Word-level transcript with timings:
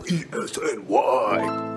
PSNY. 0.00 1.70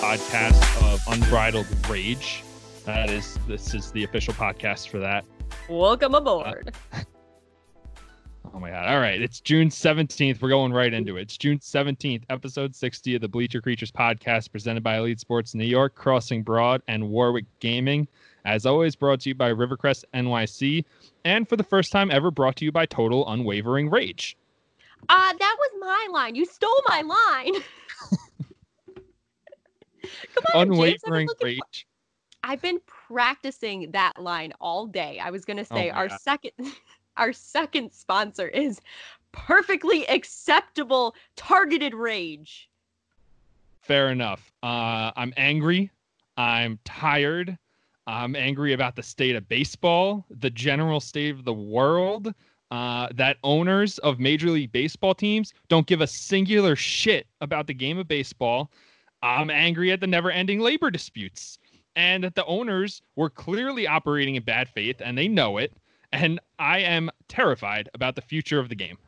podcast 0.00 0.92
of 0.92 1.00
Unbridled 1.12 1.66
Rage. 1.88 2.44
That 2.84 3.10
is, 3.10 3.38
this 3.48 3.74
is 3.74 3.90
the 3.90 4.04
official 4.04 4.34
podcast 4.34 4.88
for 4.88 4.98
that. 5.00 5.24
Welcome 5.68 6.14
aboard. 6.14 6.72
Oh 6.92 6.95
my 8.66 8.72
god! 8.72 8.88
All 8.88 8.98
right, 9.00 9.20
it's 9.22 9.38
June 9.40 9.70
seventeenth. 9.70 10.42
We're 10.42 10.48
going 10.48 10.72
right 10.72 10.92
into 10.92 11.16
it. 11.18 11.22
It's 11.22 11.36
June 11.36 11.60
seventeenth, 11.60 12.24
episode 12.30 12.74
sixty 12.74 13.14
of 13.14 13.20
the 13.20 13.28
Bleacher 13.28 13.60
Creatures 13.62 13.92
podcast, 13.92 14.50
presented 14.50 14.82
by 14.82 14.98
Elite 14.98 15.20
Sports 15.20 15.54
New 15.54 15.64
York, 15.64 15.94
Crossing 15.94 16.42
Broad, 16.42 16.82
and 16.88 17.08
Warwick 17.08 17.44
Gaming. 17.60 18.08
As 18.44 18.66
always, 18.66 18.96
brought 18.96 19.20
to 19.20 19.28
you 19.28 19.36
by 19.36 19.52
Rivercrest 19.52 20.02
NYC, 20.14 20.84
and 21.24 21.48
for 21.48 21.56
the 21.56 21.62
first 21.62 21.92
time 21.92 22.10
ever, 22.10 22.32
brought 22.32 22.56
to 22.56 22.64
you 22.64 22.72
by 22.72 22.86
Total 22.86 23.28
Unwavering 23.28 23.88
Rage. 23.88 24.36
uh, 25.08 25.32
that 25.38 25.56
was 25.58 25.70
my 25.78 26.08
line. 26.10 26.34
You 26.34 26.44
stole 26.44 26.82
my 26.88 27.02
line. 27.02 27.54
Come 30.02 30.44
on, 30.54 30.66
James, 30.68 31.02
Unwavering 31.04 31.28
looking- 31.28 31.46
Rage. 31.46 31.86
I've 32.42 32.62
been 32.62 32.80
practicing 32.86 33.90
that 33.90 34.20
line 34.22 34.52
all 34.60 34.86
day. 34.86 35.18
I 35.20 35.30
was 35.30 35.44
gonna 35.44 35.64
say 35.64 35.90
my 35.90 35.96
our 35.96 36.08
God. 36.08 36.20
second 36.20 36.52
our 37.16 37.32
second 37.32 37.92
sponsor 37.92 38.48
is 38.48 38.80
perfectly 39.32 40.08
acceptable 40.08 41.14
targeted 41.36 41.94
rage. 41.94 42.68
Fair 43.80 44.10
enough. 44.10 44.52
Uh, 44.62 45.12
I'm 45.16 45.32
angry. 45.36 45.90
I'm 46.36 46.78
tired. 46.84 47.56
I'm 48.06 48.36
angry 48.36 48.72
about 48.72 48.96
the 48.96 49.02
state 49.02 49.36
of 49.36 49.48
baseball, 49.48 50.24
the 50.30 50.50
general 50.50 51.00
state 51.00 51.34
of 51.34 51.44
the 51.44 51.52
world, 51.52 52.32
uh, 52.70 53.08
that 53.14 53.36
owners 53.42 53.98
of 53.98 54.18
Major 54.18 54.50
League 54.50 54.72
Baseball 54.72 55.14
teams 55.14 55.52
don't 55.68 55.86
give 55.86 56.00
a 56.00 56.06
singular 56.06 56.76
shit 56.76 57.26
about 57.40 57.66
the 57.66 57.74
game 57.74 57.98
of 57.98 58.08
baseball. 58.08 58.70
I'm 59.22 59.50
angry 59.50 59.92
at 59.92 60.00
the 60.00 60.06
never 60.06 60.30
ending 60.30 60.60
labor 60.60 60.90
disputes 60.90 61.58
and 61.96 62.22
that 62.24 62.34
the 62.34 62.44
owners 62.44 63.02
were 63.16 63.30
clearly 63.30 63.86
operating 63.86 64.36
in 64.36 64.42
bad 64.42 64.68
faith 64.68 64.96
and 65.00 65.16
they 65.16 65.28
know 65.28 65.58
it. 65.58 65.72
And 66.16 66.40
I 66.58 66.78
am 66.78 67.10
terrified 67.28 67.88
about 67.94 68.16
the 68.16 68.22
future 68.22 68.58
of 68.58 68.68
the 68.68 68.74
game. 68.74 68.98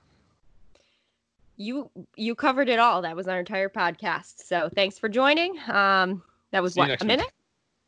You 1.56 1.90
you 2.16 2.34
covered 2.34 2.68
it 2.68 2.78
all. 2.78 3.02
That 3.02 3.16
was 3.16 3.26
our 3.26 3.38
entire 3.38 3.68
podcast. 3.68 4.44
So 4.44 4.68
thanks 4.74 4.98
for 4.98 5.08
joining. 5.08 5.58
Um, 5.68 6.22
that 6.52 6.62
was 6.62 6.74
See 6.74 6.80
what 6.80 7.02
a 7.02 7.04
minute. 7.04 7.32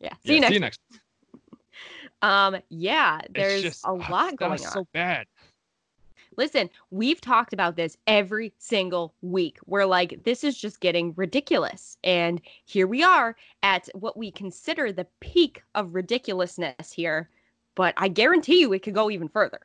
Yeah. 0.00 0.08
Yeah, 0.10 0.14
See 0.26 0.34
you 0.34 0.40
next. 0.40 0.48
See 0.50 0.54
you 0.54 0.60
next. 0.60 0.80
Um, 2.22 2.58
yeah. 2.68 3.22
There's 3.30 3.62
just- 3.62 3.86
a 3.86 3.94
lot 3.94 4.36
going 4.36 4.52
on. 4.52 4.58
So 4.58 4.86
bad. 4.92 5.26
Listen, 6.36 6.68
we've 6.90 7.20
talked 7.20 7.54
about 7.54 7.76
this 7.76 7.96
every 8.06 8.52
single 8.58 9.14
week. 9.22 9.58
We're 9.66 9.86
like, 9.86 10.22
this 10.24 10.44
is 10.44 10.58
just 10.58 10.80
getting 10.80 11.14
ridiculous. 11.16 11.96
And 12.04 12.40
here 12.66 12.86
we 12.86 13.02
are 13.02 13.36
at 13.62 13.88
what 13.94 14.16
we 14.18 14.30
consider 14.30 14.92
the 14.92 15.06
peak 15.20 15.62
of 15.74 15.94
ridiculousness 15.94 16.92
here. 16.92 17.30
But 17.74 17.94
I 17.96 18.08
guarantee 18.08 18.60
you 18.60 18.72
it 18.72 18.82
could 18.82 18.94
go 18.94 19.10
even 19.10 19.28
further. 19.28 19.60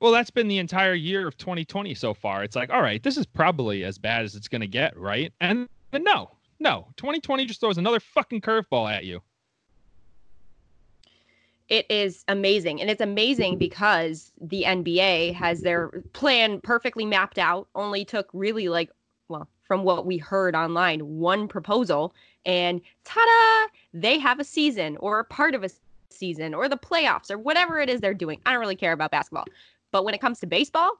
Well, 0.00 0.12
that's 0.12 0.30
been 0.30 0.48
the 0.48 0.58
entire 0.58 0.94
year 0.94 1.26
of 1.26 1.36
2020 1.36 1.94
so 1.94 2.14
far. 2.14 2.44
It's 2.44 2.54
like, 2.54 2.70
all 2.70 2.82
right, 2.82 3.02
this 3.02 3.16
is 3.16 3.26
probably 3.26 3.84
as 3.84 3.98
bad 3.98 4.24
as 4.24 4.36
it's 4.36 4.46
going 4.46 4.60
to 4.60 4.68
get, 4.68 4.96
right? 4.96 5.32
And 5.40 5.68
but 5.90 6.02
no, 6.02 6.30
no, 6.60 6.88
2020 6.96 7.46
just 7.46 7.60
throws 7.60 7.78
another 7.78 8.00
fucking 8.00 8.40
curveball 8.40 8.92
at 8.92 9.04
you. 9.04 9.20
It 11.68 11.84
is 11.90 12.24
amazing. 12.28 12.80
And 12.80 12.88
it's 12.88 13.00
amazing 13.00 13.58
because 13.58 14.32
the 14.40 14.64
NBA 14.66 15.34
has 15.34 15.60
their 15.60 16.02
plan 16.12 16.60
perfectly 16.62 17.04
mapped 17.04 17.38
out, 17.38 17.68
only 17.74 18.04
took 18.04 18.28
really 18.32 18.68
like, 18.68 18.90
well, 19.28 19.48
from 19.64 19.82
what 19.82 20.06
we 20.06 20.16
heard 20.16 20.56
online, 20.56 21.00
one 21.00 21.46
proposal. 21.46 22.14
And 22.46 22.80
ta 23.04 23.20
da, 23.20 23.68
they 23.92 24.18
have 24.18 24.40
a 24.40 24.44
season 24.44 24.96
or 24.98 25.18
a 25.18 25.24
part 25.24 25.54
of 25.54 25.62
a 25.62 25.68
season 26.10 26.54
or 26.54 26.68
the 26.68 26.76
playoffs 26.76 27.30
or 27.30 27.38
whatever 27.38 27.78
it 27.80 27.88
is 27.88 28.00
they're 28.00 28.14
doing. 28.14 28.40
I 28.46 28.52
don't 28.52 28.60
really 28.60 28.76
care 28.76 28.92
about 28.92 29.10
basketball. 29.10 29.46
But 29.90 30.04
when 30.04 30.14
it 30.14 30.20
comes 30.20 30.40
to 30.40 30.46
baseball, 30.46 30.92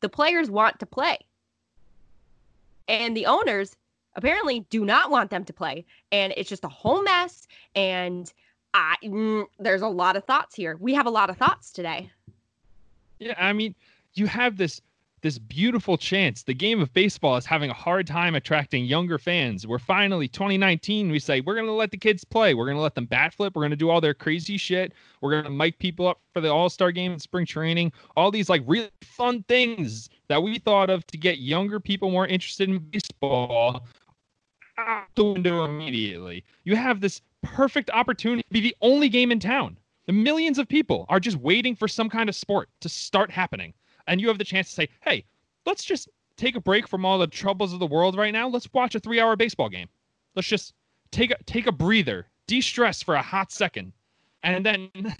the 0.00 0.08
players 0.08 0.50
want 0.50 0.78
to 0.80 0.86
play. 0.86 1.18
And 2.88 3.16
the 3.16 3.26
owners 3.26 3.76
apparently 4.16 4.60
do 4.70 4.84
not 4.84 5.10
want 5.10 5.30
them 5.30 5.44
to 5.44 5.52
play. 5.52 5.86
And 6.12 6.32
it's 6.36 6.48
just 6.48 6.64
a 6.64 6.68
whole 6.68 7.02
mess. 7.02 7.46
And 7.74 8.32
I, 8.74 8.96
mm, 9.02 9.46
there's 9.58 9.82
a 9.82 9.88
lot 9.88 10.16
of 10.16 10.24
thoughts 10.24 10.54
here. 10.54 10.76
We 10.80 10.94
have 10.94 11.06
a 11.06 11.10
lot 11.10 11.30
of 11.30 11.36
thoughts 11.36 11.70
today. 11.70 12.10
Yeah, 13.18 13.34
I 13.38 13.52
mean, 13.52 13.74
you 14.14 14.26
have 14.26 14.56
this 14.56 14.80
this 15.24 15.38
beautiful 15.38 15.96
chance. 15.96 16.42
The 16.42 16.52
game 16.52 16.82
of 16.82 16.92
baseball 16.92 17.38
is 17.38 17.46
having 17.46 17.70
a 17.70 17.74
hard 17.74 18.06
time 18.06 18.34
attracting 18.34 18.84
younger 18.84 19.18
fans. 19.18 19.66
We're 19.66 19.78
finally 19.78 20.28
2019. 20.28 21.10
We 21.10 21.18
say 21.18 21.40
we're 21.40 21.54
going 21.54 21.66
to 21.66 21.72
let 21.72 21.90
the 21.90 21.96
kids 21.96 22.24
play. 22.24 22.52
We're 22.52 22.66
going 22.66 22.76
to 22.76 22.82
let 22.82 22.94
them 22.94 23.06
bat 23.06 23.32
flip. 23.32 23.56
We're 23.56 23.62
going 23.62 23.70
to 23.70 23.76
do 23.76 23.88
all 23.88 24.02
their 24.02 24.12
crazy 24.12 24.58
shit. 24.58 24.92
We're 25.22 25.30
going 25.30 25.44
to 25.44 25.50
mic 25.50 25.78
people 25.78 26.06
up 26.06 26.20
for 26.34 26.42
the 26.42 26.52
All 26.52 26.68
Star 26.68 26.92
game 26.92 27.12
and 27.12 27.22
spring 27.22 27.46
training. 27.46 27.90
All 28.18 28.30
these 28.30 28.50
like 28.50 28.62
really 28.66 28.90
fun 29.00 29.42
things 29.48 30.10
that 30.28 30.42
we 30.42 30.58
thought 30.58 30.90
of 30.90 31.06
to 31.06 31.16
get 31.16 31.38
younger 31.38 31.80
people 31.80 32.10
more 32.10 32.26
interested 32.26 32.68
in 32.68 32.78
baseball. 32.78 33.86
Out 34.76 35.06
the 35.14 35.24
window 35.24 35.64
immediately. 35.64 36.44
You 36.64 36.76
have 36.76 37.00
this 37.00 37.22
perfect 37.42 37.88
opportunity 37.94 38.42
to 38.42 38.52
be 38.52 38.60
the 38.60 38.76
only 38.82 39.08
game 39.08 39.32
in 39.32 39.40
town. 39.40 39.78
The 40.04 40.12
millions 40.12 40.58
of 40.58 40.68
people 40.68 41.06
are 41.08 41.18
just 41.18 41.38
waiting 41.38 41.74
for 41.74 41.88
some 41.88 42.10
kind 42.10 42.28
of 42.28 42.34
sport 42.34 42.68
to 42.80 42.90
start 42.90 43.30
happening. 43.30 43.72
And 44.06 44.20
you 44.20 44.28
have 44.28 44.38
the 44.38 44.44
chance 44.44 44.68
to 44.68 44.74
say, 44.74 44.88
hey, 45.02 45.24
let's 45.66 45.84
just 45.84 46.08
take 46.36 46.56
a 46.56 46.60
break 46.60 46.88
from 46.88 47.04
all 47.04 47.18
the 47.18 47.26
troubles 47.26 47.72
of 47.72 47.78
the 47.78 47.86
world 47.86 48.16
right 48.16 48.32
now. 48.32 48.48
Let's 48.48 48.68
watch 48.72 48.94
a 48.94 49.00
three 49.00 49.20
hour 49.20 49.36
baseball 49.36 49.68
game. 49.68 49.88
Let's 50.34 50.48
just 50.48 50.74
take 51.10 51.30
a 51.30 51.36
take 51.44 51.66
a 51.66 51.72
breather, 51.72 52.28
de-stress 52.46 53.02
for 53.02 53.14
a 53.14 53.22
hot 53.22 53.52
second. 53.52 53.92
And 54.42 54.64
then 54.64 54.90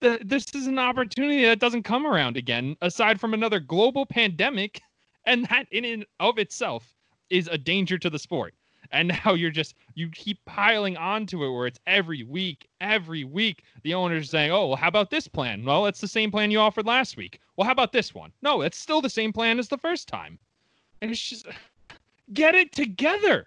the, 0.00 0.18
this 0.24 0.54
is 0.54 0.66
an 0.66 0.78
opportunity 0.78 1.44
that 1.44 1.58
doesn't 1.58 1.82
come 1.82 2.06
around 2.06 2.36
again, 2.36 2.76
aside 2.82 3.20
from 3.20 3.34
another 3.34 3.60
global 3.60 4.06
pandemic. 4.06 4.80
And 5.24 5.44
that 5.46 5.66
in 5.72 5.84
and 5.84 6.06
of 6.20 6.38
itself 6.38 6.94
is 7.28 7.48
a 7.48 7.58
danger 7.58 7.98
to 7.98 8.08
the 8.08 8.18
sport. 8.18 8.54
And 8.90 9.08
now 9.24 9.34
you're 9.34 9.50
just 9.50 9.74
you 9.94 10.08
keep 10.10 10.44
piling 10.44 10.96
onto 10.96 11.44
it 11.44 11.50
where 11.50 11.66
it's 11.66 11.80
every 11.86 12.22
week, 12.22 12.68
every 12.80 13.24
week. 13.24 13.64
The 13.82 13.94
owner's 13.94 14.30
saying, 14.30 14.50
"Oh, 14.50 14.68
well, 14.68 14.76
how 14.76 14.88
about 14.88 15.10
this 15.10 15.28
plan? 15.28 15.64
Well, 15.64 15.86
it's 15.86 16.00
the 16.00 16.08
same 16.08 16.30
plan 16.30 16.50
you 16.50 16.60
offered 16.60 16.86
last 16.86 17.16
week. 17.16 17.40
Well, 17.56 17.66
how 17.66 17.72
about 17.72 17.92
this 17.92 18.14
one? 18.14 18.32
No, 18.42 18.62
it's 18.62 18.78
still 18.78 19.00
the 19.00 19.10
same 19.10 19.32
plan 19.32 19.58
as 19.58 19.68
the 19.68 19.78
first 19.78 20.08
time." 20.08 20.38
And 21.00 21.10
it's 21.10 21.28
just 21.28 21.46
get 22.32 22.54
it 22.54 22.72
together. 22.72 23.46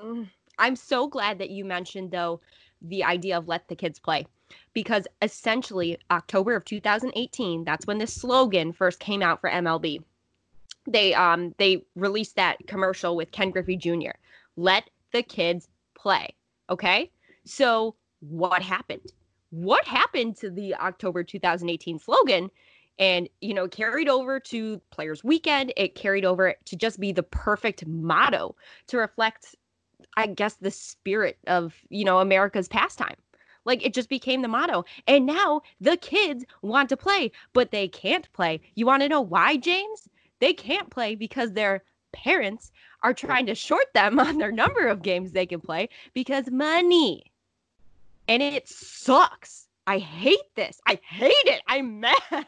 Mm. 0.00 0.28
I'm 0.58 0.76
so 0.76 1.06
glad 1.06 1.38
that 1.38 1.50
you 1.50 1.64
mentioned, 1.64 2.10
though, 2.10 2.40
the 2.82 3.04
idea 3.04 3.36
of 3.36 3.48
let 3.48 3.68
the 3.68 3.76
kids 3.76 3.98
play. 3.98 4.26
Because 4.72 5.06
essentially, 5.22 5.98
October 6.10 6.54
of 6.54 6.64
2018, 6.64 7.64
that's 7.64 7.86
when 7.86 7.98
this 7.98 8.14
slogan 8.14 8.72
first 8.72 9.00
came 9.00 9.22
out 9.22 9.40
for 9.40 9.50
MLB. 9.50 10.02
They 10.86 11.14
um 11.14 11.52
they 11.58 11.84
released 11.96 12.36
that 12.36 12.64
commercial 12.68 13.16
with 13.16 13.32
Ken 13.32 13.50
Griffey 13.50 13.76
Jr. 13.76 14.12
Let 14.56 14.90
the 15.12 15.22
kids 15.22 15.68
play. 15.94 16.34
Okay? 16.70 17.10
So 17.44 17.94
what 18.20 18.62
happened? 18.62 19.12
What 19.50 19.86
happened 19.86 20.36
to 20.38 20.50
the 20.50 20.74
October 20.74 21.22
2018 21.22 21.98
slogan? 21.98 22.50
And 22.98 23.28
you 23.42 23.52
know, 23.52 23.68
carried 23.68 24.08
over 24.08 24.40
to 24.40 24.80
Players 24.90 25.22
Weekend. 25.22 25.72
It 25.76 25.94
carried 25.94 26.24
over 26.24 26.54
to 26.64 26.76
just 26.76 26.98
be 26.98 27.12
the 27.12 27.22
perfect 27.22 27.86
motto 27.86 28.56
to 28.86 28.98
reflect 28.98 29.54
I 30.16 30.26
guess 30.26 30.54
the 30.54 30.70
spirit 30.70 31.38
of, 31.46 31.74
you 31.90 32.04
know, 32.04 32.18
America's 32.18 32.68
pastime. 32.68 33.16
Like 33.64 33.84
it 33.84 33.92
just 33.94 34.08
became 34.08 34.42
the 34.42 34.48
motto. 34.48 34.84
And 35.06 35.26
now 35.26 35.62
the 35.80 35.96
kids 35.96 36.44
want 36.62 36.88
to 36.88 36.96
play, 36.96 37.32
but 37.52 37.70
they 37.70 37.88
can't 37.88 38.32
play. 38.32 38.60
You 38.76 38.86
want 38.86 39.02
to 39.02 39.08
know 39.08 39.20
why, 39.20 39.56
James? 39.56 40.08
They 40.40 40.52
can't 40.52 40.90
play 40.90 41.14
because 41.16 41.52
their 41.52 41.82
parents 42.12 42.70
are 43.06 43.14
trying 43.14 43.46
to 43.46 43.54
short 43.54 43.86
them 43.94 44.18
on 44.26 44.38
their 44.38 44.50
number 44.50 44.88
of 44.88 45.00
games 45.00 45.30
they 45.30 45.46
can 45.46 45.60
play 45.60 45.88
because 46.12 46.50
money. 46.50 47.22
And 48.26 48.42
it 48.42 48.68
sucks. 48.68 49.68
I 49.86 49.98
hate 49.98 50.54
this. 50.56 50.80
I 50.86 50.98
hate 51.08 51.46
it. 51.46 51.62
I'm 51.66 52.00
mad. 52.00 52.16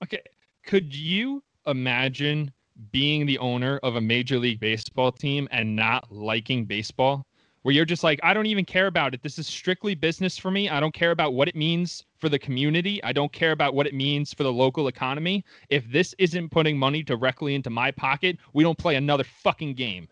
Okay, 0.00 0.22
could 0.64 0.94
you 0.94 1.42
imagine 1.66 2.52
being 2.92 3.26
the 3.26 3.36
owner 3.38 3.80
of 3.82 3.96
a 3.96 4.00
major 4.00 4.38
league 4.38 4.60
baseball 4.60 5.10
team 5.10 5.48
and 5.50 5.74
not 5.74 6.06
liking 6.12 6.64
baseball? 6.64 7.26
Where 7.62 7.74
you're 7.74 7.84
just 7.84 8.04
like, 8.04 8.20
I 8.22 8.34
don't 8.34 8.46
even 8.46 8.64
care 8.64 8.86
about 8.86 9.14
it. 9.14 9.22
This 9.22 9.38
is 9.38 9.46
strictly 9.46 9.94
business 9.94 10.38
for 10.38 10.50
me. 10.50 10.68
I 10.68 10.80
don't 10.80 10.94
care 10.94 11.10
about 11.10 11.34
what 11.34 11.48
it 11.48 11.56
means 11.56 12.04
for 12.18 12.28
the 12.28 12.38
community. 12.38 13.02
I 13.02 13.12
don't 13.12 13.32
care 13.32 13.52
about 13.52 13.74
what 13.74 13.86
it 13.86 13.94
means 13.94 14.32
for 14.32 14.42
the 14.42 14.52
local 14.52 14.88
economy. 14.88 15.44
If 15.68 15.90
this 15.90 16.14
isn't 16.18 16.50
putting 16.50 16.78
money 16.78 17.02
directly 17.02 17.54
into 17.54 17.70
my 17.70 17.90
pocket, 17.90 18.38
we 18.52 18.62
don't 18.62 18.78
play 18.78 18.96
another 18.96 19.24
fucking 19.24 19.74
game. 19.74 20.08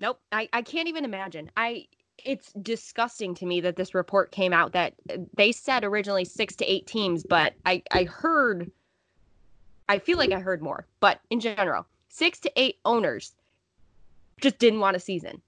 Nope. 0.00 0.20
I, 0.32 0.48
I 0.52 0.62
can't 0.62 0.88
even 0.88 1.04
imagine. 1.04 1.50
I 1.56 1.86
it's 2.22 2.52
disgusting 2.52 3.34
to 3.34 3.46
me 3.46 3.62
that 3.62 3.76
this 3.76 3.94
report 3.94 4.30
came 4.30 4.52
out 4.52 4.72
that 4.72 4.92
uh, 5.10 5.16
they 5.36 5.52
said 5.52 5.84
originally 5.84 6.24
six 6.24 6.54
to 6.56 6.70
eight 6.70 6.86
teams, 6.86 7.22
but 7.22 7.54
I, 7.64 7.82
I 7.92 8.04
heard 8.04 8.70
I 9.88 9.98
feel 9.98 10.18
like 10.18 10.30
I 10.30 10.38
heard 10.38 10.62
more, 10.62 10.86
but 11.00 11.20
in 11.30 11.40
general, 11.40 11.84
six 12.08 12.38
to 12.40 12.52
eight 12.54 12.78
owners 12.84 13.34
just 14.40 14.58
didn't 14.58 14.80
want 14.80 14.96
a 14.96 15.00
season. 15.00 15.40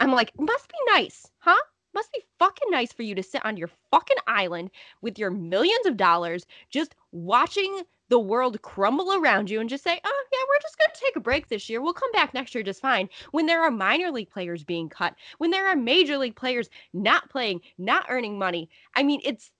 I'm 0.00 0.12
like, 0.12 0.32
must 0.38 0.68
be 0.68 0.92
nice, 0.92 1.26
huh? 1.38 1.60
Must 1.94 2.12
be 2.12 2.22
fucking 2.38 2.70
nice 2.70 2.92
for 2.92 3.02
you 3.02 3.14
to 3.14 3.22
sit 3.22 3.44
on 3.44 3.56
your 3.56 3.70
fucking 3.90 4.18
island 4.26 4.70
with 5.00 5.18
your 5.18 5.30
millions 5.30 5.86
of 5.86 5.96
dollars 5.96 6.46
just 6.70 6.94
watching 7.12 7.82
the 8.08 8.18
world 8.18 8.60
crumble 8.62 9.12
around 9.14 9.50
you 9.50 9.60
and 9.60 9.68
just 9.68 9.84
say, 9.84 10.00
oh, 10.02 10.24
yeah, 10.32 10.38
we're 10.48 10.60
just 10.60 10.78
going 10.78 10.90
to 10.94 11.00
take 11.00 11.16
a 11.16 11.20
break 11.20 11.48
this 11.48 11.68
year. 11.68 11.82
We'll 11.82 11.92
come 11.92 12.12
back 12.12 12.32
next 12.32 12.54
year 12.54 12.64
just 12.64 12.80
fine. 12.80 13.08
When 13.32 13.46
there 13.46 13.62
are 13.62 13.70
minor 13.70 14.10
league 14.10 14.30
players 14.30 14.64
being 14.64 14.88
cut, 14.88 15.14
when 15.38 15.50
there 15.50 15.66
are 15.66 15.76
major 15.76 16.16
league 16.16 16.36
players 16.36 16.70
not 16.92 17.28
playing, 17.28 17.60
not 17.76 18.06
earning 18.08 18.38
money. 18.38 18.70
I 18.94 19.02
mean, 19.02 19.20
it's 19.24 19.50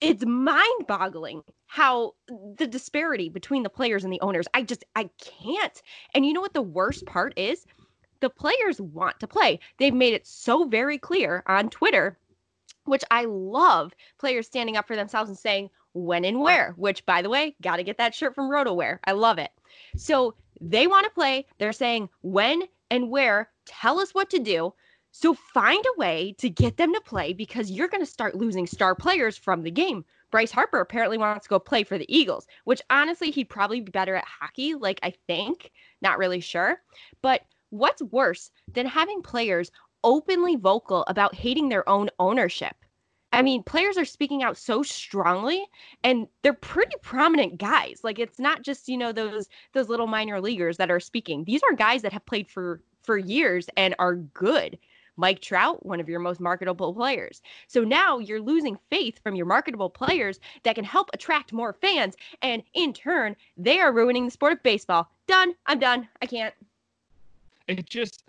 it's 0.00 0.26
mind 0.26 0.86
boggling 0.88 1.44
how 1.66 2.14
the 2.58 2.66
disparity 2.66 3.28
between 3.28 3.62
the 3.62 3.70
players 3.70 4.02
and 4.02 4.12
the 4.12 4.20
owners. 4.20 4.46
I 4.52 4.64
just, 4.64 4.82
I 4.96 5.08
can't. 5.18 5.80
And 6.12 6.26
you 6.26 6.32
know 6.32 6.40
what 6.40 6.54
the 6.54 6.60
worst 6.60 7.06
part 7.06 7.32
is? 7.38 7.64
The 8.22 8.30
players 8.30 8.80
want 8.80 9.20
to 9.20 9.26
play. 9.26 9.60
They've 9.78 9.92
made 9.92 10.14
it 10.14 10.26
so 10.26 10.64
very 10.64 10.96
clear 10.96 11.42
on 11.46 11.68
Twitter 11.68 12.18
which 12.84 13.04
I 13.10 13.24
love 13.26 13.92
players 14.18 14.46
standing 14.46 14.76
up 14.76 14.86
for 14.86 14.96
themselves 14.96 15.30
and 15.30 15.38
saying 15.38 15.70
when 15.92 16.24
and 16.24 16.40
where, 16.40 16.72
which 16.76 17.04
by 17.06 17.22
the 17.22 17.30
way, 17.30 17.54
got 17.62 17.76
to 17.76 17.82
get 17.82 17.98
that 17.98 18.14
shirt 18.14 18.34
from 18.34 18.50
RotoWear. 18.50 18.98
I 19.04 19.12
love 19.12 19.38
it. 19.38 19.50
So 19.96 20.34
they 20.60 20.86
want 20.86 21.04
to 21.04 21.10
play. 21.10 21.46
They're 21.58 21.72
saying 21.72 22.08
when 22.22 22.62
and 22.90 23.10
where, 23.10 23.50
tell 23.66 23.98
us 23.98 24.14
what 24.14 24.30
to 24.30 24.38
do. 24.38 24.72
So 25.14 25.34
find 25.34 25.84
a 25.84 25.98
way 25.98 26.34
to 26.38 26.48
get 26.48 26.78
them 26.78 26.94
to 26.94 27.00
play 27.00 27.34
because 27.34 27.70
you're 27.70 27.88
going 27.88 28.02
to 28.02 28.10
start 28.10 28.34
losing 28.34 28.66
star 28.66 28.94
players 28.94 29.36
from 29.36 29.62
the 29.62 29.70
game. 29.70 30.04
Bryce 30.30 30.50
Harper 30.50 30.80
apparently 30.80 31.18
wants 31.18 31.44
to 31.44 31.50
go 31.50 31.58
play 31.58 31.84
for 31.84 31.98
the 31.98 32.14
Eagles, 32.14 32.46
which 32.64 32.80
honestly, 32.88 33.30
he'd 33.30 33.50
probably 33.50 33.80
be 33.80 33.90
better 33.90 34.14
at 34.14 34.24
hockey, 34.24 34.74
like 34.74 34.98
I 35.02 35.12
think. 35.26 35.70
Not 36.00 36.16
really 36.16 36.40
sure. 36.40 36.80
But 37.20 37.42
what's 37.72 38.02
worse 38.02 38.50
than 38.72 38.86
having 38.86 39.22
players 39.22 39.70
openly 40.04 40.56
vocal 40.56 41.04
about 41.08 41.34
hating 41.34 41.68
their 41.68 41.88
own 41.88 42.10
ownership? 42.18 42.76
I 43.32 43.40
mean, 43.40 43.62
players 43.62 43.96
are 43.96 44.04
speaking 44.04 44.42
out 44.42 44.58
so 44.58 44.82
strongly 44.82 45.64
and 46.04 46.26
they're 46.42 46.52
pretty 46.52 46.96
prominent 47.02 47.58
guys. 47.58 48.00
Like 48.04 48.18
it's 48.18 48.38
not 48.38 48.62
just, 48.62 48.88
you 48.88 48.98
know, 48.98 49.10
those 49.10 49.48
those 49.72 49.88
little 49.88 50.06
minor 50.06 50.40
leaguers 50.40 50.76
that 50.76 50.90
are 50.90 51.00
speaking. 51.00 51.44
These 51.44 51.62
are 51.62 51.74
guys 51.74 52.02
that 52.02 52.12
have 52.12 52.26
played 52.26 52.48
for 52.48 52.82
for 53.02 53.16
years 53.16 53.68
and 53.76 53.94
are 53.98 54.16
good. 54.16 54.78
Mike 55.16 55.40
Trout, 55.40 55.84
one 55.84 56.00
of 56.00 56.08
your 56.08 56.20
most 56.20 56.40
marketable 56.40 56.94
players. 56.94 57.42
So 57.68 57.84
now 57.84 58.18
you're 58.18 58.40
losing 58.40 58.78
faith 58.90 59.20
from 59.22 59.34
your 59.34 59.46
marketable 59.46 59.90
players 59.90 60.40
that 60.62 60.74
can 60.74 60.84
help 60.84 61.10
attract 61.12 61.52
more 61.52 61.74
fans. 61.74 62.16
And 62.40 62.62
in 62.74 62.92
turn, 62.92 63.36
they 63.56 63.78
are 63.80 63.92
ruining 63.92 64.24
the 64.24 64.30
sport 64.30 64.54
of 64.54 64.62
baseball. 64.62 65.10
Done. 65.26 65.54
I'm 65.66 65.78
done. 65.78 66.08
I 66.20 66.26
can't. 66.26 66.54
It 67.68 67.86
just, 67.86 68.24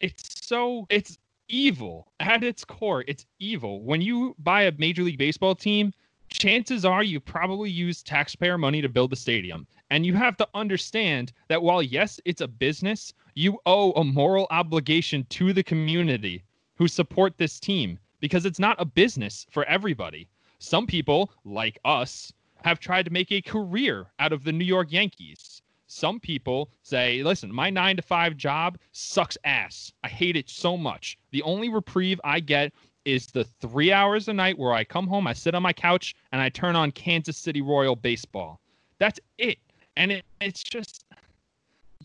it's 0.00 0.46
so, 0.46 0.86
it's 0.90 1.18
evil. 1.48 2.08
At 2.20 2.42
its 2.42 2.64
core, 2.64 3.04
it's 3.06 3.26
evil. 3.38 3.82
When 3.82 4.00
you 4.00 4.34
buy 4.38 4.62
a 4.62 4.72
Major 4.78 5.02
League 5.02 5.18
Baseball 5.18 5.54
team, 5.54 5.92
chances 6.28 6.84
are 6.84 7.02
you 7.02 7.20
probably 7.20 7.70
use 7.70 8.02
taxpayer 8.02 8.56
money 8.56 8.80
to 8.80 8.88
build 8.88 9.10
the 9.10 9.16
stadium. 9.16 9.66
And 9.90 10.06
you 10.06 10.14
have 10.14 10.36
to 10.38 10.48
understand 10.54 11.32
that 11.48 11.62
while, 11.62 11.82
yes, 11.82 12.18
it's 12.24 12.40
a 12.40 12.48
business, 12.48 13.12
you 13.34 13.58
owe 13.66 13.92
a 13.92 14.04
moral 14.04 14.46
obligation 14.50 15.26
to 15.30 15.52
the 15.52 15.62
community 15.62 16.42
who 16.76 16.88
support 16.88 17.36
this 17.36 17.60
team 17.60 17.98
because 18.20 18.46
it's 18.46 18.58
not 18.58 18.80
a 18.80 18.84
business 18.84 19.46
for 19.50 19.64
everybody. 19.64 20.28
Some 20.58 20.86
people, 20.86 21.32
like 21.44 21.78
us, 21.84 22.32
have 22.64 22.80
tried 22.80 23.04
to 23.04 23.12
make 23.12 23.32
a 23.32 23.42
career 23.42 24.06
out 24.18 24.32
of 24.32 24.44
the 24.44 24.52
New 24.52 24.64
York 24.64 24.92
Yankees. 24.92 25.61
Some 25.92 26.20
people 26.20 26.70
say, 26.82 27.22
listen, 27.22 27.52
my 27.52 27.70
nine 27.70 27.96
to 27.96 28.02
five 28.02 28.36
job 28.36 28.78
sucks 28.92 29.38
ass. 29.44 29.92
I 30.02 30.08
hate 30.08 30.36
it 30.36 30.48
so 30.48 30.76
much. 30.76 31.18
The 31.30 31.42
only 31.42 31.68
reprieve 31.68 32.20
I 32.24 32.40
get 32.40 32.72
is 33.04 33.26
the 33.26 33.44
three 33.44 33.92
hours 33.92 34.28
a 34.28 34.32
night 34.32 34.58
where 34.58 34.72
I 34.72 34.84
come 34.84 35.06
home, 35.06 35.26
I 35.26 35.32
sit 35.32 35.54
on 35.54 35.62
my 35.62 35.72
couch, 35.72 36.14
and 36.32 36.40
I 36.40 36.48
turn 36.48 36.76
on 36.76 36.92
Kansas 36.92 37.36
City 37.36 37.62
Royal 37.62 37.96
baseball. 37.96 38.60
That's 38.98 39.20
it 39.38 39.58
and 39.96 40.12
it, 40.12 40.24
it's 40.40 40.62
just 40.62 41.04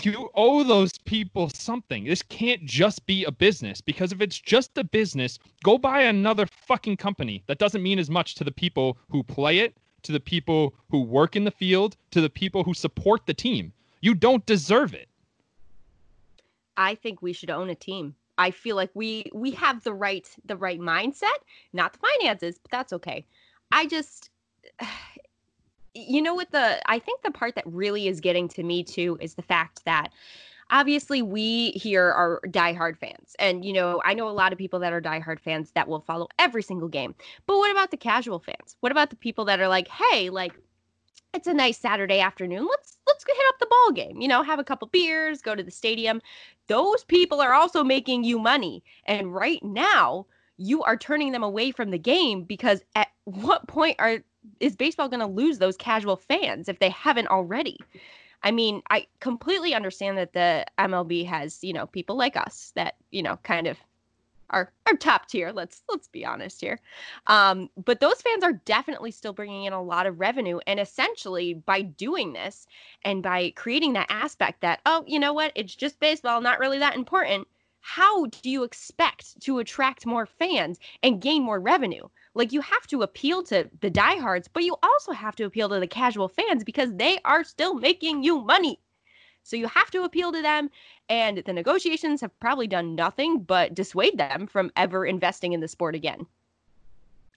you 0.04 0.30
owe 0.36 0.63
those 0.63 0.98
people 1.00 1.50
something. 1.50 2.04
This 2.04 2.22
can't 2.22 2.63
just 2.66 3.06
be 3.07 3.24
a 3.24 3.31
business 3.31 3.81
because 3.81 4.12
if 4.12 4.22
it's 4.22 4.39
just 4.39 4.78
a 4.78 4.84
business, 4.84 5.39
go 5.63 5.78
buy 5.78 6.01
another 6.01 6.45
fucking 6.45 6.98
company. 6.98 7.44
That 7.48 7.57
doesn't 7.57 7.81
mean 7.81 7.98
as 7.98 8.10
much 8.10 8.36
to 8.36 8.44
the 8.44 8.51
people 8.51 8.98
who 9.10 9.24
play 9.24 9.60
it, 9.60 9.75
to 10.04 10.12
the 10.12 10.19
people 10.19 10.75
who 10.92 11.01
work 11.01 11.36
in 11.36 11.45
the 11.45 11.51
field, 11.51 11.98
to 12.12 12.22
the 12.22 12.30
people 12.30 12.63
who 12.63 12.75
support 12.75 13.25
the 13.25 13.34
team. 13.34 13.74
You 14.07 14.15
don't 14.15 14.45
deserve 14.45 14.94
it. 14.94 15.09
I 16.77 16.95
think 16.95 17.21
we 17.21 17.33
should 17.33 17.50
own 17.50 17.69
a 17.69 17.75
team. 17.75 18.15
I 18.38 18.51
feel 18.51 18.77
like 18.77 18.89
we 18.94 19.25
we 19.33 19.51
have 19.51 19.83
the 19.83 19.94
right 19.94 20.25
the 20.45 20.56
right 20.56 20.80
mindset, 20.80 21.39
not 21.74 21.92
the 21.92 22.00
finances, 22.00 22.57
but 22.57 22.71
that's 22.71 22.94
okay. 22.94 23.25
I 23.74 23.86
just 23.86 24.30
you 25.94 26.21
know 26.21 26.33
what 26.33 26.51
the 26.51 26.80
I 26.89 27.00
think 27.00 27.21
the 27.21 27.31
part 27.31 27.56
that 27.56 27.65
really 27.68 28.07
is 28.07 28.21
getting 28.21 28.48
to 28.48 28.63
me 28.63 28.81
too 28.81 29.18
is 29.19 29.33
the 29.33 29.42
fact 29.42 29.83
that 29.83 30.13
obviously 30.69 31.21
we 31.21 31.71
here 31.71 32.10
are 32.10 32.39
diehard 32.45 32.98
fans. 32.98 33.36
And 33.39 33.65
you 33.65 33.74
know, 33.74 34.01
I 34.06 34.13
know 34.13 34.30
a 34.30 34.39
lot 34.42 34.53
of 34.53 34.57
people 34.57 34.80
that 34.80 34.94
are 34.94 35.01
diehard 35.01 35.42
fans 35.42 35.71
that 35.71 35.89
will 35.89 36.00
follow 36.00 36.30
every 36.39 36.63
single 36.63 36.88
game. 36.88 37.13
But 37.45 37.57
what 37.57 37.71
about 37.71 37.92
the 37.92 37.98
casual 37.98 38.39
fans? 38.39 38.77
What 38.80 38.94
about 38.94 39.10
the 39.10 39.18
people 39.18 39.44
that 39.44 39.60
are 39.60 39.68
like, 39.68 39.89
"Hey, 39.89 40.30
like 40.30 40.53
it's 41.33 41.48
a 41.48 41.53
nice 41.53 41.77
Saturday 41.77 42.19
afternoon. 42.19 42.68
Let's 42.69 42.96
let's 42.96 42.96
hit 43.35 43.50
up 43.50 43.59
the 43.59 43.68
ball 43.68 43.91
game. 43.91 44.21
You 44.21 44.27
know, 44.27 44.44
have 44.44 44.59
a 44.59 44.63
couple 44.63 44.88
beers, 44.88 45.41
go 45.41 45.56
to 45.56 45.63
the 45.63 45.71
stadium." 45.71 46.21
Those 46.68 47.03
people 47.03 47.41
are 47.41 47.53
also 47.53 47.83
making 47.83 48.24
you 48.24 48.39
money. 48.39 48.83
And 49.06 49.33
right 49.33 49.63
now, 49.63 50.25
you 50.57 50.83
are 50.83 50.97
turning 50.97 51.31
them 51.31 51.44
away 51.44 51.71
from 51.71 51.91
the 51.91 51.97
game 51.97 52.44
because 52.44 52.81
at 52.95 53.07
what 53.25 53.68
point 53.68 53.95
are 54.00 54.19
is 54.59 54.75
baseball 54.75 55.09
going 55.09 55.19
to 55.19 55.25
lose 55.25 55.59
those 55.59 55.77
casual 55.77 56.15
fans 56.15 56.69
if 56.69 56.79
they 56.79 56.89
haven't 56.89 57.27
already? 57.27 57.77
I 58.44 58.51
mean, 58.51 58.81
I 58.89 59.07
completely 59.19 59.74
understand 59.74 60.17
that 60.17 60.34
the 60.34 60.65
MLB 60.77 61.25
has, 61.25 61.63
you 61.63 61.74
know, 61.74 61.88
people 61.88 62.15
like 62.15 62.38
us 62.38 62.72
that, 62.75 62.96
you 63.12 63.24
know, 63.24 63.38
kind 63.43 63.67
of 63.67 63.77
are 64.50 64.72
are 64.86 64.96
top 64.96 65.27
tier. 65.27 65.51
Let's 65.51 65.84
let's 65.89 66.08
be 66.08 66.25
honest 66.25 66.62
here. 66.62 66.80
Um, 67.27 67.70
but 67.84 68.00
those 68.00 68.22
fans 68.22 68.44
are 68.44 68.54
definitely 68.66 69.12
still 69.12 69.34
bringing 69.34 69.66
in 69.66 69.74
a 69.74 69.82
lot 69.82 70.06
of 70.08 70.20
revenue, 70.20 70.60
and 70.68 70.80
essentially 70.80 71.54
by 71.54 71.82
doing 71.82 72.34
this 72.34 72.68
and 73.04 73.24
by 73.24 73.51
creating 73.56 73.94
that 73.94 74.08
aspect 74.10 74.62
that 74.62 74.82
oh, 74.86 75.04
you 75.08 75.20
know 75.20 75.34
what, 75.34 75.51
it's 75.56 75.75
just 75.75 76.00
baseball, 76.00 76.42
not 76.42 76.60
really 76.60 76.80
that 76.80 76.96
important. 76.96 77.48
How 77.82 78.25
do 78.25 78.50
you 78.50 78.63
expect 78.63 79.39
to 79.42 79.60
attract 79.60 80.06
more 80.06 80.25
fans 80.25 80.77
and 81.04 81.22
gain 81.22 81.44
more 81.44 81.60
revenue? 81.60 82.08
Like 82.34 82.51
you 82.51 82.62
have 82.62 82.86
to 82.88 83.01
appeal 83.01 83.44
to 83.44 83.70
the 83.80 83.89
diehards, 83.89 84.48
but 84.48 84.63
you 84.63 84.75
also 84.84 85.12
have 85.13 85.36
to 85.38 85.46
appeal 85.46 85.70
to 85.70 85.80
the 85.80 85.88
casual 85.88 86.27
fans 86.27 86.63
because 86.63 86.94
they 86.94 87.20
are 87.24 87.44
still 87.44 87.75
making 87.75 88.24
you 88.24 88.42
money. 88.42 88.80
So 89.48 89.56
you 89.56 89.68
have 89.68 89.89
to 89.92 90.04
appeal 90.04 90.34
to 90.34 90.42
them, 90.42 90.70
and 91.08 91.38
the 91.38 91.54
negotiations 91.54 92.20
have 92.20 92.38
probably 92.42 92.68
done 92.68 92.96
nothing 92.96 93.44
but 93.44 93.74
dissuade 93.74 94.18
them 94.18 94.46
from 94.46 94.74
ever 94.75 95.06
investing 95.06 95.54
in 95.54 95.62
the 95.62 95.70
sport 95.70 95.96
again. 95.96 96.27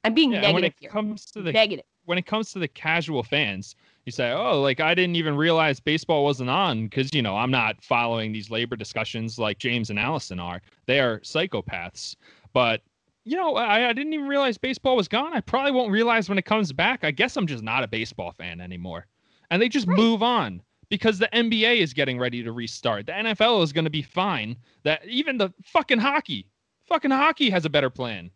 I'm 0.02 0.12
being 0.12 0.32
yeah, 0.32 0.40
negative 0.40 0.54
when 0.54 0.64
it 0.64 0.74
here. 0.80 0.90
Comes 0.90 1.26
to 1.26 1.40
the, 1.40 1.52
negative. 1.52 1.84
When 2.06 2.18
it 2.18 2.26
comes 2.26 2.50
to 2.50 2.58
the 2.58 2.66
casual 2.66 3.22
fans, 3.22 3.76
you 4.06 4.10
say, 4.10 4.32
"Oh, 4.32 4.60
like 4.60 4.80
I 4.80 4.92
didn't 4.92 5.14
even 5.14 5.36
realize 5.36 5.78
baseball 5.78 6.24
wasn't 6.24 6.50
on 6.50 6.88
because 6.88 7.14
you 7.14 7.22
know 7.22 7.36
I'm 7.36 7.52
not 7.52 7.80
following 7.80 8.32
these 8.32 8.50
labor 8.50 8.74
discussions 8.74 9.38
like 9.38 9.58
James 9.58 9.88
and 9.88 9.98
Allison 9.98 10.40
are. 10.40 10.62
They 10.86 10.98
are 10.98 11.20
psychopaths." 11.20 12.16
But 12.52 12.82
you 13.24 13.36
know, 13.36 13.54
I, 13.54 13.88
I 13.88 13.92
didn't 13.92 14.14
even 14.14 14.26
realize 14.26 14.58
baseball 14.58 14.96
was 14.96 15.06
gone. 15.06 15.32
I 15.32 15.42
probably 15.42 15.70
won't 15.70 15.92
realize 15.92 16.28
when 16.28 16.38
it 16.38 16.44
comes 16.44 16.72
back. 16.72 17.04
I 17.04 17.12
guess 17.12 17.36
I'm 17.36 17.46
just 17.46 17.62
not 17.62 17.84
a 17.84 17.88
baseball 17.88 18.32
fan 18.32 18.60
anymore. 18.60 19.06
And 19.52 19.62
they 19.62 19.68
just 19.68 19.86
right. 19.86 19.96
move 19.96 20.24
on 20.24 20.62
because 20.90 21.18
the 21.18 21.28
NBA 21.32 21.78
is 21.78 21.94
getting 21.94 22.18
ready 22.18 22.42
to 22.42 22.52
restart. 22.52 23.06
The 23.06 23.12
NFL 23.12 23.62
is 23.62 23.72
going 23.72 23.84
to 23.84 23.90
be 23.90 24.02
fine. 24.02 24.56
That 24.82 25.06
even 25.06 25.38
the 25.38 25.50
fucking 25.64 25.98
hockey, 25.98 26.46
fucking 26.84 27.10
hockey 27.10 27.48
has 27.48 27.64
a 27.64 27.70
better 27.70 27.88
plan. 27.88 28.30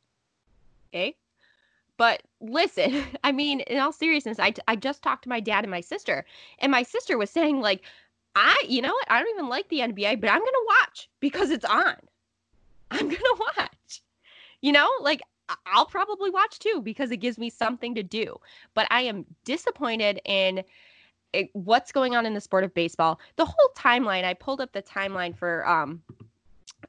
Okay. 0.94 1.08
Eh? 1.08 1.12
But 1.96 2.22
listen, 2.40 3.04
I 3.24 3.32
mean, 3.32 3.60
in 3.60 3.78
all 3.78 3.92
seriousness, 3.92 4.38
I, 4.40 4.54
I 4.66 4.76
just 4.76 5.02
talked 5.02 5.24
to 5.24 5.28
my 5.28 5.40
dad 5.40 5.64
and 5.64 5.70
my 5.70 5.82
sister, 5.82 6.24
and 6.60 6.72
my 6.72 6.82
sister 6.82 7.18
was 7.18 7.30
saying, 7.30 7.60
like, 7.60 7.82
I, 8.34 8.64
you 8.66 8.82
know 8.82 8.92
what? 8.92 9.10
I 9.10 9.20
don't 9.20 9.30
even 9.30 9.48
like 9.48 9.68
the 9.68 9.80
NBA, 9.80 10.20
but 10.20 10.30
I'm 10.30 10.40
going 10.40 10.50
to 10.50 10.66
watch 10.80 11.08
because 11.20 11.50
it's 11.50 11.64
on. 11.64 11.96
I'm 12.90 13.08
gonna 13.08 13.40
watch. 13.56 14.02
You 14.60 14.72
know, 14.72 14.90
like 15.00 15.20
I'll 15.66 15.86
probably 15.86 16.30
watch 16.30 16.58
too 16.58 16.80
because 16.82 17.10
it 17.10 17.18
gives 17.18 17.38
me 17.38 17.50
something 17.50 17.94
to 17.94 18.02
do. 18.02 18.36
But 18.74 18.86
I 18.90 19.02
am 19.02 19.26
disappointed 19.44 20.20
in 20.24 20.64
it, 21.34 21.50
what's 21.52 21.92
going 21.92 22.14
on 22.14 22.24
in 22.26 22.34
the 22.34 22.40
sport 22.40 22.64
of 22.64 22.72
baseball. 22.74 23.20
The 23.36 23.44
whole 23.44 23.70
timeline, 23.76 24.24
I 24.24 24.34
pulled 24.34 24.60
up 24.60 24.72
the 24.72 24.82
timeline 24.82 25.36
for 25.36 25.66
um 25.68 26.02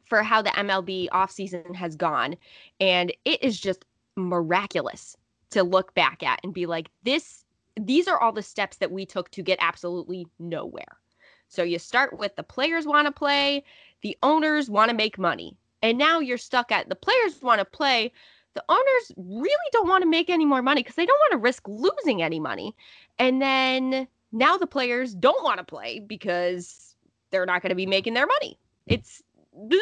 for 0.05 0.21
how 0.21 0.41
the 0.41 0.49
MLB 0.51 1.09
offseason 1.09 1.75
has 1.75 1.95
gone 1.95 2.35
and 2.79 3.11
it 3.25 3.41
is 3.43 3.59
just 3.59 3.85
miraculous 4.15 5.17
to 5.49 5.63
look 5.63 5.93
back 5.95 6.21
at 6.21 6.39
and 6.43 6.53
be 6.53 6.65
like 6.65 6.89
this 7.03 7.43
these 7.79 8.07
are 8.07 8.19
all 8.19 8.31
the 8.31 8.41
steps 8.41 8.77
that 8.77 8.91
we 8.91 9.05
took 9.05 9.29
to 9.31 9.41
get 9.41 9.57
absolutely 9.61 10.27
nowhere. 10.39 10.99
So 11.47 11.63
you 11.63 11.79
start 11.79 12.17
with 12.17 12.35
the 12.35 12.43
players 12.43 12.85
want 12.85 13.05
to 13.07 13.11
play, 13.11 13.63
the 14.01 14.17
owners 14.23 14.69
want 14.69 14.89
to 14.89 14.95
make 14.95 15.17
money. 15.17 15.57
And 15.81 15.97
now 15.97 16.19
you're 16.19 16.37
stuck 16.37 16.71
at 16.71 16.87
the 16.87 16.95
players 16.95 17.41
want 17.41 17.59
to 17.59 17.65
play, 17.65 18.11
the 18.53 18.63
owners 18.69 19.11
really 19.17 19.49
don't 19.71 19.87
want 19.87 20.01
to 20.03 20.09
make 20.09 20.29
any 20.29 20.45
more 20.45 20.61
money 20.61 20.81
because 20.81 20.95
they 20.95 21.05
don't 21.05 21.19
want 21.19 21.31
to 21.33 21.37
risk 21.37 21.67
losing 21.67 22.21
any 22.21 22.39
money. 22.39 22.73
And 23.19 23.41
then 23.41 24.07
now 24.35 24.57
the 24.57 24.67
players 24.67 25.15
don't 25.15 25.43
want 25.43 25.57
to 25.57 25.63
play 25.63 25.99
because 25.99 26.95
they're 27.31 27.45
not 27.45 27.61
going 27.61 27.69
to 27.69 27.75
be 27.75 27.85
making 27.85 28.13
their 28.13 28.27
money. 28.27 28.59
It's. 28.85 29.23
Do 29.69 29.79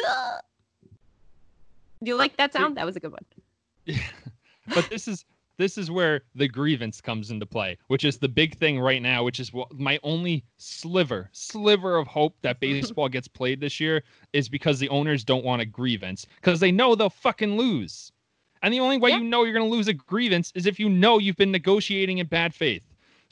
you 2.10 2.16
like 2.16 2.36
that 2.36 2.52
sound? 2.52 2.76
That 2.76 2.86
was 2.86 2.96
a 2.96 3.00
good 3.00 3.12
one. 3.12 3.24
Yeah. 3.84 3.98
but 4.74 4.88
this 4.88 5.08
is 5.08 5.24
this 5.56 5.76
is 5.76 5.90
where 5.90 6.22
the 6.34 6.48
grievance 6.48 7.00
comes 7.00 7.30
into 7.30 7.46
play, 7.46 7.78
which 7.88 8.04
is 8.04 8.18
the 8.18 8.28
big 8.28 8.56
thing 8.56 8.78
right 8.78 9.02
now, 9.02 9.24
which 9.24 9.40
is 9.40 9.52
what 9.52 9.72
my 9.72 9.98
only 10.02 10.44
sliver, 10.56 11.28
sliver 11.32 11.96
of 11.96 12.06
hope 12.06 12.36
that 12.42 12.60
baseball 12.60 13.08
gets 13.08 13.28
played 13.28 13.60
this 13.60 13.80
year 13.80 14.02
is 14.32 14.48
because 14.48 14.78
the 14.78 14.88
owners 14.88 15.24
don't 15.24 15.44
want 15.44 15.62
a 15.62 15.66
grievance 15.66 16.26
because 16.36 16.60
they 16.60 16.72
know 16.72 16.94
they'll 16.94 17.10
fucking 17.10 17.56
lose. 17.56 18.12
And 18.62 18.72
the 18.72 18.80
only 18.80 18.98
way 18.98 19.10
yeah. 19.10 19.18
you 19.18 19.24
know 19.24 19.42
you're 19.42 19.52
going 19.52 19.68
to 19.68 19.76
lose 19.76 19.88
a 19.88 19.92
grievance 19.92 20.52
is 20.54 20.66
if 20.66 20.78
you 20.78 20.88
know 20.88 21.18
you've 21.18 21.36
been 21.36 21.52
negotiating 21.52 22.18
in 22.18 22.26
bad 22.26 22.54
faith. 22.54 22.82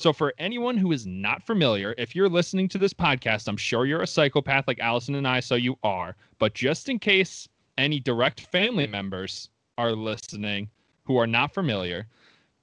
So, 0.02 0.12
for 0.12 0.34
anyone 0.36 0.76
who 0.76 0.90
is 0.90 1.06
not 1.06 1.44
familiar, 1.44 1.94
if 1.96 2.16
you're 2.16 2.28
listening 2.28 2.68
to 2.70 2.78
this 2.78 2.92
podcast, 2.92 3.46
I'm 3.46 3.56
sure 3.56 3.86
you're 3.86 4.02
a 4.02 4.06
psychopath 4.08 4.66
like 4.66 4.80
Allison 4.80 5.14
and 5.14 5.28
I, 5.28 5.38
so 5.38 5.54
you 5.54 5.78
are. 5.84 6.16
But 6.40 6.54
just 6.54 6.88
in 6.88 6.98
case 6.98 7.48
any 7.78 8.00
direct 8.00 8.40
family 8.40 8.88
members 8.88 9.48
are 9.78 9.92
listening 9.92 10.68
who 11.04 11.18
are 11.18 11.26
not 11.28 11.54
familiar, 11.54 12.08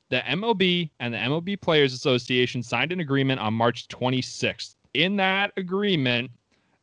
the 0.10 0.20
MLB 0.20 0.90
and 1.00 1.14
the 1.14 1.18
MLB 1.18 1.62
Players 1.62 1.94
Association 1.94 2.62
signed 2.62 2.92
an 2.92 3.00
agreement 3.00 3.40
on 3.40 3.54
March 3.54 3.88
26th. 3.88 4.76
In 4.94 5.16
that 5.16 5.54
agreement, 5.56 6.32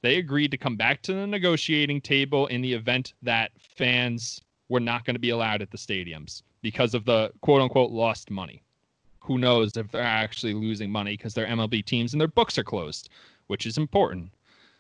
they 0.01 0.17
agreed 0.17 0.53
to 0.53 0.57
come 0.57 0.77
back 0.77 1.03
to 1.03 1.13
the 1.13 1.27
negotiating 1.27 2.01
table 2.01 2.47
in 2.47 2.63
the 2.63 2.73
event 2.73 3.13
that 3.21 3.51
fans 3.59 4.41
were 4.71 4.81
not 4.81 5.05
going 5.05 5.17
to 5.17 5.21
be 5.21 5.29
allowed 5.29 5.61
at 5.61 5.71
the 5.71 5.77
stadiums 5.77 6.43
because 6.63 6.95
of 6.95 7.05
the 7.05 7.31
quote 7.43 7.61
unquote 7.61 7.91
lost 7.91 8.31
money. 8.31 8.63
Who 9.27 9.39
knows 9.39 9.77
if 9.77 9.91
they're 9.91 10.03
actually 10.03 10.55
losing 10.55 10.91
money 10.91 11.17
because 11.17 11.35
they're 11.35 11.47
MLB 11.47 11.85
teams 11.85 12.15
and 12.15 12.21
their 12.21 12.29
books 12.29 12.57
are 12.59 12.65
closed, 12.65 13.09
which 13.49 13.67
is 13.67 13.77
important. 13.79 14.31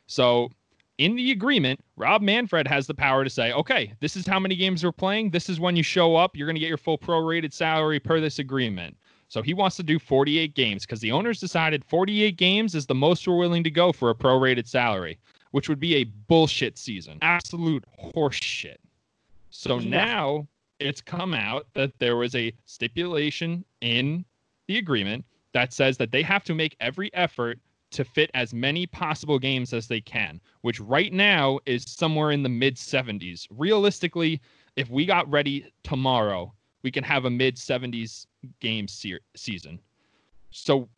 So, 0.06 0.50
in 0.98 1.14
the 1.14 1.30
agreement, 1.32 1.80
Rob 1.96 2.22
Manfred 2.22 2.66
has 2.68 2.86
the 2.86 2.94
power 2.94 3.22
to 3.22 3.28
say, 3.28 3.52
okay, 3.52 3.92
this 4.00 4.16
is 4.16 4.26
how 4.26 4.40
many 4.40 4.56
games 4.56 4.82
we're 4.82 4.92
playing. 4.92 5.30
This 5.30 5.50
is 5.50 5.60
when 5.60 5.76
you 5.76 5.82
show 5.82 6.16
up. 6.16 6.34
You're 6.34 6.46
going 6.46 6.56
to 6.56 6.60
get 6.60 6.68
your 6.68 6.78
full 6.78 6.96
prorated 6.96 7.52
salary 7.52 8.00
per 8.00 8.18
this 8.18 8.38
agreement. 8.38 8.96
So 9.28 9.42
he 9.42 9.52
wants 9.52 9.76
to 9.76 9.82
do 9.82 9.98
48 9.98 10.54
games 10.54 10.86
because 10.86 11.00
the 11.00 11.12
owners 11.12 11.40
decided 11.40 11.84
48 11.84 12.36
games 12.36 12.74
is 12.74 12.86
the 12.86 12.94
most 12.94 13.26
we're 13.26 13.36
willing 13.36 13.64
to 13.64 13.70
go 13.70 13.92
for 13.92 14.10
a 14.10 14.14
prorated 14.14 14.66
salary, 14.66 15.18
which 15.50 15.68
would 15.68 15.80
be 15.80 15.96
a 15.96 16.04
bullshit 16.04 16.78
season. 16.78 17.18
Absolute 17.22 17.84
horseshit. 18.14 18.76
So 19.50 19.78
now 19.78 20.46
it's 20.78 21.00
come 21.00 21.34
out 21.34 21.66
that 21.74 21.98
there 21.98 22.16
was 22.16 22.34
a 22.34 22.52
stipulation 22.66 23.64
in 23.80 24.24
the 24.66 24.78
agreement 24.78 25.24
that 25.52 25.72
says 25.72 25.96
that 25.98 26.12
they 26.12 26.22
have 26.22 26.44
to 26.44 26.54
make 26.54 26.76
every 26.80 27.12
effort 27.14 27.58
to 27.92 28.04
fit 28.04 28.30
as 28.34 28.52
many 28.52 28.86
possible 28.86 29.38
games 29.38 29.72
as 29.72 29.86
they 29.86 30.00
can, 30.00 30.40
which 30.62 30.80
right 30.80 31.12
now 31.12 31.58
is 31.66 31.84
somewhere 31.86 32.32
in 32.32 32.42
the 32.42 32.48
mid 32.48 32.76
70s. 32.76 33.46
Realistically, 33.50 34.40
if 34.74 34.90
we 34.90 35.06
got 35.06 35.30
ready 35.30 35.66
tomorrow, 35.82 36.52
we 36.82 36.90
can 36.90 37.04
have 37.04 37.24
a 37.24 37.30
mid 37.30 37.56
70s 37.56 38.26
game 38.60 38.88
se- 38.88 39.20
season. 39.34 39.80
So 40.50 40.88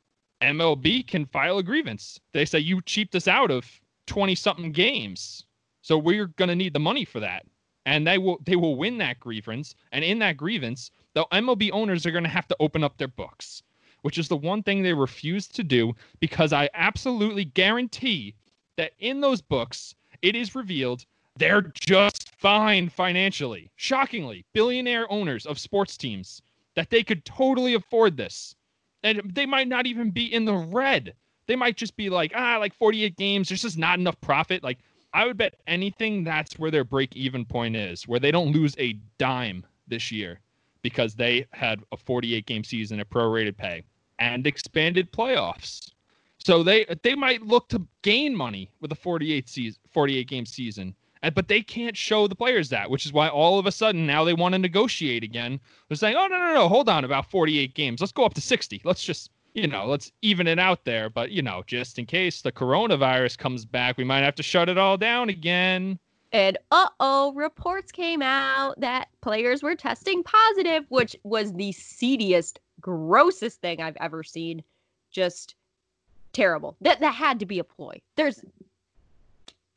MLB 0.43 1.07
can 1.07 1.27
file 1.27 1.59
a 1.59 1.63
grievance. 1.63 2.19
They 2.33 2.45
say 2.45 2.59
you 2.59 2.81
cheaped 2.83 3.15
us 3.15 3.29
out 3.29 3.51
of 3.51 3.65
20 4.07 4.35
something 4.35 4.73
games. 4.73 5.45
So 5.83 5.99
we're 5.99 6.27
going 6.27 6.49
to 6.49 6.57
need 6.57 6.73
the 6.73 6.81
money 6.81 7.05
for 7.05 7.21
that 7.21 7.45
and 7.89 8.07
they 8.07 8.19
will 8.19 8.39
they 8.45 8.55
will 8.55 8.77
win 8.77 8.99
that 8.99 9.19
grievance. 9.19 9.75
And 9.93 10.05
in 10.05 10.19
that 10.19 10.37
grievance, 10.37 10.91
the 11.19 11.27
MLB 11.33 11.71
owners 11.73 12.07
are 12.07 12.13
going 12.13 12.23
to 12.23 12.31
have 12.31 12.47
to 12.47 12.57
open 12.61 12.85
up 12.85 12.97
their 12.97 13.09
books, 13.09 13.65
which 14.03 14.19
is 14.19 14.29
the 14.29 14.37
one 14.37 14.63
thing 14.63 14.85
they 14.85 14.93
refuse 14.93 15.49
to 15.49 15.65
do 15.65 15.93
because 16.21 16.53
I 16.53 16.71
absolutely 16.75 17.45
guarantee 17.45 18.37
that 18.77 18.93
in 19.01 19.21
those 19.21 19.43
books 19.43 19.97
it 20.23 20.37
is 20.37 20.55
revealed 20.55 21.05
they're 21.37 21.73
just 21.75 22.33
fine 22.37 22.89
financially. 22.89 23.69
Shockingly, 23.75 24.45
billionaire 24.55 25.11
owners 25.11 25.45
of 25.45 25.59
sports 25.59 25.97
teams 25.97 26.41
that 26.77 26.89
they 26.89 27.03
could 27.03 27.25
totally 27.25 27.75
afford 27.75 28.17
this. 28.17 28.55
And 29.03 29.21
they 29.35 29.45
might 29.45 29.67
not 29.67 29.87
even 29.87 30.13
be 30.13 30.33
in 30.33 30.45
the 30.45 30.55
red. 30.55 31.15
They 31.49 31.57
might 31.57 31.77
just 31.77 31.97
be 31.97 32.11
like, 32.11 32.31
ah, 32.37 32.59
like 32.59 32.75
48 32.75 33.17
games, 33.17 33.49
there's 33.49 33.63
just 33.63 33.77
not 33.77 33.99
enough 33.99 34.21
profit. 34.21 34.63
Like 34.63 34.79
I 35.13 35.27
would 35.27 35.37
bet 35.37 35.57
anything 35.67 36.23
that's 36.23 36.61
where 36.61 36.71
their 36.71 36.85
break 36.85 37.17
even 37.17 37.45
point 37.45 37.75
is, 37.75 38.07
where 38.07 38.21
they 38.21 38.31
don't 38.31 38.53
lose 38.53 38.77
a 38.79 38.93
dime 39.19 39.67
this 39.89 40.13
year 40.13 40.39
because 40.83 41.15
they 41.15 41.47
had 41.53 41.83
a 41.93 41.97
48 41.97 42.47
game 42.47 42.65
season 42.65 43.01
at 43.01 43.11
prorated 43.11 43.57
pay 43.57 43.85
and 44.19 44.47
expanded 44.47 45.13
playoffs. 45.13 45.91
So 46.39 46.63
they 46.63 46.87
they 47.03 47.15
might 47.15 47.43
look 47.43 47.69
to 47.69 47.87
gain 48.03 48.35
money 48.35 48.71
with 48.81 48.93
a 48.93 48.97
48 48.97 49.49
season 49.49 49.81
48 49.91 50.29
game 50.29 50.47
season. 50.47 50.95
But 51.35 51.49
they 51.49 51.63
can't 51.63 51.97
show 51.97 52.29
the 52.29 52.37
players 52.37 52.69
that, 52.69 52.89
which 52.89 53.05
is 53.05 53.13
why 53.13 53.29
all 53.29 53.59
of 53.59 53.67
a 53.67 53.73
sudden 53.73 54.07
now 54.07 54.23
they 54.23 54.35
want 54.35 54.53
to 54.53 54.59
negotiate 54.59 55.25
again. 55.25 55.59
They're 55.89 55.97
saying, 55.97 56.15
"Oh 56.17 56.29
no, 56.29 56.39
no, 56.39 56.55
no, 56.55 56.69
hold 56.69 56.89
on, 56.89 57.05
about 57.05 57.29
48 57.29 57.75
games. 57.75 58.01
Let's 58.01 58.13
go 58.13 58.25
up 58.25 58.35
to 58.35 58.41
60. 58.41 58.83
Let's 58.85 59.03
just 59.03 59.31
you 59.55 59.67
know, 59.67 59.87
let's 59.87 60.13
even 60.23 60.47
it 60.47 60.59
out 60.59 60.85
there. 60.85 61.11
But, 61.11 61.31
you 61.31 61.43
know, 61.43 61.65
just 61.67 61.99
in 61.99 62.07
case 62.07 62.43
the 62.43 62.53
coronavirus 62.53 63.39
comes 63.39 63.65
back, 63.65 63.97
we 63.97 64.05
might 64.05 64.21
have 64.23 64.37
to 64.37 64.43
shut 64.43 64.69
it 64.69 64.79
all 64.79 64.97
down 64.97 65.29
again. 65.29 65.99
And 66.33 66.59
uh 66.71 66.89
oh, 67.01 67.33
reports 67.33 67.91
came 67.91 68.23
out 68.23 68.79
that 68.81 69.09
players 69.21 69.63
were 69.63 69.75
testing 69.75 70.23
positive, 70.23 70.85
which 70.89 71.17
was 71.23 71.53
the 71.55 71.73
seediest, 71.73 72.61
grossest 72.81 73.61
thing 73.61 73.81
I've 73.81 73.97
ever 73.99 74.23
seen. 74.23 74.63
Just 75.11 75.55
terrible. 76.33 76.77
That 76.83 77.01
that 77.01 77.15
had 77.15 77.41
to 77.41 77.47
be 77.47 77.59
a 77.59 77.65
ploy. 77.65 78.01
There's 78.17 78.45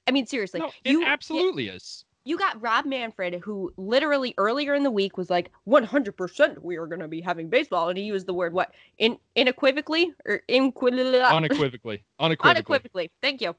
I 0.08 0.12
mean, 0.12 0.26
seriously. 0.26 0.60
No, 0.60 0.72
it 0.84 0.92
you, 0.92 1.06
absolutely 1.06 1.70
it, 1.70 1.76
is 1.76 2.06
you 2.24 2.38
got 2.38 2.62
Rob 2.62 2.86
Manfred, 2.86 3.42
who 3.44 3.74
literally 3.78 4.34
earlier 4.38 4.76
in 4.76 4.84
the 4.84 4.92
week 4.92 5.18
was 5.18 5.30
like, 5.30 5.52
100% 5.68 6.62
we 6.62 6.78
are 6.78 6.86
going 6.86 7.02
to 7.02 7.08
be 7.08 7.22
having 7.22 7.50
baseball. 7.50 7.90
And 7.90 7.98
he 7.98 8.04
used 8.04 8.28
the 8.28 8.34
word 8.34 8.54
what? 8.54 8.74
In 9.00 9.18
unequivocally 9.36 10.14
or 10.26 10.44
inquil- 10.48 10.94
unequivocally. 10.94 12.04
Unequivocally. 12.20 12.52
Unequivocally. 12.52 13.12
Thank 13.22 13.42
you. 13.42 13.56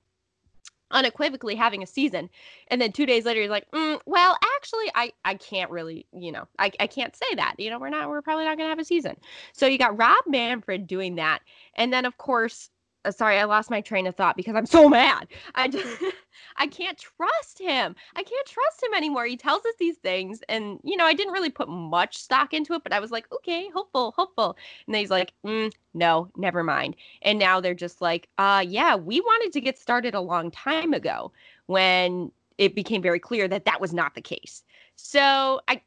Unequivocally 0.93 1.55
having 1.55 1.83
a 1.83 1.87
season. 1.87 2.31
And 2.69 2.81
then 2.81 2.93
two 2.93 3.07
days 3.07 3.25
later, 3.25 3.41
he's 3.41 3.51
like, 3.51 3.71
mm, 3.73 3.99
well, 4.07 4.37
actually, 4.57 4.91
I, 4.95 5.13
I 5.25 5.35
can't 5.35 5.71
really, 5.71 6.07
you 6.13 6.33
know, 6.33 6.47
I, 6.59 6.71
I 6.79 6.87
can't 6.87 7.17
say 7.17 7.35
that. 7.37 7.55
You 7.59 7.71
know, 7.71 7.79
we're 7.79 7.89
not, 7.89 8.09
we're 8.09 8.23
probably 8.23 8.45
not 8.45 8.57
going 8.57 8.67
to 8.67 8.71
have 8.71 8.79
a 8.79 8.85
season. 8.85 9.17
So 9.53 9.67
you 9.67 9.79
got 9.79 9.99
Rob 9.99 10.25
Manfred 10.27 10.87
doing 10.87 11.17
that. 11.17 11.41
And 11.75 11.93
then, 11.93 12.05
of 12.05 12.19
course, 12.19 12.71
sorry, 13.11 13.39
I 13.39 13.45
lost 13.45 13.71
my 13.71 13.81
train 13.81 14.07
of 14.07 14.15
thought 14.15 14.37
because 14.37 14.55
I'm 14.55 14.67
so 14.67 14.89
mad. 14.89 15.29
I 15.55 15.69
just, 15.69 16.03
I 16.57 16.67
can't 16.67 16.99
trust 16.99 17.59
him. 17.59 17.95
I 18.17 18.23
can't 18.23 18.47
trust 18.47 18.83
him 18.83 18.95
anymore. 18.95 19.27
He 19.27 19.37
tells 19.37 19.65
us 19.65 19.75
these 19.79 19.97
things, 19.97 20.43
and 20.49 20.79
you 20.83 20.97
know, 20.97 21.05
I 21.05 21.15
didn't 21.15 21.33
really 21.33 21.51
put 21.51 21.69
much 21.69 22.17
stock 22.17 22.55
into 22.55 22.75
it, 22.75 22.83
but 22.83 22.93
I 22.93 23.01
was 23.01 23.11
like, 23.11 23.31
okay, 23.33 23.69
hopeful, 23.75 24.13
hopeful. 24.17 24.57
And 24.87 24.95
then 24.95 25.01
he's 25.01 25.11
like, 25.11 25.33
mm, 25.45 25.73
no, 25.95 26.29
never 26.37 26.63
mind. 26.63 26.97
And 27.23 27.39
now 27.39 27.61
they're 27.61 27.75
just 27.75 28.01
like, 28.01 28.29
uh, 28.39 28.65
yeah, 28.67 28.97
we 28.97 29.21
wanted 29.21 29.53
to 29.53 29.61
get 29.61 29.79
started 29.79 30.15
a 30.15 30.21
long 30.21 30.51
time 30.51 30.93
ago 30.93 31.33
when 31.67 32.31
it 32.59 32.75
became 32.75 33.03
very 33.03 33.19
clear 33.19 33.49
that 33.49 33.65
that 33.65 33.81
was 33.81 33.93
not 33.93 34.15
the 34.15 34.21
case. 34.21 34.63
So 34.97 35.61
I, 35.69 35.81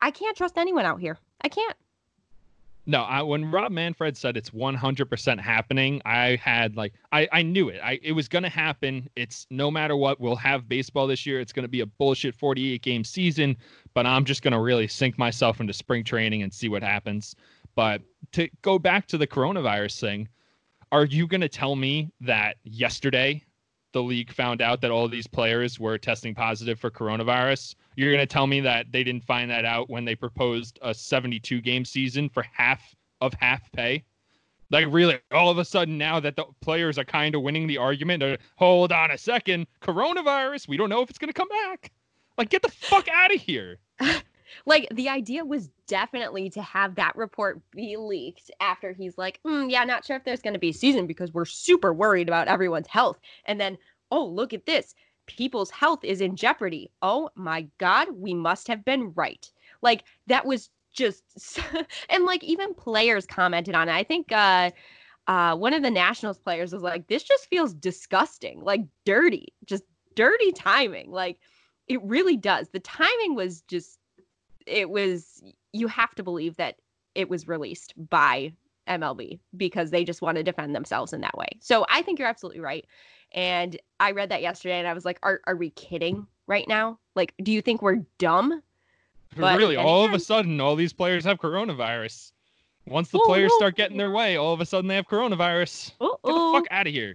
I 0.00 0.10
can't 0.10 0.36
trust 0.36 0.58
anyone 0.58 0.84
out 0.84 1.00
here. 1.00 1.18
I 1.42 1.48
can't. 1.48 1.76
No, 2.86 3.02
I, 3.02 3.22
when 3.22 3.50
Rob 3.50 3.72
Manfred 3.72 4.16
said 4.16 4.36
it's 4.36 4.50
100% 4.50 5.40
happening, 5.40 6.00
I 6.04 6.36
had 6.36 6.76
like 6.76 6.94
I 7.12 7.28
I 7.30 7.42
knew 7.42 7.68
it. 7.68 7.80
I 7.82 8.00
it 8.02 8.12
was 8.12 8.28
going 8.28 8.42
to 8.42 8.48
happen. 8.48 9.08
It's 9.16 9.46
no 9.50 9.70
matter 9.70 9.96
what, 9.96 10.20
we'll 10.20 10.36
have 10.36 10.68
baseball 10.68 11.06
this 11.06 11.26
year. 11.26 11.40
It's 11.40 11.52
going 11.52 11.64
to 11.64 11.68
be 11.68 11.80
a 11.80 11.86
bullshit 11.86 12.34
48 12.34 12.82
game 12.82 13.04
season, 13.04 13.56
but 13.94 14.06
I'm 14.06 14.24
just 14.24 14.42
going 14.42 14.52
to 14.52 14.60
really 14.60 14.88
sink 14.88 15.18
myself 15.18 15.60
into 15.60 15.72
spring 15.72 16.04
training 16.04 16.42
and 16.42 16.52
see 16.52 16.68
what 16.68 16.82
happens. 16.82 17.36
But 17.74 18.02
to 18.32 18.48
go 18.62 18.78
back 18.78 19.06
to 19.08 19.18
the 19.18 19.26
coronavirus 19.26 20.00
thing, 20.00 20.28
are 20.90 21.04
you 21.04 21.26
going 21.26 21.42
to 21.42 21.48
tell 21.48 21.76
me 21.76 22.10
that 22.20 22.56
yesterday 22.64 23.42
the 23.92 24.02
league 24.02 24.32
found 24.32 24.62
out 24.62 24.80
that 24.80 24.90
all 24.90 25.08
these 25.08 25.26
players 25.26 25.80
were 25.80 25.98
testing 25.98 26.34
positive 26.34 26.78
for 26.78 26.90
coronavirus. 26.90 27.74
You're 27.96 28.12
going 28.12 28.26
to 28.26 28.32
tell 28.32 28.46
me 28.46 28.60
that 28.60 28.92
they 28.92 29.04
didn't 29.04 29.24
find 29.24 29.50
that 29.50 29.64
out 29.64 29.90
when 29.90 30.04
they 30.04 30.14
proposed 30.14 30.78
a 30.82 30.94
72 30.94 31.60
game 31.60 31.84
season 31.84 32.28
for 32.28 32.42
half 32.42 32.94
of 33.20 33.34
half 33.34 33.70
pay? 33.72 34.04
Like, 34.70 34.86
really, 34.88 35.18
all 35.32 35.50
of 35.50 35.58
a 35.58 35.64
sudden, 35.64 35.98
now 35.98 36.20
that 36.20 36.36
the 36.36 36.44
players 36.60 36.96
are 36.96 37.04
kind 37.04 37.34
of 37.34 37.42
winning 37.42 37.66
the 37.66 37.78
argument, 37.78 38.22
hold 38.56 38.92
on 38.92 39.10
a 39.10 39.18
second, 39.18 39.66
coronavirus, 39.82 40.68
we 40.68 40.76
don't 40.76 40.88
know 40.88 41.02
if 41.02 41.10
it's 41.10 41.18
going 41.18 41.28
to 41.28 41.34
come 41.34 41.48
back. 41.48 41.90
Like, 42.38 42.50
get 42.50 42.62
the 42.62 42.70
fuck 42.70 43.08
out 43.08 43.34
of 43.34 43.40
here. 43.40 43.78
like 44.66 44.88
the 44.94 45.08
idea 45.08 45.44
was 45.44 45.68
definitely 45.86 46.50
to 46.50 46.62
have 46.62 46.94
that 46.94 47.16
report 47.16 47.60
be 47.70 47.96
leaked 47.96 48.50
after 48.60 48.92
he's 48.92 49.18
like, 49.18 49.40
mm, 49.46 49.70
yeah, 49.70 49.84
not 49.84 50.04
sure 50.04 50.16
if 50.16 50.24
there's 50.24 50.42
going 50.42 50.54
to 50.54 50.60
be 50.60 50.70
a 50.70 50.74
season 50.74 51.06
because 51.06 51.32
we're 51.32 51.44
super 51.44 51.92
worried 51.92 52.28
about 52.28 52.48
everyone's 52.48 52.86
health. 52.86 53.18
And 53.44 53.60
then, 53.60 53.78
oh, 54.10 54.24
look 54.24 54.52
at 54.52 54.66
this. 54.66 54.94
People's 55.26 55.70
health 55.70 56.04
is 56.04 56.20
in 56.20 56.36
jeopardy. 56.36 56.90
Oh 57.02 57.30
my 57.34 57.66
God, 57.78 58.08
we 58.12 58.34
must 58.34 58.68
have 58.68 58.84
been 58.84 59.12
right. 59.14 59.50
Like 59.82 60.04
that 60.26 60.46
was 60.46 60.70
just, 60.92 61.22
and 62.08 62.24
like 62.24 62.42
even 62.44 62.74
players 62.74 63.26
commented 63.26 63.74
on 63.74 63.88
it. 63.88 63.92
I 63.92 64.02
think, 64.02 64.32
uh, 64.32 64.70
uh, 65.26 65.54
one 65.54 65.72
of 65.72 65.82
the 65.82 65.90
Nationals 65.90 66.38
players 66.38 66.72
was 66.72 66.82
like, 66.82 67.06
this 67.06 67.22
just 67.22 67.48
feels 67.48 67.72
disgusting, 67.72 68.62
like 68.62 68.80
dirty, 69.04 69.54
just 69.64 69.84
dirty 70.16 70.50
timing. 70.50 71.12
Like 71.12 71.38
it 71.86 72.02
really 72.02 72.36
does. 72.36 72.68
The 72.68 72.80
timing 72.80 73.34
was 73.34 73.62
just 73.62 73.99
it 74.66 74.90
was 74.90 75.42
you 75.72 75.88
have 75.88 76.14
to 76.16 76.22
believe 76.22 76.56
that 76.56 76.76
it 77.14 77.28
was 77.28 77.48
released 77.48 77.94
by 78.10 78.52
MLB 78.88 79.38
because 79.56 79.90
they 79.90 80.04
just 80.04 80.22
want 80.22 80.36
to 80.36 80.42
defend 80.42 80.74
themselves 80.74 81.12
in 81.12 81.20
that 81.20 81.36
way. 81.36 81.48
So 81.60 81.86
I 81.88 82.02
think 82.02 82.18
you're 82.18 82.28
absolutely 82.28 82.60
right. 82.60 82.86
And 83.32 83.78
I 84.00 84.12
read 84.12 84.30
that 84.30 84.42
yesterday 84.42 84.78
and 84.78 84.88
I 84.88 84.92
was 84.92 85.04
like, 85.04 85.18
are, 85.22 85.40
are 85.46 85.56
we 85.56 85.70
kidding 85.70 86.26
right 86.46 86.66
now? 86.66 86.98
Like, 87.14 87.34
do 87.42 87.52
you 87.52 87.62
think 87.62 87.82
we're 87.82 88.02
dumb? 88.18 88.62
But 89.36 89.58
really, 89.58 89.76
all 89.76 90.04
of 90.04 90.12
a 90.12 90.18
sudden, 90.18 90.60
all 90.60 90.74
these 90.74 90.92
players 90.92 91.24
have 91.24 91.38
coronavirus. 91.38 92.32
Once 92.86 93.10
the 93.10 93.20
oh, 93.22 93.26
players 93.26 93.52
start 93.54 93.76
getting 93.76 93.96
their 93.96 94.10
way, 94.10 94.36
all 94.36 94.52
of 94.52 94.60
a 94.60 94.66
sudden 94.66 94.88
they 94.88 94.96
have 94.96 95.06
coronavirus. 95.06 95.92
Uh-oh. 96.00 96.18
Get 96.24 96.32
the 96.32 96.58
fuck 96.58 96.76
out 96.76 96.86
of 96.88 96.92
here. 96.92 97.14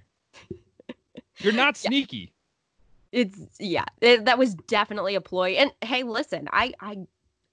You're 1.39 1.51
not 1.51 1.75
sneaky. 1.75 2.17
Yeah. 2.17 3.19
It's 3.19 3.39
yeah, 3.59 3.85
it, 4.01 4.25
that 4.25 4.37
was 4.37 4.55
definitely 4.55 5.15
a 5.15 5.21
ploy. 5.21 5.51
And 5.51 5.71
hey, 5.81 6.03
listen, 6.03 6.47
I 6.51 6.73
I 6.79 6.97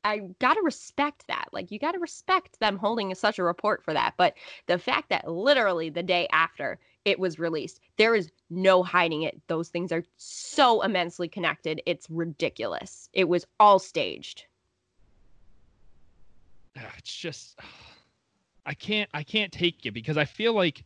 I 0.04 0.18
gotta 0.40 0.62
respect 0.62 1.26
that. 1.28 1.48
Like 1.52 1.70
you 1.70 1.78
gotta 1.78 1.98
respect 1.98 2.58
them 2.60 2.76
holding 2.76 3.14
such 3.14 3.38
a 3.38 3.44
report 3.44 3.84
for 3.84 3.94
that. 3.94 4.14
But 4.16 4.34
the 4.66 4.78
fact 4.78 5.10
that 5.10 5.30
literally 5.30 5.90
the 5.90 6.02
day 6.02 6.28
after 6.32 6.78
it 7.04 7.18
was 7.18 7.38
released, 7.38 7.80
there 7.96 8.14
is 8.14 8.30
no 8.50 8.82
hiding 8.82 9.22
it. 9.22 9.40
Those 9.48 9.68
things 9.68 9.92
are 9.92 10.04
so 10.16 10.82
immensely 10.82 11.28
connected. 11.28 11.80
It's 11.86 12.08
ridiculous. 12.10 13.08
It 13.12 13.28
was 13.28 13.46
all 13.60 13.78
staged. 13.78 14.46
Ah, 16.76 16.92
it's 16.98 17.14
just 17.14 17.58
I 18.66 18.74
can't 18.74 19.10
I 19.14 19.22
can't 19.22 19.52
take 19.52 19.86
it 19.86 19.92
because 19.92 20.16
I 20.16 20.24
feel 20.24 20.54
like 20.54 20.84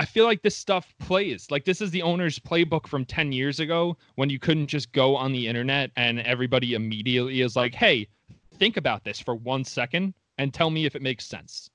I 0.00 0.06
feel 0.06 0.24
like 0.24 0.40
this 0.40 0.56
stuff 0.56 0.94
plays. 0.98 1.50
Like 1.50 1.66
this 1.66 1.82
is 1.82 1.90
the 1.90 2.00
owner's 2.00 2.38
playbook 2.38 2.86
from 2.86 3.04
10 3.04 3.32
years 3.32 3.60
ago 3.60 3.98
when 4.14 4.30
you 4.30 4.38
couldn't 4.38 4.68
just 4.68 4.92
go 4.92 5.14
on 5.14 5.30
the 5.30 5.46
internet 5.46 5.90
and 5.94 6.20
everybody 6.20 6.72
immediately 6.72 7.42
is 7.42 7.54
like, 7.54 7.74
"Hey, 7.74 8.08
think 8.54 8.78
about 8.78 9.04
this 9.04 9.20
for 9.20 9.34
1 9.34 9.62
second 9.62 10.14
and 10.38 10.54
tell 10.54 10.70
me 10.70 10.86
if 10.86 10.96
it 10.96 11.02
makes 11.02 11.26
sense." 11.26 11.68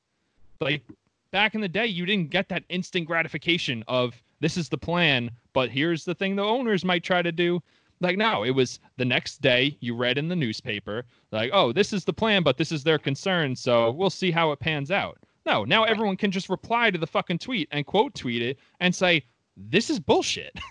Like 0.60 0.82
back 1.30 1.54
in 1.54 1.62
the 1.62 1.68
day, 1.68 1.86
you 1.86 2.04
didn't 2.08 2.32
get 2.32 2.50
that 2.50 2.64
instant 2.68 3.06
gratification 3.06 3.84
of 3.88 4.20
this 4.40 4.58
is 4.58 4.70
the 4.70 4.78
plan, 4.80 5.30
but 5.54 5.70
here's 5.70 6.04
the 6.04 6.16
thing 6.16 6.36
the 6.36 6.44
owners 6.44 6.84
might 6.84 7.04
try 7.04 7.22
to 7.22 7.32
do. 7.32 7.62
Like 8.00 8.18
no, 8.18 8.44
it 8.44 8.56
was 8.56 8.80
the 8.98 9.06
next 9.06 9.40
day 9.42 9.78
you 9.82 9.96
read 9.96 10.18
in 10.18 10.30
the 10.30 10.36
newspaper 10.36 11.06
like, 11.32 11.52
"Oh, 11.54 11.72
this 11.72 11.94
is 11.94 12.06
the 12.06 12.12
plan, 12.12 12.42
but 12.42 12.58
this 12.58 12.72
is 12.72 12.84
their 12.84 12.98
concern, 12.98 13.56
so 13.56 13.92
we'll 13.92 14.10
see 14.10 14.32
how 14.32 14.52
it 14.52 14.60
pans 14.60 14.90
out." 14.90 15.20
No, 15.46 15.64
now 15.64 15.82
right. 15.82 15.92
everyone 15.92 16.18
can 16.18 16.32
just 16.32 16.50
reply 16.50 16.92
to 16.92 16.98
the 16.98 17.08
fucking 17.08 17.40
tweet 17.40 17.68
and 17.72 17.86
quote 17.86 18.16
tweet 18.16 18.42
it 18.42 18.58
and 18.80 18.94
say, 18.94 19.24
this 19.56 19.90
is 19.90 20.00
bullshit. 20.00 20.54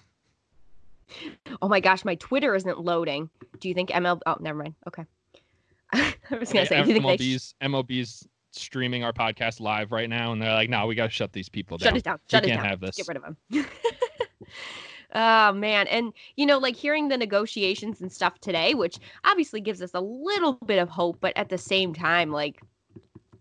Oh 1.63 1.69
my 1.69 1.81
gosh, 1.81 2.05
my 2.05 2.15
Twitter 2.17 2.55
isn't 2.55 2.81
loading. 2.81 3.29
Do 3.61 3.69
you 3.69 3.75
think 3.75 3.91
MLB? 3.91 4.21
Oh, 4.27 4.37
never 4.41 4.59
mind. 4.59 4.75
Okay. 4.89 5.05
I 5.93 6.15
was 6.39 6.53
gonna 6.53 6.67
say, 6.67 6.83
do 6.83 6.99
MLB's 6.99 7.55
they... 7.61 7.69
MLB's 7.69 8.27
streaming 8.53 9.05
our 9.05 9.13
podcast 9.13 9.61
live 9.61 9.93
right 9.93 10.09
now, 10.09 10.33
and 10.33 10.41
they're 10.41 10.55
like, 10.55 10.71
"No, 10.71 10.87
we 10.87 10.95
got 10.95 11.05
to 11.05 11.11
shut 11.11 11.33
these 11.33 11.49
people 11.49 11.77
down. 11.77 11.91
Shut 11.91 11.97
it 11.99 12.05
down. 12.05 12.19
Shut 12.29 12.43
we 12.43 12.49
it 12.49 12.53
can't 12.53 12.63
down. 12.63 12.71
have 12.71 12.81
this. 12.81 12.97
Get 12.97 13.07
rid 13.07 13.19
of 13.19 13.23
them." 13.23 13.37
oh 15.15 15.53
man, 15.53 15.87
and 15.89 16.13
you 16.37 16.47
know, 16.47 16.59
like 16.59 16.75
hearing 16.75 17.09
the 17.09 17.19
negotiations 17.19 18.01
and 18.01 18.11
stuff 18.11 18.41
today, 18.41 18.75
which 18.75 18.99
obviously 19.25 19.61
gives 19.61 19.83
us 19.83 19.91
a 19.95 20.01
little 20.01 20.55
bit 20.67 20.79
of 20.79 20.89
hope, 20.89 21.19
but 21.21 21.37
at 21.37 21.49
the 21.49 21.59
same 21.59 21.95
time, 21.95 22.33
like 22.33 22.63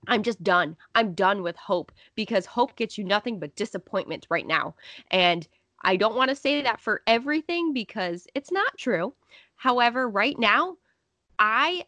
I'm 0.07 0.23
just 0.23 0.43
done. 0.43 0.75
I'm 0.95 1.13
done 1.13 1.43
with 1.43 1.55
hope 1.55 1.91
because 2.15 2.45
hope 2.45 2.75
gets 2.75 2.97
you 2.97 3.03
nothing 3.03 3.39
but 3.39 3.55
disappointment 3.55 4.27
right 4.29 4.45
now. 4.45 4.75
And 5.11 5.47
I 5.83 5.95
don't 5.95 6.15
want 6.15 6.29
to 6.29 6.35
say 6.35 6.61
that 6.61 6.79
for 6.79 7.01
everything 7.07 7.73
because 7.73 8.27
it's 8.35 8.51
not 8.51 8.77
true. 8.77 9.13
However, 9.55 10.09
right 10.09 10.37
now, 10.37 10.77
I 11.39 11.85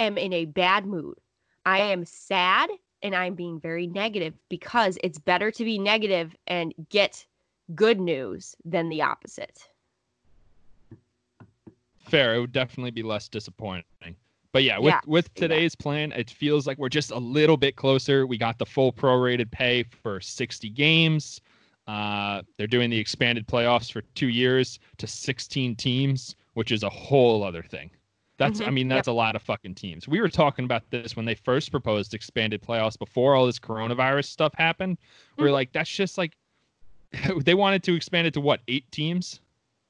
am 0.00 0.18
in 0.18 0.32
a 0.32 0.44
bad 0.46 0.86
mood. 0.86 1.18
I 1.66 1.78
am 1.78 2.04
sad 2.04 2.70
and 3.02 3.14
I'm 3.14 3.34
being 3.34 3.60
very 3.60 3.86
negative 3.86 4.34
because 4.48 4.98
it's 5.02 5.18
better 5.18 5.50
to 5.50 5.64
be 5.64 5.78
negative 5.78 6.34
and 6.46 6.74
get 6.88 7.26
good 7.74 8.00
news 8.00 8.54
than 8.64 8.88
the 8.88 9.02
opposite. 9.02 9.68
Fair. 11.98 12.34
It 12.34 12.40
would 12.40 12.52
definitely 12.52 12.90
be 12.90 13.02
less 13.02 13.28
disappointing. 13.28 14.16
But 14.54 14.62
yeah, 14.62 14.78
with 14.78 14.92
yeah, 14.92 15.00
with 15.04 15.34
today's 15.34 15.74
yeah. 15.76 15.82
plan, 15.82 16.12
it 16.12 16.30
feels 16.30 16.64
like 16.64 16.78
we're 16.78 16.88
just 16.88 17.10
a 17.10 17.18
little 17.18 17.56
bit 17.56 17.74
closer. 17.74 18.24
We 18.24 18.38
got 18.38 18.56
the 18.56 18.64
full 18.64 18.92
prorated 18.92 19.50
pay 19.50 19.82
for 19.82 20.20
60 20.20 20.70
games. 20.70 21.40
Uh, 21.88 22.40
they're 22.56 22.68
doing 22.68 22.88
the 22.88 22.96
expanded 22.96 23.48
playoffs 23.48 23.90
for 23.90 24.02
two 24.14 24.28
years 24.28 24.78
to 24.98 25.08
16 25.08 25.74
teams, 25.74 26.36
which 26.52 26.70
is 26.70 26.84
a 26.84 26.88
whole 26.88 27.42
other 27.42 27.64
thing. 27.64 27.90
That's, 28.36 28.60
mm-hmm. 28.60 28.68
I 28.68 28.70
mean, 28.70 28.86
that's 28.86 29.08
yep. 29.08 29.12
a 29.12 29.16
lot 29.16 29.34
of 29.34 29.42
fucking 29.42 29.74
teams. 29.74 30.06
We 30.06 30.20
were 30.20 30.28
talking 30.28 30.64
about 30.64 30.88
this 30.90 31.16
when 31.16 31.24
they 31.24 31.34
first 31.34 31.72
proposed 31.72 32.14
expanded 32.14 32.62
playoffs 32.62 32.96
before 32.96 33.34
all 33.34 33.46
this 33.46 33.58
coronavirus 33.58 34.26
stuff 34.26 34.54
happened. 34.54 34.98
Mm-hmm. 34.98 35.42
We 35.42 35.48
are 35.48 35.52
like, 35.52 35.72
that's 35.72 35.90
just 35.90 36.16
like, 36.16 36.36
they 37.38 37.54
wanted 37.54 37.82
to 37.82 37.96
expand 37.96 38.28
it 38.28 38.34
to 38.34 38.40
what, 38.40 38.60
eight 38.68 38.88
teams? 38.92 39.40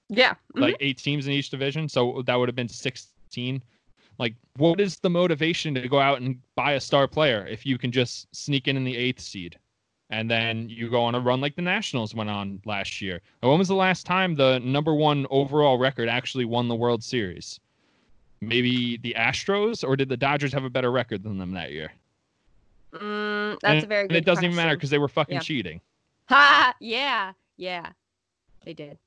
Yeah. 0.08 0.30
Mm-hmm. 0.30 0.62
Like 0.62 0.76
eight 0.80 0.96
teams 0.96 1.26
in 1.26 1.34
each 1.34 1.50
division. 1.50 1.86
So 1.86 2.22
that 2.24 2.34
would 2.34 2.48
have 2.48 2.56
been 2.56 2.70
16. 2.70 3.62
Like, 4.18 4.34
what 4.56 4.80
is 4.80 4.98
the 4.98 5.10
motivation 5.10 5.74
to 5.74 5.88
go 5.88 5.98
out 5.98 6.20
and 6.20 6.40
buy 6.54 6.72
a 6.72 6.80
star 6.80 7.08
player 7.08 7.46
if 7.46 7.66
you 7.66 7.78
can 7.78 7.90
just 7.90 8.34
sneak 8.34 8.68
in 8.68 8.76
in 8.76 8.84
the 8.84 8.96
eighth 8.96 9.20
seed? 9.20 9.58
And 10.10 10.30
then 10.30 10.68
you 10.68 10.90
go 10.90 11.02
on 11.02 11.14
a 11.14 11.20
run 11.20 11.40
like 11.40 11.56
the 11.56 11.62
Nationals 11.62 12.14
went 12.14 12.30
on 12.30 12.60
last 12.64 13.00
year. 13.00 13.20
When 13.40 13.58
was 13.58 13.68
the 13.68 13.74
last 13.74 14.06
time 14.06 14.34
the 14.34 14.60
number 14.60 14.94
one 14.94 15.26
overall 15.30 15.78
record 15.78 16.08
actually 16.08 16.44
won 16.44 16.68
the 16.68 16.74
World 16.74 17.02
Series? 17.02 17.58
Maybe 18.40 18.98
the 18.98 19.14
Astros, 19.18 19.86
or 19.86 19.96
did 19.96 20.08
the 20.08 20.16
Dodgers 20.16 20.52
have 20.52 20.64
a 20.64 20.70
better 20.70 20.92
record 20.92 21.22
than 21.22 21.38
them 21.38 21.52
that 21.52 21.72
year? 21.72 21.90
Mm, 22.92 23.58
that's 23.60 23.76
and, 23.76 23.84
a 23.84 23.86
very 23.86 24.02
good. 24.04 24.16
And 24.16 24.18
it 24.18 24.24
doesn't 24.24 24.42
question. 24.42 24.52
even 24.52 24.56
matter 24.56 24.76
because 24.76 24.90
they 24.90 24.98
were 24.98 25.08
fucking 25.08 25.36
yeah. 25.36 25.40
cheating. 25.40 25.80
Ha! 26.28 26.74
Yeah, 26.80 27.32
yeah, 27.56 27.90
they 28.64 28.74
did. 28.74 28.98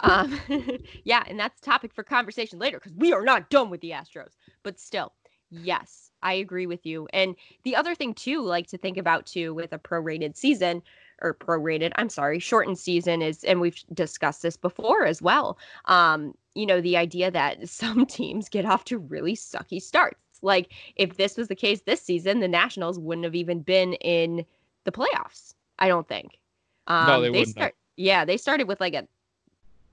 Um, 0.00 0.38
yeah, 1.04 1.22
and 1.26 1.38
that's 1.38 1.60
topic 1.60 1.92
for 1.94 2.02
conversation 2.02 2.58
later 2.58 2.78
because 2.78 2.92
we 2.96 3.12
are 3.12 3.24
not 3.24 3.50
done 3.50 3.70
with 3.70 3.80
the 3.80 3.90
Astros. 3.90 4.32
But 4.62 4.78
still, 4.78 5.12
yes, 5.50 6.10
I 6.22 6.34
agree 6.34 6.66
with 6.66 6.86
you. 6.86 7.08
And 7.12 7.36
the 7.64 7.76
other 7.76 7.94
thing 7.94 8.14
too, 8.14 8.42
like 8.42 8.66
to 8.68 8.78
think 8.78 8.96
about 8.96 9.26
too, 9.26 9.54
with 9.54 9.72
a 9.72 9.78
prorated 9.78 10.36
season 10.36 10.82
or 11.20 11.34
prorated, 11.34 11.92
I'm 11.96 12.08
sorry, 12.08 12.38
shortened 12.38 12.78
season 12.78 13.22
is, 13.22 13.44
and 13.44 13.60
we've 13.60 13.82
discussed 13.92 14.42
this 14.42 14.56
before 14.56 15.04
as 15.04 15.20
well. 15.20 15.58
Um, 15.86 16.34
you 16.54 16.66
know, 16.66 16.80
the 16.80 16.96
idea 16.96 17.30
that 17.30 17.68
some 17.68 18.06
teams 18.06 18.48
get 18.48 18.64
off 18.64 18.84
to 18.86 18.98
really 18.98 19.34
sucky 19.34 19.80
starts. 19.80 20.18
Like 20.42 20.72
if 20.96 21.16
this 21.16 21.36
was 21.36 21.48
the 21.48 21.54
case 21.54 21.82
this 21.82 22.02
season, 22.02 22.40
the 22.40 22.48
Nationals 22.48 22.98
wouldn't 22.98 23.24
have 23.24 23.36
even 23.36 23.60
been 23.60 23.94
in 23.94 24.44
the 24.84 24.92
playoffs. 24.92 25.54
I 25.78 25.88
don't 25.88 26.08
think. 26.08 26.38
Um, 26.86 27.06
no, 27.06 27.20
they, 27.20 27.26
they 27.26 27.38
wouldn't. 27.38 27.56
Start, 27.56 27.74
yeah, 27.96 28.24
they 28.24 28.36
started 28.36 28.66
with 28.68 28.80
like 28.80 28.94
a 28.94 29.06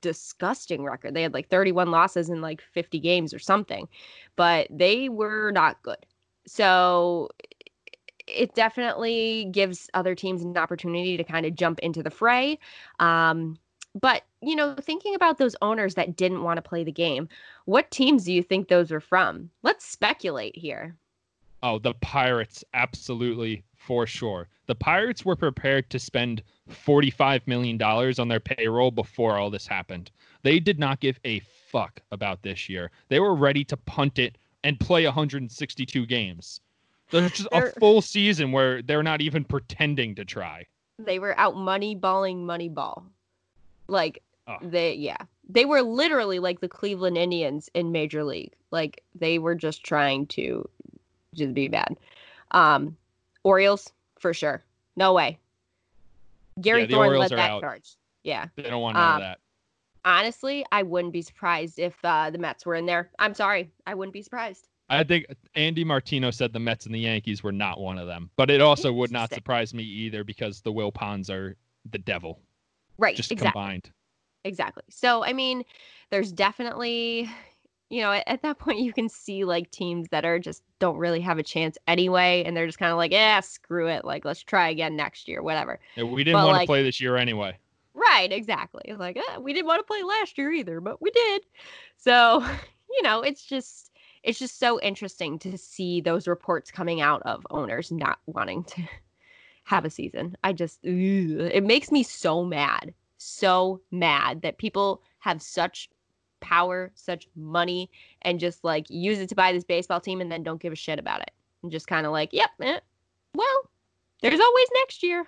disgusting 0.01 0.83
record. 0.83 1.13
They 1.13 1.23
had 1.23 1.33
like 1.33 1.49
31 1.49 1.91
losses 1.91 2.29
in 2.29 2.41
like 2.41 2.61
50 2.61 2.99
games 2.99 3.33
or 3.33 3.39
something, 3.39 3.87
but 4.35 4.67
they 4.69 5.09
were 5.09 5.51
not 5.51 5.81
good. 5.83 6.05
So 6.47 7.29
it 8.27 8.53
definitely 8.55 9.49
gives 9.51 9.89
other 9.93 10.15
teams 10.15 10.41
an 10.43 10.57
opportunity 10.57 11.17
to 11.17 11.23
kind 11.23 11.45
of 11.45 11.55
jump 11.55 11.79
into 11.79 12.03
the 12.03 12.09
fray. 12.09 12.59
Um, 12.99 13.57
but, 13.99 14.23
you 14.41 14.55
know, 14.55 14.75
thinking 14.75 15.15
about 15.15 15.37
those 15.37 15.55
owners 15.61 15.95
that 15.95 16.15
didn't 16.15 16.43
want 16.43 16.57
to 16.57 16.61
play 16.61 16.83
the 16.83 16.91
game, 16.91 17.27
what 17.65 17.89
teams 17.91 18.23
do 18.25 18.33
you 18.33 18.43
think 18.43 18.67
those 18.67 18.91
were 18.91 18.99
from? 18.99 19.49
Let's 19.63 19.85
speculate 19.85 20.55
here. 20.55 20.95
Oh, 21.63 21.79
the 21.79 21.93
Pirates 21.95 22.63
absolutely 22.73 23.63
for 23.79 24.05
sure. 24.05 24.47
The 24.67 24.75
Pirates 24.75 25.25
were 25.25 25.35
prepared 25.35 25.89
to 25.89 25.97
spend 25.99 26.43
$45 26.69 27.47
million 27.47 27.81
on 27.81 28.27
their 28.27 28.39
payroll 28.39 28.91
before 28.91 29.37
all 29.37 29.49
this 29.49 29.65
happened. 29.65 30.11
They 30.43 30.59
did 30.59 30.77
not 30.79 30.99
give 30.99 31.19
a 31.25 31.39
fuck 31.71 32.01
about 32.11 32.43
this 32.43 32.69
year. 32.69 32.91
They 33.07 33.19
were 33.19 33.35
ready 33.35 33.63
to 33.65 33.77
punt 33.77 34.19
it 34.19 34.37
and 34.63 34.79
play 34.79 35.05
162 35.05 36.05
games. 36.05 36.61
There's 37.09 37.31
just 37.31 37.49
They're- 37.51 37.73
a 37.75 37.79
full 37.79 38.01
season 38.01 38.51
where 38.51 38.81
they're 38.83 39.01
not 39.03 39.21
even 39.21 39.43
pretending 39.43 40.13
to 40.15 40.25
try. 40.25 40.65
They 40.99 41.17
were 41.17 41.37
out 41.39 41.55
money 41.55 41.95
balling 41.95 42.45
money 42.45 42.69
ball. 42.69 43.05
Like 43.87 44.21
Oh. 44.47 44.57
they 44.61 44.93
yeah. 44.95 45.17
They 45.47 45.65
were 45.65 45.81
literally 45.81 46.39
like 46.39 46.59
the 46.59 46.67
Cleveland 46.67 47.17
Indians 47.17 47.69
in 47.73 47.91
Major 47.91 48.23
League. 48.23 48.53
Like 48.71 49.03
they 49.15 49.39
were 49.39 49.55
just 49.55 49.83
trying 49.83 50.25
to 50.27 50.67
just 51.33 51.53
be 51.53 51.67
bad. 51.67 51.95
Um 52.51 52.97
Orioles 53.43 53.91
for 54.19 54.33
sure. 54.33 54.63
No 54.95 55.13
way. 55.13 55.39
Gary 56.61 56.81
Yeah, 56.81 56.87
Thorne 56.87 57.17
led 57.17 57.31
that 57.31 57.39
out. 57.39 57.61
charge. 57.61 57.95
Yeah. 58.23 58.47
They 58.55 58.63
don't 58.63 58.81
want 58.81 58.95
none 58.95 59.07
Um, 59.07 59.15
of 59.15 59.21
that. 59.21 59.39
Honestly, 60.05 60.65
I 60.71 60.83
wouldn't 60.83 61.13
be 61.13 61.21
surprised 61.21 61.79
if 61.79 61.95
uh, 62.03 62.29
the 62.29 62.37
Mets 62.37 62.65
were 62.65 62.75
in 62.75 62.85
there. 62.85 63.09
I'm 63.19 63.33
sorry. 63.33 63.71
I 63.85 63.93
wouldn't 63.93 64.13
be 64.13 64.21
surprised. 64.21 64.67
I 64.89 65.03
think 65.03 65.27
Andy 65.55 65.83
Martino 65.83 66.31
said 66.31 66.51
the 66.51 66.59
Mets 66.59 66.85
and 66.85 66.95
the 66.95 66.99
Yankees 66.99 67.43
were 67.43 67.51
not 67.51 67.79
one 67.79 67.99
of 67.99 68.07
them, 68.07 68.31
but 68.37 68.49
it 68.49 68.59
also 68.59 68.91
would 68.91 69.11
not 69.11 69.31
surprise 69.31 69.73
me 69.73 69.83
either 69.83 70.23
because 70.23 70.61
the 70.61 70.71
Will 70.71 70.91
Wilpons 70.91 71.29
are 71.29 71.55
the 71.91 71.99
devil, 71.99 72.39
Right. 72.97 73.15
just 73.15 73.31
exactly. 73.31 73.51
combined. 73.61 73.91
Exactly. 74.45 74.83
So, 74.89 75.23
I 75.23 75.31
mean, 75.33 75.63
there's 76.09 76.31
definitely, 76.31 77.29
you 77.89 78.01
know, 78.01 78.11
at, 78.11 78.23
at 78.27 78.41
that 78.43 78.59
point, 78.59 78.79
you 78.79 78.93
can 78.93 79.09
see 79.09 79.43
like 79.45 79.71
teams 79.71 80.07
that 80.09 80.25
are 80.25 80.39
just 80.39 80.63
don't 80.79 80.97
really 80.97 81.21
have 81.21 81.37
a 81.39 81.43
chance 81.43 81.77
anyway. 81.87 82.43
And 82.45 82.55
they're 82.55 82.67
just 82.67 82.79
kind 82.79 82.91
of 82.91 82.97
like, 82.97 83.11
yeah, 83.11 83.39
screw 83.39 83.87
it. 83.87 84.05
Like, 84.05 84.25
let's 84.25 84.41
try 84.41 84.69
again 84.69 84.95
next 84.95 85.27
year, 85.27 85.41
whatever. 85.41 85.79
Yeah, 85.95 86.03
We 86.03 86.23
didn't 86.23 86.37
want 86.41 86.49
to 86.49 86.53
like- 86.53 86.67
play 86.67 86.83
this 86.83 87.01
year 87.01 87.17
anyway. 87.17 87.57
Right. 87.95 88.31
Exactly. 88.31 88.93
Like, 88.97 89.17
eh, 89.17 89.37
we 89.39 89.51
didn't 89.53 89.67
want 89.67 89.79
to 89.79 89.83
play 89.83 90.03
last 90.03 90.37
year 90.37 90.51
either, 90.51 90.79
but 90.79 91.01
we 91.01 91.11
did. 91.11 91.41
So, 91.97 92.45
you 92.89 93.01
know, 93.01 93.21
it's 93.21 93.43
just, 93.43 93.91
it's 94.23 94.39
just 94.39 94.59
so 94.59 94.79
interesting 94.81 95.37
to 95.39 95.57
see 95.57 95.99
those 95.99 96.27
reports 96.27 96.71
coming 96.71 97.01
out 97.01 97.21
of 97.23 97.45
owners 97.49 97.91
not 97.91 98.19
wanting 98.25 98.63
to 98.65 98.81
have 99.63 99.83
a 99.85 99.89
season. 99.89 100.37
I 100.43 100.53
just, 100.53 100.79
ugh, 100.85 100.91
it 100.91 101.63
makes 101.65 101.91
me 101.91 102.03
so 102.03 102.43
mad, 102.45 102.93
so 103.17 103.81
mad 103.91 104.43
that 104.43 104.57
people 104.59 105.01
have 105.19 105.41
such 105.41 105.89
power, 106.39 106.91
such 106.95 107.27
money, 107.35 107.89
and 108.21 108.39
just 108.39 108.63
like 108.63 108.89
use 108.89 109.19
it 109.19 109.29
to 109.29 109.35
buy 109.35 109.51
this 109.51 109.63
baseball 109.63 109.99
team 109.99 110.21
and 110.21 110.31
then 110.31 110.43
don't 110.43 110.61
give 110.61 110.73
a 110.73 110.75
shit 110.75 110.99
about 110.99 111.21
it. 111.21 111.31
And 111.63 111.71
just 111.71 111.87
kind 111.87 112.05
of 112.05 112.11
like, 112.11 112.31
yep, 112.31 112.49
eh, 112.61 112.79
well, 113.33 113.69
there's 114.21 114.39
always 114.39 114.67
next 114.75 115.03
year. 115.03 115.25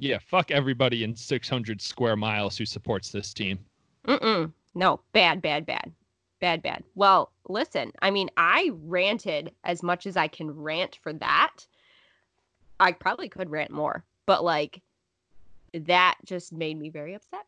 Yeah, 0.00 0.18
fuck 0.18 0.50
everybody 0.50 1.02
in 1.02 1.16
600 1.16 1.80
square 1.80 2.16
miles 2.16 2.56
who 2.56 2.64
supports 2.64 3.10
this 3.10 3.34
team. 3.34 3.58
Mm-mm. 4.06 4.52
No, 4.74 5.00
bad, 5.12 5.42
bad, 5.42 5.66
bad. 5.66 5.90
Bad, 6.40 6.62
bad. 6.62 6.84
Well, 6.94 7.32
listen, 7.48 7.90
I 8.00 8.12
mean, 8.12 8.30
I 8.36 8.70
ranted 8.84 9.50
as 9.64 9.82
much 9.82 10.06
as 10.06 10.16
I 10.16 10.28
can 10.28 10.52
rant 10.52 10.98
for 11.02 11.12
that. 11.14 11.66
I 12.78 12.92
probably 12.92 13.28
could 13.28 13.50
rant 13.50 13.72
more, 13.72 14.04
but 14.24 14.44
like 14.44 14.80
that 15.72 16.16
just 16.24 16.52
made 16.52 16.78
me 16.78 16.90
very 16.90 17.14
upset. 17.14 17.46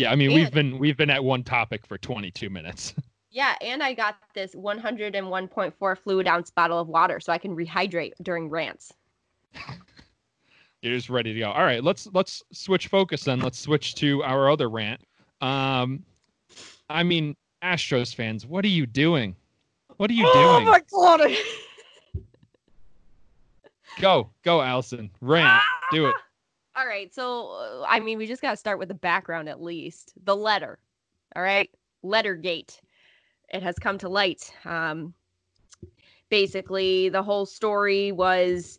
Yeah, 0.00 0.10
I 0.10 0.16
mean 0.16 0.32
we've 0.32 0.50
been 0.50 0.78
we've 0.78 0.96
been 0.96 1.10
at 1.10 1.22
one 1.22 1.44
topic 1.44 1.84
for 1.84 1.98
22 1.98 2.50
minutes. 2.50 2.94
Yeah, 3.32 3.54
and 3.60 3.80
I 3.80 3.94
got 3.94 4.16
this 4.34 4.56
101.4 4.56 5.98
fluid 5.98 6.26
ounce 6.26 6.50
bottle 6.50 6.80
of 6.80 6.88
water 6.88 7.20
so 7.20 7.32
I 7.32 7.38
can 7.38 7.54
rehydrate 7.54 8.10
during 8.22 8.50
rants. 8.50 8.92
You're 10.82 10.96
just 10.96 11.08
ready 11.08 11.32
to 11.32 11.38
go. 11.38 11.52
All 11.52 11.62
right, 11.62 11.84
let's 11.84 12.08
let's 12.12 12.42
switch 12.52 12.88
focus 12.88 13.22
then. 13.22 13.38
Let's 13.38 13.60
switch 13.60 13.94
to 13.96 14.24
our 14.24 14.50
other 14.50 14.68
rant. 14.68 15.02
Um, 15.40 16.02
I 16.88 17.04
mean, 17.04 17.36
Astros 17.62 18.12
fans, 18.12 18.46
what 18.46 18.64
are 18.64 18.68
you 18.68 18.84
doing? 18.84 19.36
What 19.98 20.10
are 20.10 20.14
you 20.14 20.24
doing? 20.24 20.34
Oh 20.34 20.60
my 20.62 20.80
god. 20.90 21.30
Go, 24.00 24.30
go, 24.42 24.60
Allison. 24.60 25.08
Rant. 25.20 25.62
Do 25.92 26.08
it. 26.08 26.16
All 26.76 26.86
right, 26.86 27.12
so 27.12 27.50
uh, 27.50 27.84
I 27.88 28.00
mean, 28.00 28.18
we 28.18 28.26
just 28.26 28.42
got 28.42 28.50
to 28.50 28.56
start 28.56 28.78
with 28.78 28.88
the 28.88 28.94
background 28.94 29.48
at 29.48 29.60
least. 29.60 30.12
The 30.24 30.36
letter. 30.36 30.78
All 31.34 31.42
right, 31.42 31.68
Lettergate. 32.04 32.78
It 33.52 33.62
has 33.62 33.78
come 33.78 33.98
to 33.98 34.08
light. 34.08 34.52
Um, 34.64 35.14
basically, 36.28 37.08
the 37.08 37.22
whole 37.22 37.46
story 37.46 38.12
was 38.12 38.78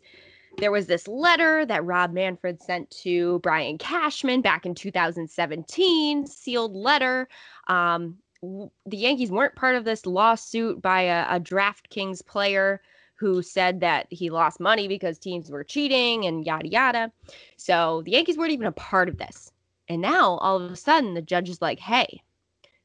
there 0.58 0.72
was 0.72 0.86
this 0.86 1.06
letter 1.06 1.66
that 1.66 1.84
Rob 1.84 2.12
Manfred 2.12 2.62
sent 2.62 2.90
to 3.02 3.38
Brian 3.40 3.78
Cashman 3.78 4.40
back 4.40 4.66
in 4.66 4.74
2017, 4.74 6.26
sealed 6.26 6.74
letter. 6.74 7.28
Um, 7.68 8.16
the 8.42 8.96
Yankees 8.96 9.30
weren't 9.30 9.54
part 9.54 9.76
of 9.76 9.84
this 9.84 10.04
lawsuit 10.04 10.82
by 10.82 11.02
a, 11.02 11.36
a 11.36 11.40
DraftKings 11.40 12.24
player 12.26 12.82
who 13.22 13.40
said 13.40 13.78
that 13.78 14.08
he 14.10 14.30
lost 14.30 14.58
money 14.58 14.88
because 14.88 15.16
teams 15.16 15.48
were 15.48 15.62
cheating 15.62 16.26
and 16.26 16.44
yada 16.44 16.68
yada. 16.68 17.12
So 17.56 18.02
the 18.04 18.10
Yankees 18.10 18.36
weren't 18.36 18.50
even 18.50 18.66
a 18.66 18.72
part 18.72 19.08
of 19.08 19.16
this. 19.16 19.52
And 19.88 20.02
now 20.02 20.38
all 20.38 20.60
of 20.60 20.72
a 20.72 20.74
sudden 20.74 21.14
the 21.14 21.22
judge 21.22 21.48
is 21.48 21.62
like, 21.62 21.78
"Hey, 21.78 22.20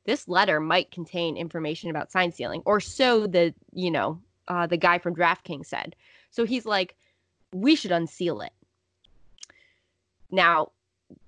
this 0.06 0.28
letter 0.28 0.60
might 0.60 0.91
contain 0.91 1.38
information 1.38 1.89
about 1.89 2.12
sign 2.12 2.32
stealing," 2.32 2.62
or 2.65 2.80
so 2.80 3.26
the 3.26 3.52
you 3.73 3.89
know 3.89 4.21
uh, 4.47 4.67
the 4.67 4.78
guy 4.78 5.00
from 5.00 5.15
DraftKings 5.15 5.65
said. 5.65 5.95
So 6.30 6.45
he's 6.45 6.67
like, 6.67 6.95
"We 7.52 7.76
should 7.76 7.91
unseal 7.91 8.41
it." 8.41 8.54
Now, 10.30 10.71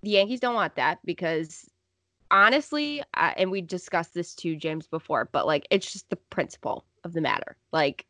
the 0.03 0.11
Yankees 0.11 0.39
don't 0.39 0.53
want 0.53 0.75
that 0.75 0.99
because 1.03 1.67
honestly, 2.29 3.01
uh, 3.15 3.33
and 3.37 3.49
we 3.49 3.61
discussed 3.61 4.13
this 4.13 4.35
to 4.35 4.55
James 4.55 4.85
before, 4.85 5.29
but 5.31 5.47
like 5.47 5.65
it's 5.71 5.91
just 5.91 6.11
the 6.11 6.15
principle 6.15 6.85
of 7.03 7.13
the 7.13 7.21
matter. 7.21 7.57
Like 7.71 8.05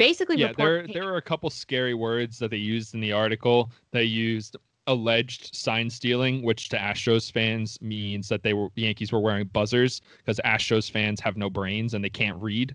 basically, 0.00 0.38
Yeah, 0.38 0.52
there 0.56 0.86
there 0.86 1.04
were 1.04 1.18
a 1.18 1.22
couple 1.22 1.50
scary 1.50 1.94
words 1.94 2.38
that 2.38 2.50
they 2.50 2.56
used 2.56 2.94
in 2.94 3.00
the 3.00 3.12
article. 3.12 3.70
They 3.92 4.04
used 4.04 4.56
alleged 4.86 5.54
sign 5.54 5.88
stealing, 5.90 6.42
which 6.42 6.68
to 6.70 6.76
Astros 6.76 7.30
fans 7.30 7.80
means 7.80 8.28
that 8.28 8.42
they 8.42 8.54
were 8.54 8.68
the 8.74 8.82
Yankees 8.82 9.12
were 9.12 9.20
wearing 9.20 9.46
buzzers 9.46 10.00
because 10.18 10.40
Astros 10.44 10.90
fans 10.90 11.20
have 11.20 11.36
no 11.36 11.50
brains 11.50 11.94
and 11.94 12.02
they 12.02 12.10
can't 12.10 12.40
read. 12.42 12.74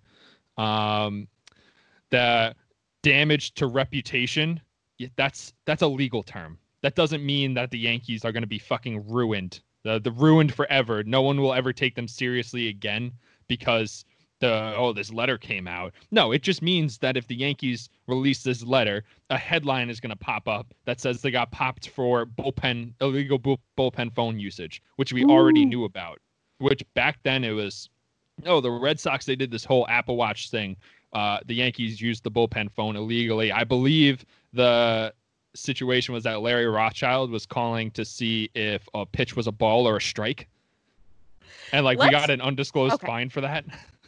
Um, 0.58 1.28
the 2.12 2.56
damage 3.02 3.54
to 3.56 3.68
reputation 3.68 4.62
that's 5.16 5.54
that's 5.66 5.82
a 5.82 5.88
legal 5.88 6.24
term. 6.24 6.58
That 6.82 6.96
doesn't 6.96 7.26
mean 7.26 7.54
that 7.56 7.72
the 7.72 7.80
Yankees 7.80 8.24
are 8.24 8.32
going 8.32 8.44
to 8.44 8.48
be 8.48 8.60
fucking 8.60 9.08
ruined. 9.08 9.62
The 9.84 10.00
the 10.00 10.12
ruined 10.12 10.54
forever. 10.54 11.04
No 11.04 11.22
one 11.22 11.42
will 11.42 11.54
ever 11.54 11.74
take 11.74 11.96
them 11.96 12.08
seriously 12.08 12.68
again 12.68 13.12
because 13.48 14.06
oh 14.48 14.94
this 14.94 15.12
letter 15.12 15.38
came 15.38 15.68
out. 15.68 15.94
No, 16.12 16.32
it 16.32 16.42
just 16.42 16.62
means 16.62 16.98
that 17.00 17.18
if 17.18 17.28
the 17.28 17.36
Yankees 17.36 17.90
release 18.08 18.44
this 18.44 18.64
letter, 18.64 19.04
a 19.30 19.38
headline 19.38 19.90
is 19.90 20.00
going 20.00 20.12
to 20.12 20.16
pop 20.16 20.48
up 20.48 20.74
that 20.86 21.00
says 21.00 21.22
they 21.22 21.32
got 21.32 21.52
popped 21.52 21.90
for 21.90 22.26
bullpen 22.26 22.94
illegal 23.02 23.38
bull, 23.38 23.60
bullpen 23.78 24.14
phone 24.14 24.40
usage, 24.40 24.82
which 24.98 25.14
we 25.14 25.24
already 25.26 25.66
knew 25.66 25.84
about. 25.86 26.20
Which 26.60 26.84
back 26.94 27.20
then 27.24 27.44
it 27.44 27.52
was 27.52 27.90
oh 28.46 28.62
the 28.62 28.72
Red 28.72 29.00
Sox 29.00 29.26
they 29.26 29.36
did 29.36 29.52
this 29.52 29.66
whole 29.66 29.88
Apple 29.88 30.16
Watch 30.18 30.50
thing. 30.50 30.76
Uh, 31.14 31.40
the 31.46 31.56
Yankees 31.56 32.02
used 32.02 32.24
the 32.24 32.32
bullpen 32.32 32.70
phone 32.72 32.96
illegally. 32.96 33.52
I 33.52 33.64
believe 33.64 34.26
the 34.52 35.14
situation 35.54 36.14
was 36.14 36.26
that 36.26 36.42
Larry 36.42 36.68
Rothschild 36.68 37.32
was 37.32 37.46
calling 37.46 37.90
to 37.92 38.04
see 38.04 38.50
if 38.54 38.88
a 38.94 39.06
pitch 39.06 39.36
was 39.36 39.48
a 39.48 39.52
ball 39.52 39.88
or 39.88 39.98
a 39.98 40.02
strike. 40.02 40.48
And 41.72 41.86
like 41.86 41.98
we 41.98 42.06
Let's- 42.06 42.12
got 42.12 42.30
an 42.30 42.42
undisclosed 42.42 42.96
okay. 42.96 43.08
fine 43.08 43.30
for 43.30 43.42
that. 43.42 43.66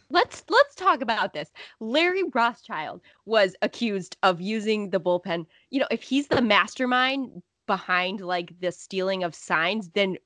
Let's 0.10 0.44
let's 0.50 0.76
talk 0.76 1.02
about 1.02 1.34
this. 1.34 1.52
Larry 1.80 2.24
Rothschild 2.34 3.02
was 3.26 3.56
accused 3.62 4.18
of 4.24 4.42
using 4.42 4.90
the 4.90 5.00
bullpen. 5.00 5.46
You 5.70 5.82
know, 5.82 5.88
if 5.92 6.04
he's 6.04 6.28
the 6.28 6.42
mastermind 6.42 7.42
behind 7.66 8.22
like 8.22 8.60
the 8.60 8.72
stealing 8.72 9.24
of 9.24 9.36
signs, 9.36 9.90
then 9.90 10.18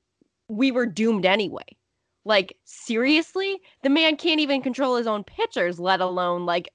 we 0.48 0.70
were 0.70 0.86
doomed 0.86 1.26
anyway. 1.26 1.76
Like 2.24 2.56
seriously, 2.64 3.60
the 3.82 3.90
man 3.90 4.16
can't 4.16 4.40
even 4.40 4.62
control 4.62 4.96
his 4.96 5.06
own 5.06 5.24
pitchers, 5.24 5.80
let 5.80 6.00
alone 6.00 6.46
like 6.46 6.72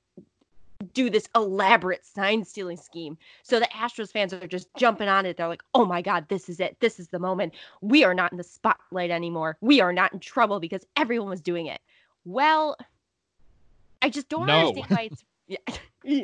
do 0.94 1.10
this 1.10 1.28
elaborate 1.36 2.06
sign 2.06 2.44
stealing 2.44 2.78
scheme. 2.78 3.18
So 3.44 3.60
the 3.60 3.68
Astros 3.68 4.12
fans 4.12 4.34
are 4.34 4.46
just 4.46 4.68
jumping 4.78 5.08
on 5.08 5.26
it. 5.26 5.38
They're 5.38 5.48
like, 5.48 5.64
"Oh 5.74 5.86
my 5.86 6.02
god, 6.02 6.28
this 6.28 6.50
is 6.50 6.60
it. 6.60 6.78
This 6.82 7.00
is 7.00 7.08
the 7.08 7.20
moment. 7.20 7.54
We 7.82 8.04
are 8.04 8.14
not 8.14 8.32
in 8.32 8.38
the 8.38 8.44
spotlight 8.44 9.10
anymore. 9.10 9.58
We 9.62 9.80
are 9.82 9.94
not 9.94 10.14
in 10.14 10.20
trouble 10.20 10.60
because 10.60 10.86
everyone 10.98 11.30
was 11.30 11.42
doing 11.42 11.66
it." 11.68 11.82
Well, 12.26 12.76
I 14.08 14.10
just 14.10 14.30
don't 14.30 14.46
No. 14.46 14.70
understand 14.70 14.88
why 14.90 15.10
it's 15.12 15.26
yeah. 16.06 16.24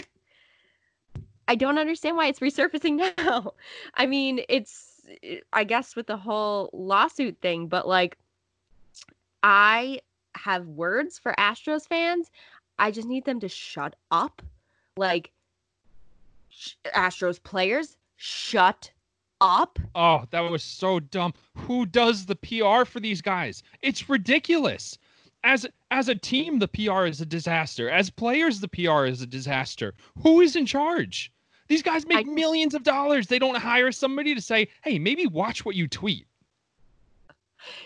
I 1.49 1.55
don't 1.55 1.77
understand 1.77 2.15
why 2.15 2.27
it's 2.27 2.39
resurfacing 2.39 3.13
now. 3.17 3.53
I 3.95 4.05
mean, 4.05 4.39
it's 4.47 5.01
I 5.51 5.65
guess 5.65 5.93
with 5.97 6.07
the 6.07 6.15
whole 6.15 6.69
lawsuit 6.71 7.37
thing, 7.41 7.67
but 7.67 7.85
like 7.85 8.17
I 9.43 9.99
have 10.35 10.65
words 10.67 11.19
for 11.19 11.33
Astros 11.37 11.85
fans. 11.87 12.31
I 12.79 12.89
just 12.89 13.07
need 13.07 13.25
them 13.25 13.41
to 13.41 13.49
shut 13.49 13.95
up. 14.11 14.41
Like 14.95 15.31
Sh- 16.49 16.75
Astros 16.95 17.43
players, 17.43 17.97
shut 18.15 18.91
up. 19.41 19.77
Oh, 19.93 20.23
that 20.31 20.49
was 20.49 20.63
so 20.63 21.01
dumb. 21.01 21.33
Who 21.57 21.85
does 21.85 22.25
the 22.27 22.35
PR 22.37 22.85
for 22.85 23.01
these 23.01 23.21
guys? 23.21 23.61
It's 23.81 24.07
ridiculous. 24.07 24.97
As 25.43 25.65
as 25.91 26.07
a 26.07 26.15
team, 26.15 26.59
the 26.59 26.67
PR 26.67 27.05
is 27.05 27.21
a 27.21 27.25
disaster. 27.25 27.89
As 27.89 28.09
players, 28.09 28.59
the 28.59 28.67
PR 28.67 29.05
is 29.05 29.21
a 29.21 29.27
disaster. 29.27 29.93
Who 30.21 30.41
is 30.41 30.55
in 30.55 30.65
charge? 30.65 31.31
These 31.67 31.83
guys 31.83 32.05
make 32.07 32.27
I- 32.27 32.29
millions 32.29 32.73
of 32.73 32.83
dollars. 32.83 33.27
They 33.27 33.39
don't 33.39 33.57
hire 33.57 33.91
somebody 33.91 34.33
to 34.35 34.41
say, 34.41 34.67
"Hey, 34.83 34.99
maybe 34.99 35.27
watch 35.27 35.65
what 35.65 35.75
you 35.75 35.87
tweet." 35.87 36.27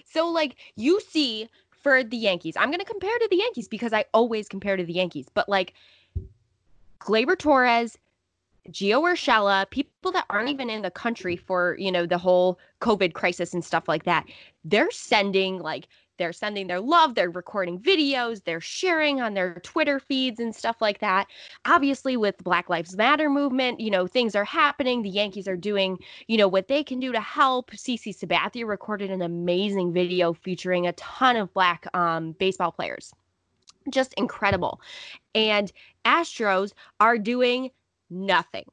So 0.06 0.28
like 0.28 0.56
you 0.76 1.00
see 1.02 1.50
for 1.72 2.04
the 2.04 2.18
Yankees, 2.18 2.56
I'm 2.58 2.72
gonna 2.72 2.86
compare 2.86 3.18
to 3.18 3.28
the 3.30 3.38
Yankees 3.38 3.68
because 3.68 3.94
I 3.94 4.06
always 4.14 4.48
compare 4.48 4.76
to 4.76 4.84
the 4.84 4.94
Yankees. 4.94 5.28
But 5.34 5.48
like 5.50 5.74
Gleyber 7.00 7.38
Torres, 7.38 7.98
Gio 8.70 9.02
Urshela, 9.02 9.70
people 9.70 10.12
that 10.12 10.26
aren't 10.30 10.50
even 10.50 10.70
in 10.70 10.82
the 10.82 10.92
country 10.92 11.36
for 11.36 11.76
you 11.80 11.92
know 11.92 12.06
the 12.06 12.18
whole 12.18 12.60
COVID 12.82 13.14
crisis 13.14 13.54
and 13.54 13.64
stuff 13.64 13.88
like 13.88 14.04
that, 14.04 14.26
they're 14.64 14.92
sending 14.92 15.60
like 15.60 15.88
they're 16.18 16.34
sending 16.34 16.68
their 16.68 16.80
love, 16.80 17.16
they're 17.16 17.30
recording 17.30 17.80
videos, 17.80 18.44
they're 18.44 18.62
sharing 18.62 19.22
on 19.22 19.34
their 19.34 19.56
Twitter 19.62 20.00
feeds 20.00 20.40
and 20.40 20.56
stuff 20.56 20.78
like 20.82 21.00
that. 21.00 21.28
Obviously, 21.66 22.18
with 22.18 22.44
Black 22.44 22.70
Lives 22.70 22.96
Matter 22.96 23.30
movement, 23.30 23.80
you 23.80 23.90
know 23.90 24.08
things 24.08 24.36
are 24.36 24.46
happening. 24.46 25.02
The 25.02 25.10
Yankees 25.10 25.48
are 25.48 25.58
doing 25.58 25.98
you 26.28 26.38
know 26.38 26.48
what 26.48 26.68
they 26.68 26.84
can 26.84 27.00
do 27.00 27.12
to 27.12 27.22
help. 27.22 27.72
CC 27.72 28.16
Sabathia 28.16 28.68
recorded 28.68 29.12
an 29.12 29.22
amazing 29.22 29.94
video 29.94 30.34
featuring 30.34 30.88
a 30.88 30.94
ton 30.94 31.36
of 31.36 31.54
black 31.54 31.88
um, 31.94 32.34
baseball 32.34 32.72
players. 32.72 33.14
Just 33.90 34.14
incredible. 34.16 34.82
And 35.34 35.72
Astros 36.06 36.74
are 37.00 37.18
doing 37.18 37.72
nothing. 38.10 38.66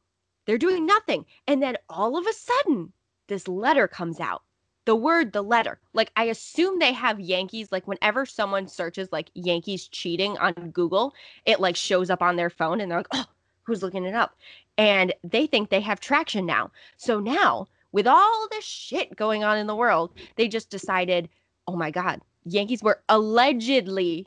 They're 0.47 0.59
doing 0.59 0.87
nothing. 0.87 1.25
And 1.47 1.63
then 1.63 1.77
all 1.89 2.17
of 2.17 2.27
a 2.27 2.33
sudden, 2.33 2.93
this 3.29 3.49
letter 3.49 3.89
comes 3.89 4.21
out. 4.21 4.43
The 4.87 4.95
word, 4.95 5.33
the 5.33 5.43
letter. 5.43 5.79
Like, 5.95 6.11
I 6.17 6.25
assume 6.25 6.79
they 6.79 6.93
have 6.93 7.19
Yankees. 7.19 7.73
Like, 7.73 7.89
whenever 7.89 8.27
someone 8.27 8.69
searches, 8.69 9.09
like, 9.13 9.31
Yankees 9.35 9.89
cheating 9.89 10.37
on 10.39 10.53
Google, 10.73 11.15
it, 11.47 11.61
like, 11.61 11.77
shows 11.77 12.11
up 12.11 12.21
on 12.21 12.37
their 12.37 12.51
phone 12.51 12.81
and 12.81 12.91
they're 12.91 12.99
like, 12.99 13.07
oh, 13.13 13.25
who's 13.63 13.83
looking 13.83 14.05
it 14.05 14.15
up? 14.15 14.37
And 14.77 15.15
they 15.25 15.47
think 15.47 15.71
they 15.71 15.81
have 15.81 16.01
traction 16.01 16.45
now. 16.45 16.71
So 16.97 17.19
now, 17.19 17.67
with 17.93 18.07
all 18.07 18.49
this 18.51 18.65
shit 18.65 19.17
going 19.17 19.43
on 19.43 19.57
in 19.57 19.67
the 19.67 19.77
world, 19.77 20.11
they 20.37 20.49
just 20.49 20.69
decided, 20.69 21.29
oh 21.67 21.77
my 21.77 21.91
God, 21.91 22.21
Yankees 22.45 22.83
were 22.83 23.01
allegedly 23.09 24.27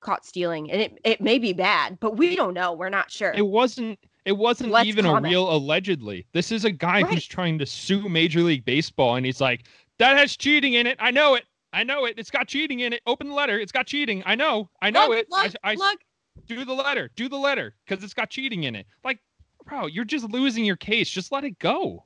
caught 0.00 0.24
stealing. 0.24 0.70
And 0.70 0.80
it, 0.80 0.98
it 1.04 1.20
may 1.20 1.38
be 1.38 1.52
bad, 1.52 2.00
but 2.00 2.16
we 2.16 2.34
don't 2.34 2.54
know. 2.54 2.72
We're 2.72 2.88
not 2.88 3.10
sure. 3.10 3.32
It 3.36 3.46
wasn't. 3.46 3.98
It 4.28 4.36
wasn't 4.36 4.72
Let's 4.72 4.86
even 4.86 5.06
a 5.06 5.18
real 5.22 5.50
allegedly. 5.50 6.26
This 6.34 6.52
is 6.52 6.66
a 6.66 6.70
guy 6.70 7.00
Right. 7.00 7.06
who's 7.14 7.24
trying 7.24 7.58
to 7.60 7.64
sue 7.64 8.10
Major 8.10 8.42
League 8.42 8.62
Baseball, 8.62 9.16
and 9.16 9.24
he's 9.24 9.40
like, 9.40 9.62
"That 9.96 10.18
has 10.18 10.36
cheating 10.36 10.74
in 10.74 10.86
it. 10.86 10.98
I 11.00 11.10
know 11.10 11.34
it. 11.34 11.46
I 11.72 11.82
know 11.82 12.04
it. 12.04 12.18
It's 12.18 12.30
got 12.30 12.46
cheating 12.46 12.80
in 12.80 12.92
it. 12.92 13.00
Open 13.06 13.28
the 13.28 13.34
letter. 13.34 13.58
It's 13.58 13.72
got 13.72 13.86
cheating. 13.86 14.22
I 14.26 14.34
know. 14.34 14.68
I 14.82 14.90
know 14.90 15.08
look, 15.08 15.18
it. 15.20 15.28
I- 15.32 15.70
I, 15.70 15.74
look. 15.76 16.00
do 16.44 16.66
the 16.66 16.74
letter. 16.74 17.10
Do 17.16 17.30
the 17.30 17.38
letter 17.38 17.74
because 17.86 18.04
it's 18.04 18.12
got 18.12 18.28
cheating 18.28 18.64
in 18.64 18.74
it. 18.74 18.86
Like, 19.02 19.18
bro, 19.64 19.86
you're 19.86 20.04
just 20.04 20.28
losing 20.28 20.66
your 20.66 20.76
case. 20.76 21.08
Just 21.08 21.32
let 21.32 21.44
it 21.44 21.58
go. 21.58 22.04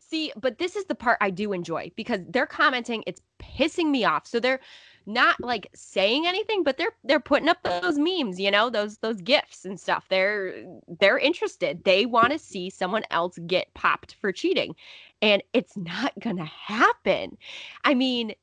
See, 0.00 0.32
but 0.36 0.58
this 0.58 0.76
is 0.76 0.84
the 0.84 0.94
part 0.94 1.18
I 1.20 1.30
do 1.30 1.52
enjoy 1.52 1.90
because 1.96 2.20
they're 2.28 2.46
commenting. 2.46 3.02
It's 3.08 3.22
pissing 3.40 3.90
me 3.90 4.04
off. 4.04 4.28
So 4.28 4.38
they're 4.38 4.60
not 5.06 5.40
like 5.40 5.68
saying 5.74 6.26
anything, 6.26 6.62
but 6.62 6.76
they're 6.76 6.94
they're 7.04 7.20
putting 7.20 7.48
up 7.48 7.62
those 7.62 7.98
memes, 7.98 8.40
you 8.40 8.50
know, 8.50 8.70
those 8.70 8.98
those 8.98 9.20
gifs 9.20 9.64
and 9.64 9.78
stuff. 9.78 10.06
They're 10.08 10.64
they're 11.00 11.18
interested. 11.18 11.84
They 11.84 12.06
want 12.06 12.32
to 12.32 12.38
see 12.38 12.70
someone 12.70 13.04
else 13.10 13.38
get 13.46 13.72
popped 13.74 14.14
for 14.20 14.32
cheating, 14.32 14.74
and 15.22 15.42
it's 15.52 15.76
not 15.76 16.12
gonna 16.20 16.44
happen. 16.44 17.38
I 17.84 17.94
mean, 17.94 18.34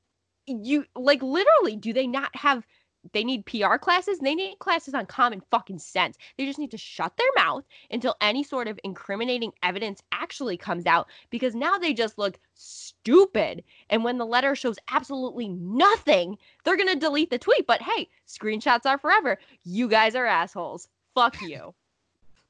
you 0.47 0.85
like 0.95 1.21
literally, 1.21 1.75
do 1.75 1.93
they 1.93 2.07
not 2.07 2.35
have? 2.35 2.65
They 3.11 3.23
need 3.25 3.45
PR 3.45 3.75
classes. 3.77 4.19
They 4.19 4.33
need 4.33 4.59
classes 4.59 4.93
on 4.93 5.05
common 5.07 5.41
fucking 5.51 5.79
sense. 5.79 6.17
They 6.37 6.45
just 6.45 6.57
need 6.57 6.71
to 6.71 6.77
shut 6.77 7.15
their 7.17 7.27
mouth 7.35 7.65
until 7.91 8.15
any 8.21 8.43
sort 8.43 8.67
of 8.69 8.79
incriminating 8.85 9.51
evidence 9.61 10.01
actually 10.13 10.55
comes 10.55 10.85
out 10.85 11.09
because 11.29 11.53
now 11.53 11.77
they 11.77 11.93
just 11.93 12.17
look 12.17 12.39
stupid. 12.53 13.63
And 13.89 14.03
when 14.05 14.17
the 14.17 14.25
letter 14.25 14.55
shows 14.55 14.77
absolutely 14.89 15.49
nothing, 15.49 16.37
they're 16.63 16.77
going 16.77 16.87
to 16.87 16.95
delete 16.95 17.29
the 17.29 17.37
tweet. 17.37 17.67
But 17.67 17.81
hey, 17.81 18.07
screenshots 18.27 18.85
are 18.85 18.97
forever. 18.97 19.37
You 19.65 19.89
guys 19.89 20.15
are 20.15 20.25
assholes. 20.25 20.87
Fuck 21.13 21.41
you. 21.41 21.73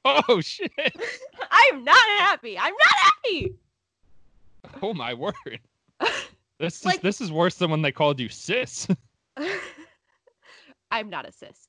Oh 0.06 0.42
shit. 0.42 0.70
I'm 1.50 1.82
not 1.82 1.96
happy. 2.18 2.58
I'm 2.58 2.74
not 2.74 2.94
happy. 2.98 3.54
Oh 4.82 4.92
my 4.92 5.14
word. 5.14 5.34
This 6.60 6.76
is 6.80 6.84
Like- 6.84 7.00
this 7.00 7.20
is 7.22 7.32
worse 7.32 7.54
than 7.56 7.70
when 7.70 7.80
they 7.80 7.90
called 7.90 8.20
you 8.20 8.28
sis. 8.28 8.86
I'm 10.90 11.10
not 11.10 11.28
a 11.28 11.32
sis. 11.32 11.68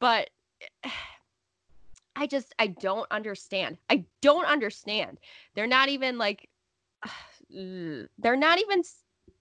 But 0.00 0.30
I 2.16 2.26
just 2.26 2.54
I 2.58 2.66
don't 2.68 3.06
understand. 3.10 3.78
I 3.88 4.04
don't 4.20 4.44
understand. 4.44 5.18
They're 5.54 5.66
not 5.66 5.88
even 5.88 6.18
like 6.18 6.48
they're 7.48 8.36
not 8.36 8.58
even 8.58 8.82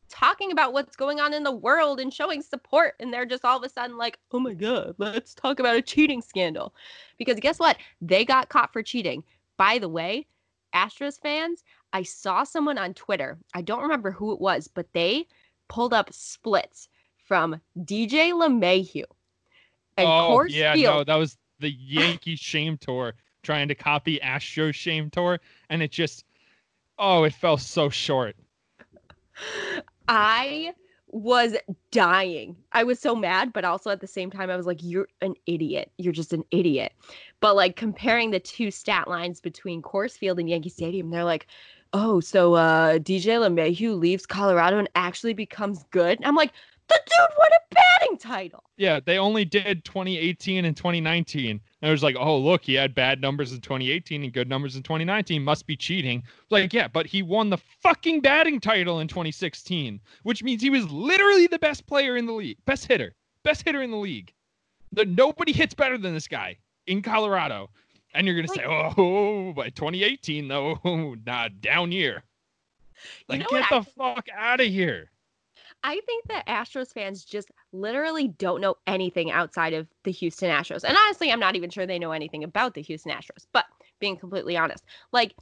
talking 0.10 0.52
about 0.52 0.74
what's 0.74 0.96
going 0.96 1.20
on 1.20 1.34
in 1.34 1.44
the 1.44 1.52
world 1.52 2.00
and 2.00 2.14
showing 2.14 2.42
support 2.42 2.96
and 3.00 3.14
they're 3.14 3.26
just 3.26 3.46
all 3.46 3.58
of 3.58 3.64
a 3.64 3.70
sudden 3.70 3.98
like, 3.98 4.18
"Oh 4.32 4.40
my 4.40 4.54
god, 4.54 4.96
let's 4.98 5.34
talk 5.34 5.60
about 5.60 5.76
a 5.76 5.82
cheating 5.82 6.22
scandal." 6.22 6.74
Because 7.18 7.40
guess 7.40 7.60
what? 7.60 7.78
They 8.02 8.26
got 8.26 8.50
caught 8.50 8.74
for 8.74 8.84
cheating. 8.84 9.24
By 9.58 9.78
the 9.80 9.90
way, 9.90 10.26
Astros 10.74 11.20
fans, 11.20 11.64
I 11.94 12.04
saw 12.04 12.44
someone 12.44 12.78
on 12.78 12.94
Twitter. 12.94 13.38
I 13.54 13.62
don't 13.62 13.82
remember 13.82 14.12
who 14.12 14.32
it 14.32 14.40
was, 14.40 14.68
but 14.68 14.92
they 14.94 15.28
pulled 15.68 15.94
up 15.94 16.14
splits 16.14 16.90
from 17.30 17.62
DJ 17.78 18.32
LeMahieu 18.34 19.06
and 19.98 20.08
oh 20.08 20.44
yeah, 20.50 20.74
Field. 20.74 20.96
no, 20.96 21.04
that 21.06 21.16
was 21.16 21.38
the 21.60 21.72
Yankee 21.80 22.36
shame 22.36 22.78
tour 22.78 23.14
trying 23.44 23.68
to 23.70 23.76
copy 23.76 24.22
Astro 24.22 24.72
shame 24.72 25.10
tour, 25.10 25.40
and 25.70 25.82
it 25.82 25.92
just 25.92 26.26
oh, 26.98 27.24
it 27.24 27.34
fell 27.34 27.58
so 27.58 27.88
short. 27.90 28.36
I 30.10 30.74
was 31.12 31.56
dying. 31.92 32.56
I 32.72 32.84
was 32.84 33.00
so 33.00 33.16
mad, 33.16 33.54
but 33.54 33.64
also 33.64 33.90
at 33.90 34.02
the 34.02 34.08
same 34.08 34.30
time, 34.30 34.50
I 34.50 34.58
was 34.58 34.66
like, 34.66 34.80
you're 34.82 35.08
an 35.22 35.36
idiot. 35.46 35.92
You're 35.98 36.14
just 36.14 36.34
an 36.34 36.44
idiot. 36.52 36.94
But 37.40 37.56
like 37.56 37.76
comparing 37.76 38.32
the 38.32 38.40
two 38.40 38.70
stat 38.70 39.08
lines 39.08 39.40
between 39.40 39.82
Coors 39.82 40.18
Field 40.18 40.40
and 40.40 40.50
Yankee 40.50 40.70
Stadium, 40.70 41.10
they're 41.10 41.24
like, 41.24 41.48
oh, 41.94 42.20
so 42.20 42.56
uh, 42.56 43.00
DJ 43.00 43.40
LeMahieu 43.40 43.98
leaves 43.98 44.26
Colorado 44.26 44.78
and 44.78 44.90
actually 44.96 45.34
becomes 45.34 45.84
good. 45.92 46.18
And 46.18 46.26
I'm 46.26 46.36
like, 46.36 46.52
the 46.90 47.00
dude 47.06 47.38
won 47.38 47.50
a 47.54 47.76
batting 47.76 48.18
title. 48.18 48.64
Yeah, 48.78 49.00
they 49.04 49.18
only 49.18 49.46
did 49.46 49.86
2018 49.86 50.66
and 50.66 50.76
2019. 50.76 51.62
And 51.82 51.90
it 51.90 51.92
was 51.92 52.04
like, 52.04 52.16
oh, 52.20 52.38
look, 52.38 52.64
he 52.64 52.74
had 52.74 52.96
bad 52.96 53.22
numbers 53.22 53.54
in 53.54 53.62
2018 53.62 54.24
and 54.24 54.34
good 54.34 54.50
numbers 54.50 54.76
in 54.76 54.84
2019. 54.84 55.44
Must 55.44 55.66
be 55.68 55.78
cheating. 55.78 56.24
Like, 56.50 56.74
yeah, 56.74 56.88
but 56.88 57.06
he 57.06 57.22
won 57.22 57.50
the 57.50 57.58
fucking 57.82 58.22
batting 58.22 58.60
title 58.60 59.00
in 59.00 59.08
2016, 59.08 60.00
which 60.24 60.44
means 60.44 60.62
he 60.62 60.70
was 60.70 60.90
literally 60.92 61.48
the 61.48 61.60
best 61.60 61.86
player 61.86 62.18
in 62.18 62.26
the 62.26 62.34
league, 62.34 62.58
best 62.66 62.88
hitter, 62.88 63.16
best 63.44 63.64
hitter 63.64 63.82
in 63.82 63.92
the 63.92 63.98
league. 63.98 64.34
The, 64.92 65.06
nobody 65.06 65.54
hits 65.54 65.74
better 65.74 65.98
than 65.98 66.14
this 66.14 66.28
guy 66.28 66.58
in 66.88 67.02
Colorado. 67.02 67.70
And 68.16 68.26
you're 68.26 68.36
going 68.36 68.48
to 68.48 68.54
say, 68.54 68.66
oh, 68.66 69.54
by 69.54 69.70
2018, 69.70 70.48
though, 70.48 70.80
nah, 71.26 71.50
down 71.62 71.92
year. 71.92 72.24
Like, 73.28 73.42
know 73.42 73.48
get 73.52 73.70
the 73.70 73.84
fuck 73.84 74.28
out 74.36 74.60
of 74.60 74.68
here. 74.68 75.12
I 75.84 76.00
think 76.06 76.26
that 76.28 76.46
Astros 76.48 76.94
fans 76.94 77.24
just 77.24 77.52
literally 77.72 78.28
don't 78.28 78.62
know 78.62 78.76
anything 78.86 79.32
outside 79.32 79.74
of 79.74 79.88
the 80.04 80.12
Houston 80.12 80.50
Astros. 80.50 80.84
And 80.84 80.98
honestly, 80.98 81.32
I'm 81.32 81.40
not 81.40 81.56
even 81.56 81.70
sure 81.70 81.86
they 81.86 82.00
know 82.00 82.12
anything 82.12 82.44
about 82.44 82.74
the 82.74 82.82
Houston 82.82 83.12
Astros. 83.12 83.46
But 83.54 83.66
being 84.00 84.18
completely 84.18 84.58
honest, 84.58 84.84
like 85.12 85.36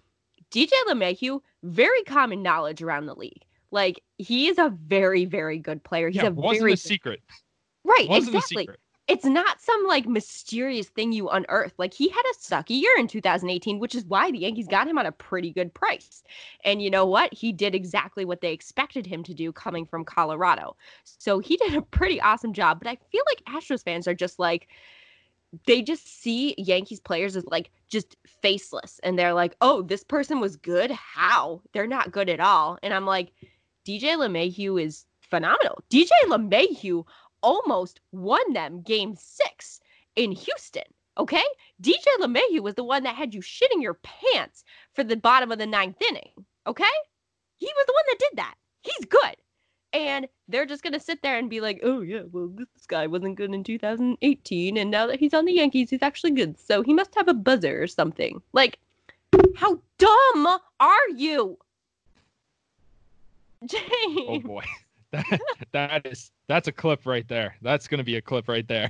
DJ 0.51 0.71
LeMahieu, 0.87 1.41
very 1.63 2.03
common 2.03 2.43
knowledge 2.43 2.81
around 2.81 3.07
the 3.07 3.15
league. 3.15 3.43
Like 3.71 4.01
he 4.17 4.47
is 4.47 4.57
a 4.57 4.69
very, 4.69 5.25
very 5.25 5.59
good 5.59 5.83
player. 5.83 6.09
He's 6.09 6.17
yeah, 6.17 6.29
a 6.29 6.31
wasn't 6.31 6.61
very 6.61 6.73
a 6.73 6.77
secret. 6.77 7.21
right. 7.83 8.07
Wasn't 8.07 8.35
exactly. 8.35 8.63
a 8.63 8.65
secret. 8.65 8.79
It's 9.07 9.23
not 9.25 9.61
some 9.61 9.87
like 9.87 10.05
mysterious 10.05 10.87
thing 10.87 11.13
you 11.13 11.29
unearth. 11.29 11.73
Like 11.77 11.93
he 11.93 12.09
had 12.09 12.23
a 12.31 12.37
sucky 12.37 12.81
year 12.81 12.91
in 12.97 13.07
2018, 13.07 13.79
which 13.79 13.95
is 13.95 14.03
why 14.05 14.31
the 14.31 14.39
Yankees 14.39 14.67
got 14.67 14.87
him 14.87 14.97
on 14.97 15.05
a 15.05 15.11
pretty 15.13 15.51
good 15.51 15.73
price. 15.73 16.23
And 16.65 16.81
you 16.81 16.89
know 16.89 17.05
what? 17.05 17.33
He 17.33 17.53
did 17.53 17.73
exactly 17.73 18.25
what 18.25 18.41
they 18.41 18.51
expected 18.51 19.05
him 19.05 19.23
to 19.23 19.33
do 19.33 19.51
coming 19.53 19.85
from 19.85 20.03
Colorado. 20.03 20.75
So 21.03 21.39
he 21.39 21.55
did 21.55 21.75
a 21.75 21.81
pretty 21.81 22.19
awesome 22.19 22.51
job. 22.51 22.79
But 22.79 22.89
I 22.89 22.97
feel 23.11 23.23
like 23.27 23.43
Astros 23.45 23.83
fans 23.83 24.07
are 24.07 24.13
just 24.13 24.39
like, 24.39 24.67
they 25.65 25.81
just 25.81 26.21
see 26.21 26.53
Yankees 26.57 26.99
players 26.99 27.37
as 27.37 27.45
like 27.45 27.71
just 27.87 28.17
faceless. 28.41 28.99
And 29.03 29.17
they're 29.17 29.33
like, 29.33 29.55
oh, 29.61 29.81
this 29.81 30.03
person 30.03 30.39
was 30.41 30.57
good. 30.57 30.91
How? 30.91 31.61
They're 31.71 31.87
not 31.87 32.11
good 32.11 32.29
at 32.29 32.41
all. 32.41 32.77
And 32.83 32.93
I'm 32.93 33.05
like, 33.05 33.31
DJ 33.85 34.17
LeMahieu 34.17 34.81
is 34.83 35.05
phenomenal. 35.21 35.81
DJ 35.89 36.09
LeMahieu 36.25 37.05
almost 37.41 37.99
won 38.11 38.53
them 38.53 38.81
game 38.81 39.15
six 39.17 39.79
in 40.15 40.31
Houston. 40.31 40.83
Okay? 41.17 41.43
DJ 41.81 41.95
LeMahieu 42.19 42.61
was 42.61 42.75
the 42.75 42.83
one 42.83 43.03
that 43.03 43.15
had 43.15 43.33
you 43.33 43.41
shitting 43.41 43.81
your 43.81 43.95
pants 44.03 44.63
for 44.93 45.03
the 45.03 45.17
bottom 45.17 45.51
of 45.51 45.57
the 45.57 45.65
ninth 45.65 46.01
inning. 46.01 46.29
Okay? 46.65 46.85
He 47.57 47.65
was 47.65 47.85
the 47.87 47.93
one 47.93 48.03
that 48.07 48.19
did 48.19 48.37
that. 48.37 48.55
He's 48.81 49.05
good. 49.05 49.35
And 49.93 50.27
they're 50.47 50.65
just 50.65 50.83
going 50.83 50.93
to 50.93 50.99
sit 50.99 51.21
there 51.23 51.37
and 51.37 51.49
be 51.49 51.61
like, 51.61 51.79
oh, 51.81 52.01
yeah, 52.01 52.21
well, 52.31 52.49
this 52.49 52.67
guy 52.87 53.07
wasn't 53.07 53.35
good 53.37 53.53
in 53.53 53.63
2018. 53.63 54.77
And 54.77 54.91
now 54.91 55.07
that 55.07 55.19
he's 55.19 55.33
on 55.33 55.45
the 55.45 55.53
Yankees, 55.53 55.89
he's 55.89 56.03
actually 56.03 56.31
good. 56.31 56.59
So 56.59 56.83
he 56.83 56.93
must 56.93 57.15
have 57.15 57.27
a 57.27 57.33
buzzer 57.33 57.81
or 57.81 57.87
something. 57.87 58.41
Like, 58.53 58.77
how 59.55 59.79
dumb 59.97 60.59
are 60.79 61.09
you? 61.15 61.57
Oh 63.63 63.67
James. 63.67 64.43
boy. 64.43 64.63
That, 65.13 65.39
that 65.71 66.05
is 66.05 66.31
that's 66.47 66.67
a 66.67 66.71
clip 66.71 67.05
right 67.05 67.27
there. 67.27 67.55
That's 67.61 67.87
gonna 67.87 68.03
be 68.03 68.17
a 68.17 68.21
clip 68.21 68.47
right 68.47 68.67
there. 68.67 68.89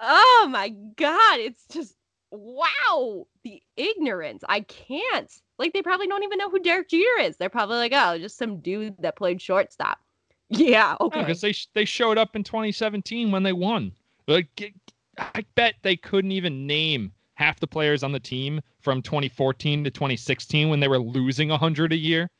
Oh 0.00 0.48
my 0.50 0.68
god, 0.68 1.38
it's 1.38 1.64
just 1.70 1.94
wow, 2.30 3.26
the 3.44 3.62
ignorance. 3.76 4.44
I 4.48 4.60
can't. 4.60 5.32
Like 5.58 5.72
they 5.72 5.82
probably 5.82 6.06
don't 6.06 6.22
even 6.22 6.38
know 6.38 6.50
who 6.50 6.58
Derek 6.58 6.88
Jeter 6.88 7.20
is. 7.20 7.36
They're 7.36 7.48
probably 7.48 7.76
like, 7.76 7.92
"Oh, 7.94 8.18
just 8.18 8.36
some 8.36 8.58
dude 8.58 8.96
that 8.98 9.16
played 9.16 9.40
shortstop." 9.40 9.98
Yeah, 10.48 10.94
okay. 11.00 11.20
Because 11.20 11.40
they 11.40 11.54
they 11.74 11.84
showed 11.84 12.18
up 12.18 12.36
in 12.36 12.44
2017 12.44 13.32
when 13.32 13.42
they 13.42 13.52
won. 13.52 13.90
Like 14.28 14.74
I 15.18 15.44
bet 15.56 15.74
they 15.82 15.96
couldn't 15.96 16.30
even 16.30 16.68
name 16.68 17.12
half 17.34 17.58
the 17.58 17.66
players 17.66 18.04
on 18.04 18.12
the 18.12 18.20
team 18.20 18.60
from 18.80 19.02
2014 19.02 19.82
to 19.82 19.90
2016 19.90 20.68
when 20.68 20.78
they 20.78 20.86
were 20.86 21.00
losing 21.00 21.48
100 21.48 21.92
a 21.92 21.96
year. 21.96 22.30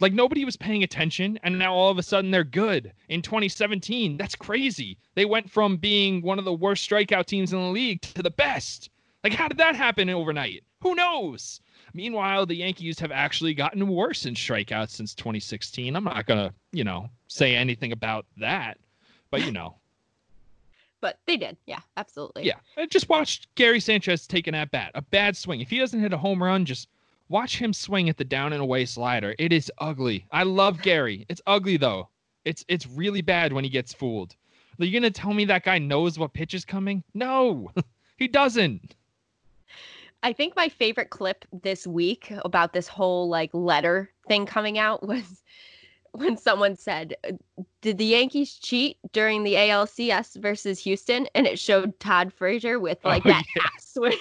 Like 0.00 0.14
nobody 0.14 0.46
was 0.46 0.56
paying 0.56 0.82
attention, 0.82 1.38
and 1.42 1.58
now 1.58 1.74
all 1.74 1.90
of 1.90 1.98
a 1.98 2.02
sudden 2.02 2.30
they're 2.30 2.42
good. 2.42 2.92
In 3.10 3.20
2017, 3.20 4.16
that's 4.16 4.34
crazy. 4.34 4.96
They 5.14 5.26
went 5.26 5.50
from 5.50 5.76
being 5.76 6.22
one 6.22 6.38
of 6.38 6.46
the 6.46 6.54
worst 6.54 6.88
strikeout 6.88 7.26
teams 7.26 7.52
in 7.52 7.60
the 7.60 7.68
league 7.68 8.00
to 8.02 8.22
the 8.22 8.30
best. 8.30 8.88
Like, 9.22 9.34
how 9.34 9.48
did 9.48 9.58
that 9.58 9.76
happen 9.76 10.08
overnight? 10.08 10.64
Who 10.80 10.94
knows? 10.94 11.60
Meanwhile, 11.92 12.46
the 12.46 12.54
Yankees 12.54 12.98
have 13.00 13.12
actually 13.12 13.52
gotten 13.52 13.86
worse 13.88 14.24
in 14.24 14.34
strikeouts 14.34 14.90
since 14.90 15.14
2016. 15.14 15.94
I'm 15.94 16.04
not 16.04 16.24
gonna, 16.24 16.54
you 16.72 16.84
know, 16.84 17.10
say 17.28 17.54
anything 17.54 17.92
about 17.92 18.24
that, 18.38 18.78
but 19.30 19.44
you 19.44 19.52
know, 19.52 19.76
but 21.02 21.18
they 21.26 21.36
did. 21.36 21.58
Yeah, 21.66 21.80
absolutely. 21.98 22.46
yeah. 22.46 22.56
I 22.78 22.86
just 22.86 23.10
watched 23.10 23.54
Gary 23.54 23.80
Sanchez 23.80 24.26
take 24.26 24.46
an 24.46 24.54
at 24.54 24.70
bat, 24.70 24.92
a 24.94 25.02
bad 25.02 25.36
swing. 25.36 25.60
If 25.60 25.68
he 25.68 25.78
doesn't 25.78 26.00
hit 26.00 26.14
a 26.14 26.18
home 26.18 26.42
run, 26.42 26.64
just 26.64 26.88
watch 27.30 27.56
him 27.58 27.72
swing 27.72 28.10
at 28.10 28.18
the 28.18 28.24
down 28.24 28.52
and 28.52 28.60
away 28.60 28.84
slider. 28.84 29.34
It 29.38 29.52
is 29.54 29.72
ugly. 29.78 30.26
I 30.30 30.42
love 30.42 30.82
Gary. 30.82 31.24
It's 31.30 31.40
ugly 31.46 31.78
though. 31.78 32.10
It's 32.44 32.64
it's 32.68 32.86
really 32.86 33.22
bad 33.22 33.52
when 33.54 33.64
he 33.64 33.70
gets 33.70 33.94
fooled. 33.94 34.36
Are 34.78 34.84
you 34.84 34.98
gonna 34.98 35.10
tell 35.10 35.32
me 35.32 35.44
that 35.46 35.64
guy 35.64 35.78
knows 35.78 36.18
what 36.18 36.32
pitch 36.34 36.52
is 36.54 36.64
coming? 36.66 37.02
No, 37.14 37.70
he 38.18 38.28
doesn't. 38.28 38.94
I 40.22 40.34
think 40.34 40.54
my 40.54 40.68
favorite 40.68 41.08
clip 41.08 41.46
this 41.62 41.86
week 41.86 42.30
about 42.44 42.74
this 42.74 42.88
whole 42.88 43.28
like 43.28 43.50
letter 43.54 44.10
thing 44.28 44.44
coming 44.44 44.76
out 44.78 45.06
was 45.06 45.42
when 46.12 46.36
someone 46.36 46.76
said, 46.76 47.14
"Did 47.82 47.98
the 47.98 48.04
Yankees 48.06 48.54
cheat 48.54 48.98
during 49.12 49.44
the 49.44 49.54
ALCS 49.54 50.36
versus 50.40 50.78
Houston?" 50.80 51.26
and 51.34 51.46
it 51.46 51.58
showed 51.58 51.98
Todd 52.00 52.32
Frazier 52.32 52.78
with 52.78 52.98
like 53.04 53.24
Oh, 53.24 53.28
that 53.30 53.44
half 53.60 53.72
swing. 53.80 54.18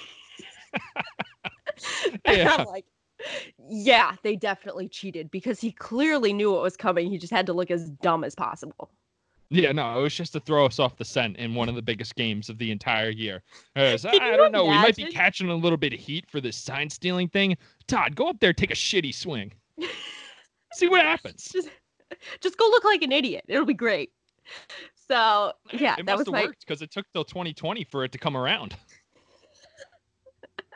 and 2.26 2.38
Yeah. 2.38 2.56
I'm 2.60 2.65
like, 2.67 2.86
yeah, 3.69 4.15
they 4.23 4.36
definitely 4.36 4.88
cheated 4.88 5.32
because 5.32 5.60
he 5.60 5.71
clearly 5.71 6.34
knew 6.34 6.51
what 6.51 6.62
was 6.62 6.75
coming. 6.75 7.10
He 7.10 7.17
just 7.17 7.32
had 7.32 7.45
to 7.45 7.53
look 7.53 7.71
as 7.71 7.89
dumb 7.89 8.23
as 8.23 8.36
possible. 8.36 8.89
Yeah, 9.51 9.71
no, 9.71 9.99
it 9.99 10.03
was 10.03 10.13
just 10.13 10.34
to 10.34 10.39
throw 10.39 10.65
us 10.65 10.77
off 10.77 10.95
the 10.95 11.05
scent 11.05 11.38
in 11.38 11.55
one 11.55 11.69
of 11.69 11.75
the 11.75 11.82
biggest 11.82 12.15
games 12.15 12.49
of 12.49 12.60
the 12.60 12.69
entire 12.69 13.10
year. 13.10 13.41
Uh, 13.75 13.97
so 13.97 14.10
I 14.21 14.38
don't 14.38 14.51
know. 14.51 14.65
We 14.65 14.75
might 14.75 14.95
be 14.95 15.12
catching 15.12 15.49
a 15.49 15.55
little 15.55 15.77
bit 15.77 15.93
of 15.93 15.99
heat 15.99 16.29
for 16.29 16.39
this 16.39 16.55
sign 16.55 16.89
stealing 16.89 17.27
thing. 17.29 17.58
Todd, 17.88 18.15
go 18.15 18.27
up 18.29 18.39
there, 18.39 18.53
take 18.53 18.71
a 18.71 18.75
shitty 18.75 19.13
swing. 19.13 19.51
See 20.73 20.88
what 20.88 21.01
happens. 21.01 21.49
Just, 21.51 21.69
just 22.41 22.58
go 22.58 22.65
look 22.65 22.84
like 22.84 23.01
an 23.01 23.12
idiot. 23.12 23.43
It'll 23.47 23.65
be 23.65 23.73
great. 23.73 24.12
So 25.08 25.53
yeah, 25.73 25.95
it 25.97 26.05
that 26.05 26.17
must 26.17 26.17
was 26.19 26.27
have 26.27 26.34
my 26.34 26.43
worked 26.45 26.65
because 26.65 26.84
it 26.84 26.91
took 26.91 27.05
till 27.13 27.23
2020 27.23 27.84
for 27.86 28.03
it 28.03 28.12
to 28.12 28.19
come 28.19 28.38
around. 28.38 28.75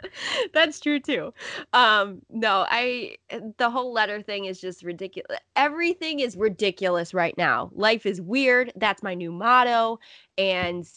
That's 0.53 0.79
true 0.79 0.99
too. 0.99 1.33
Um, 1.73 2.21
no, 2.29 2.65
I 2.69 3.15
the 3.57 3.69
whole 3.69 3.93
letter 3.93 4.21
thing 4.21 4.45
is 4.45 4.59
just 4.59 4.83
ridiculous. 4.83 5.37
Everything 5.55 6.19
is 6.19 6.35
ridiculous 6.35 7.13
right 7.13 7.37
now. 7.37 7.69
Life 7.73 8.05
is 8.05 8.21
weird. 8.21 8.71
That's 8.75 9.03
my 9.03 9.13
new 9.13 9.31
motto. 9.31 9.99
And 10.37 10.87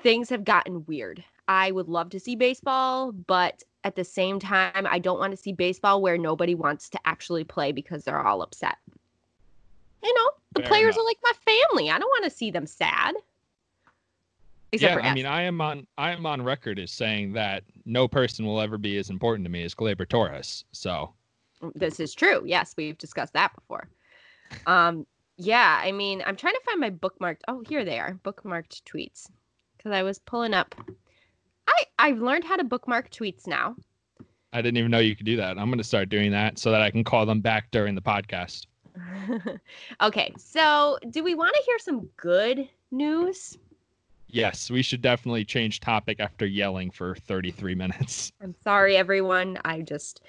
things 0.00 0.28
have 0.30 0.44
gotten 0.44 0.84
weird. 0.86 1.24
I 1.48 1.70
would 1.72 1.88
love 1.88 2.10
to 2.10 2.20
see 2.20 2.36
baseball, 2.36 3.12
but 3.12 3.62
at 3.84 3.96
the 3.96 4.04
same 4.04 4.38
time, 4.38 4.86
I 4.88 4.98
don't 4.98 5.18
want 5.18 5.32
to 5.32 5.36
see 5.36 5.52
baseball 5.52 6.00
where 6.00 6.16
nobody 6.16 6.54
wants 6.54 6.88
to 6.90 7.00
actually 7.04 7.44
play 7.44 7.72
because 7.72 8.04
they're 8.04 8.24
all 8.24 8.42
upset. 8.42 8.76
You 10.02 10.14
know, 10.14 10.30
the 10.54 10.60
Fair 10.60 10.68
players 10.68 10.96
enough. 10.96 11.04
are 11.04 11.06
like 11.06 11.18
my 11.24 11.32
family. 11.44 11.90
I 11.90 11.98
don't 11.98 12.08
want 12.08 12.24
to 12.24 12.30
see 12.30 12.50
them 12.50 12.66
sad. 12.66 13.14
Except 14.72 15.04
yeah, 15.04 15.10
I 15.10 15.14
mean, 15.14 15.26
I 15.26 15.42
am 15.42 15.60
on 15.60 15.86
I 15.98 16.12
am 16.12 16.24
on 16.24 16.40
record 16.42 16.78
as 16.78 16.90
saying 16.90 17.34
that 17.34 17.62
no 17.84 18.08
person 18.08 18.46
will 18.46 18.60
ever 18.60 18.78
be 18.78 18.96
as 18.96 19.10
important 19.10 19.44
to 19.44 19.50
me 19.50 19.62
as 19.64 19.74
Gleyber 19.74 20.08
Torres. 20.08 20.64
So 20.72 21.12
This 21.74 22.00
is 22.00 22.14
true. 22.14 22.42
Yes, 22.46 22.74
we've 22.76 22.96
discussed 22.96 23.34
that 23.34 23.54
before. 23.54 23.88
Um, 24.66 25.06
yeah, 25.36 25.80
I 25.82 25.92
mean, 25.92 26.22
I'm 26.24 26.36
trying 26.36 26.54
to 26.54 26.60
find 26.64 26.80
my 26.80 26.90
bookmarked. 26.90 27.40
Oh, 27.48 27.62
here 27.68 27.84
they 27.84 27.98
are, 27.98 28.18
bookmarked 28.24 28.82
tweets. 28.84 29.28
Because 29.76 29.92
I 29.92 30.02
was 30.02 30.18
pulling 30.18 30.54
up. 30.54 30.74
I 31.66 31.84
I've 31.98 32.18
learned 32.18 32.44
how 32.44 32.56
to 32.56 32.64
bookmark 32.64 33.10
tweets 33.10 33.46
now. 33.46 33.76
I 34.54 34.62
didn't 34.62 34.78
even 34.78 34.90
know 34.90 34.98
you 34.98 35.16
could 35.16 35.26
do 35.26 35.36
that. 35.36 35.58
I'm 35.58 35.68
going 35.68 35.78
to 35.78 35.84
start 35.84 36.08
doing 36.08 36.30
that 36.32 36.58
so 36.58 36.70
that 36.70 36.82
I 36.82 36.90
can 36.90 37.04
call 37.04 37.24
them 37.26 37.40
back 37.40 37.70
during 37.70 37.94
the 37.94 38.02
podcast. 38.02 38.66
okay, 40.02 40.32
so 40.36 40.98
do 41.10 41.24
we 41.24 41.34
want 41.34 41.54
to 41.54 41.62
hear 41.64 41.78
some 41.78 42.08
good 42.16 42.68
news? 42.90 43.58
Yes, 44.32 44.70
we 44.70 44.80
should 44.80 45.02
definitely 45.02 45.44
change 45.44 45.80
topic 45.80 46.18
after 46.18 46.46
yelling 46.46 46.90
for 46.90 47.14
33 47.14 47.74
minutes. 47.74 48.32
I'm 48.42 48.54
sorry, 48.64 48.96
everyone. 48.96 49.58
I 49.62 49.82
just 49.82 50.22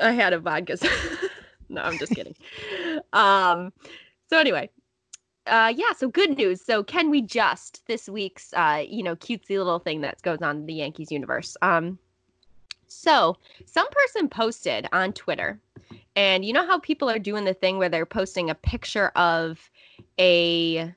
I 0.00 0.12
had 0.12 0.32
a 0.32 0.38
vodka. 0.38 0.78
no, 1.68 1.82
I'm 1.82 1.98
just 1.98 2.14
kidding. 2.14 2.34
um, 3.12 3.74
so 4.30 4.38
anyway, 4.38 4.70
uh, 5.46 5.70
yeah. 5.76 5.92
So 5.92 6.08
good 6.08 6.38
news. 6.38 6.64
So 6.64 6.82
can 6.82 7.10
we 7.10 7.20
just 7.20 7.86
this 7.86 8.08
week's 8.08 8.54
uh, 8.54 8.82
you 8.88 9.02
know, 9.02 9.14
cutesy 9.16 9.58
little 9.58 9.78
thing 9.78 10.00
that 10.00 10.22
goes 10.22 10.40
on 10.40 10.56
in 10.56 10.66
the 10.66 10.72
Yankees 10.72 11.12
universe? 11.12 11.58
Um, 11.60 11.98
so 12.86 13.36
some 13.66 13.86
person 13.90 14.30
posted 14.30 14.88
on 14.92 15.12
Twitter, 15.12 15.60
and 16.16 16.42
you 16.42 16.54
know 16.54 16.66
how 16.66 16.78
people 16.78 17.10
are 17.10 17.18
doing 17.18 17.44
the 17.44 17.52
thing 17.52 17.76
where 17.76 17.90
they're 17.90 18.06
posting 18.06 18.48
a 18.48 18.54
picture 18.54 19.08
of 19.08 19.70
a 20.18 20.94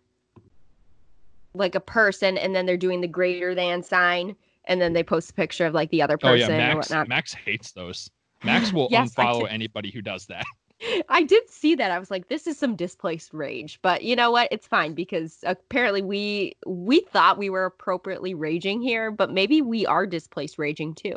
like 1.54 1.76
a 1.76 1.80
person, 1.80 2.38
and 2.38 2.56
then 2.56 2.66
they're 2.66 2.78
doing 2.78 3.02
the 3.02 3.08
greater 3.08 3.56
than 3.56 3.84
sign, 3.84 4.36
and 4.66 4.82
then 4.82 4.94
they 4.94 5.04
post 5.04 5.32
a 5.32 5.34
picture 5.34 5.66
of 5.66 5.74
like 5.74 5.90
the 5.90 6.02
other 6.02 6.18
person 6.18 6.52
Oh 6.52 6.52
yeah, 6.52 6.58
Max 6.58 6.90
whatnot. 6.90 7.08
Max 7.08 7.34
hates 7.34 7.72
those. 7.72 8.10
Max 8.44 8.72
will 8.74 8.90
Yes, 8.90 9.16
unfollow 9.16 9.50
anybody 9.50 9.92
who 9.92 10.02
does 10.02 10.26
that. 10.28 10.46
I 11.10 11.24
did 11.24 11.50
see 11.50 11.76
that. 11.76 11.92
I 11.92 11.98
was 12.00 12.12
like, 12.12 12.28
this 12.30 12.46
is 12.46 12.58
some 12.58 12.76
displaced 12.76 13.34
rage. 13.34 13.80
But 13.82 14.04
you 14.04 14.16
know 14.16 14.32
what? 14.32 14.48
It's 14.52 14.68
fine 14.68 14.94
because 14.94 15.40
apparently 15.46 16.02
we 16.02 16.56
we 16.68 17.00
thought 17.02 17.38
we 17.38 17.50
were 17.50 17.66
appropriately 17.66 18.34
raging 18.34 18.82
here, 18.82 19.10
but 19.12 19.32
maybe 19.32 19.62
we 19.62 19.86
are 19.86 20.06
displaced 20.06 20.58
raging 20.60 20.94
too. 20.94 21.16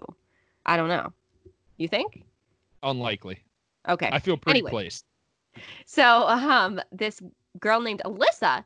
I 0.65 0.77
don't 0.77 0.89
know. 0.89 1.13
You 1.77 1.89
think? 1.89 2.25
Unlikely. 2.83 3.43
Okay. 3.89 4.09
I 4.13 4.19
feel 4.19 4.37
pretty 4.37 4.61
Anyway. 4.61 4.71
placed. 4.71 5.05
So 5.87 6.27
um 6.29 6.81
this 6.93 7.21
girl 7.59 7.81
named 7.81 8.03
Alyssa 8.05 8.65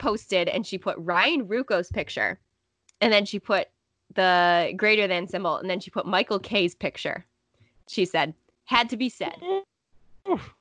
posted 0.00 0.48
and 0.48 0.66
she 0.66 0.78
put 0.78 0.96
Ryan 0.98 1.46
Ruocco's 1.46 1.92
picture 1.92 2.40
and 3.00 3.12
then 3.12 3.24
she 3.24 3.38
put 3.38 3.68
the 4.14 4.72
greater 4.76 5.06
than 5.06 5.28
symbol 5.28 5.56
and 5.56 5.70
then 5.70 5.78
she 5.78 5.90
put 5.90 6.06
Michael 6.06 6.40
Kay's 6.40 6.74
picture. 6.74 7.24
She 7.88 8.04
said, 8.04 8.34
had 8.64 8.88
to 8.90 8.96
be 8.96 9.08
said. 9.08 9.36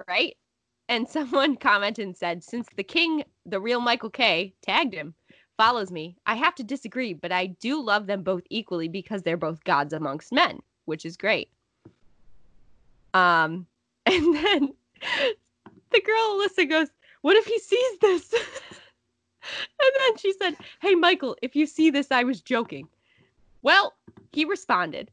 Right? 0.07 0.37
And 0.87 1.07
someone 1.07 1.55
commented 1.69 2.05
and 2.05 2.15
said, 2.15 2.43
since 2.43 2.67
the 2.75 2.83
king, 2.83 3.23
the 3.45 3.59
real 3.59 3.79
Michael 3.79 4.09
Kay, 4.09 4.53
tagged 4.61 4.93
him, 4.93 5.13
follows 5.57 5.91
me, 5.91 6.15
I 6.25 6.35
have 6.35 6.55
to 6.55 6.63
disagree, 6.63 7.13
but 7.13 7.31
I 7.31 7.47
do 7.47 7.81
love 7.81 8.07
them 8.07 8.23
both 8.23 8.43
equally 8.49 8.87
because 8.87 9.23
they're 9.23 9.37
both 9.37 9.63
gods 9.63 9.93
amongst 9.93 10.31
men, 10.31 10.61
which 10.85 11.05
is 11.05 11.17
great. 11.17 11.49
Um, 13.13 13.65
and 14.05 14.35
then 14.35 14.73
the 15.91 16.01
girl 16.01 16.39
Alyssa 16.39 16.69
goes, 16.69 16.87
What 17.21 17.37
if 17.37 17.45
he 17.45 17.59
sees 17.59 17.99
this? 17.99 18.33
And 19.41 19.91
then 19.99 20.17
she 20.17 20.33
said, 20.33 20.55
Hey, 20.81 20.95
Michael, 20.95 21.35
if 21.41 21.55
you 21.55 21.65
see 21.65 21.89
this, 21.89 22.11
I 22.11 22.23
was 22.23 22.41
joking. 22.41 22.87
Well, 23.61 23.93
he 24.31 24.45
responded 24.45 25.11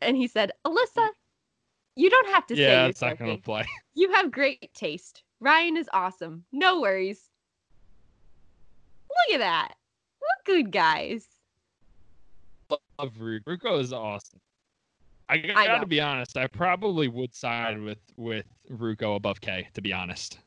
and 0.00 0.16
he 0.16 0.26
said, 0.26 0.52
Alyssa, 0.64 1.08
you 1.96 2.10
don't 2.10 2.28
have 2.28 2.46
to 2.46 2.56
say 2.56 2.62
Yeah, 2.62 2.86
it's 2.86 3.00
not 3.00 3.18
going 3.18 3.36
to 3.36 3.42
play. 3.42 3.64
You 3.94 4.12
have 4.12 4.30
great 4.30 4.72
taste. 4.74 5.24
Ryan 5.40 5.76
is 5.76 5.88
awesome. 5.92 6.44
No 6.52 6.80
worries. 6.80 7.30
Look 9.08 9.34
at 9.34 9.38
that. 9.40 9.74
What 10.18 10.44
good 10.44 10.70
guys. 10.72 11.26
Love 12.70 13.12
Ruocco. 13.18 13.44
Ruocco 13.44 13.80
is 13.80 13.92
awesome. 13.92 14.40
I 15.28 15.34
I 15.54 15.66
gotta 15.66 15.80
know. 15.80 15.86
be 15.86 16.00
honest. 16.00 16.36
I 16.36 16.46
probably 16.46 17.08
would 17.08 17.34
side 17.34 17.80
with 17.80 17.98
with 18.16 18.46
Ruocco 18.70 19.16
above 19.16 19.40
Kay. 19.40 19.68
To 19.74 19.82
be 19.82 19.92
honest. 19.92 20.38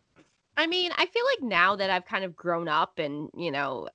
I 0.62 0.68
mean, 0.68 0.92
I 0.96 1.08
feel 1.08 1.24
like 1.26 1.42
now 1.42 1.76
that 1.76 1.90
I've 1.90 2.06
kind 2.06 2.24
of 2.24 2.36
grown 2.36 2.68
up 2.68 3.00
and, 3.00 3.32
you 3.36 3.50
know, 3.50 3.90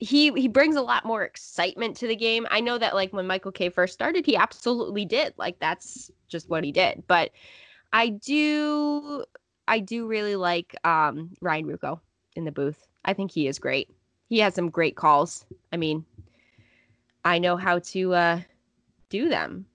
he 0.00 0.32
he 0.32 0.48
brings 0.48 0.74
a 0.74 0.82
lot 0.82 1.04
more 1.04 1.22
excitement 1.22 1.96
to 1.98 2.08
the 2.08 2.16
game. 2.16 2.44
I 2.50 2.60
know 2.60 2.76
that 2.76 2.96
like 2.96 3.12
when 3.12 3.28
Michael 3.28 3.52
Kay 3.52 3.68
first 3.68 3.94
started, 3.94 4.26
he 4.26 4.34
absolutely 4.34 5.04
did. 5.04 5.32
Like 5.36 5.60
that's 5.60 6.10
just 6.26 6.50
what 6.50 6.64
he 6.64 6.72
did. 6.72 7.04
But 7.06 7.30
I 7.92 8.08
do 8.08 9.24
I 9.68 9.78
do 9.78 10.08
really 10.08 10.34
like 10.34 10.74
um 10.82 11.30
Ryan 11.40 11.66
Ruocco 11.66 12.00
in 12.34 12.44
the 12.44 12.52
booth. 12.52 12.84
I 13.04 13.12
think 13.12 13.30
he 13.30 13.46
is 13.46 13.60
great. 13.60 13.88
He 14.28 14.40
has 14.40 14.56
some 14.56 14.70
great 14.70 14.96
calls. 14.96 15.46
I 15.72 15.76
mean, 15.76 16.04
I 17.24 17.38
know 17.38 17.56
how 17.56 17.78
to 17.78 18.12
uh 18.12 18.40
do 19.08 19.28
them 19.28 19.66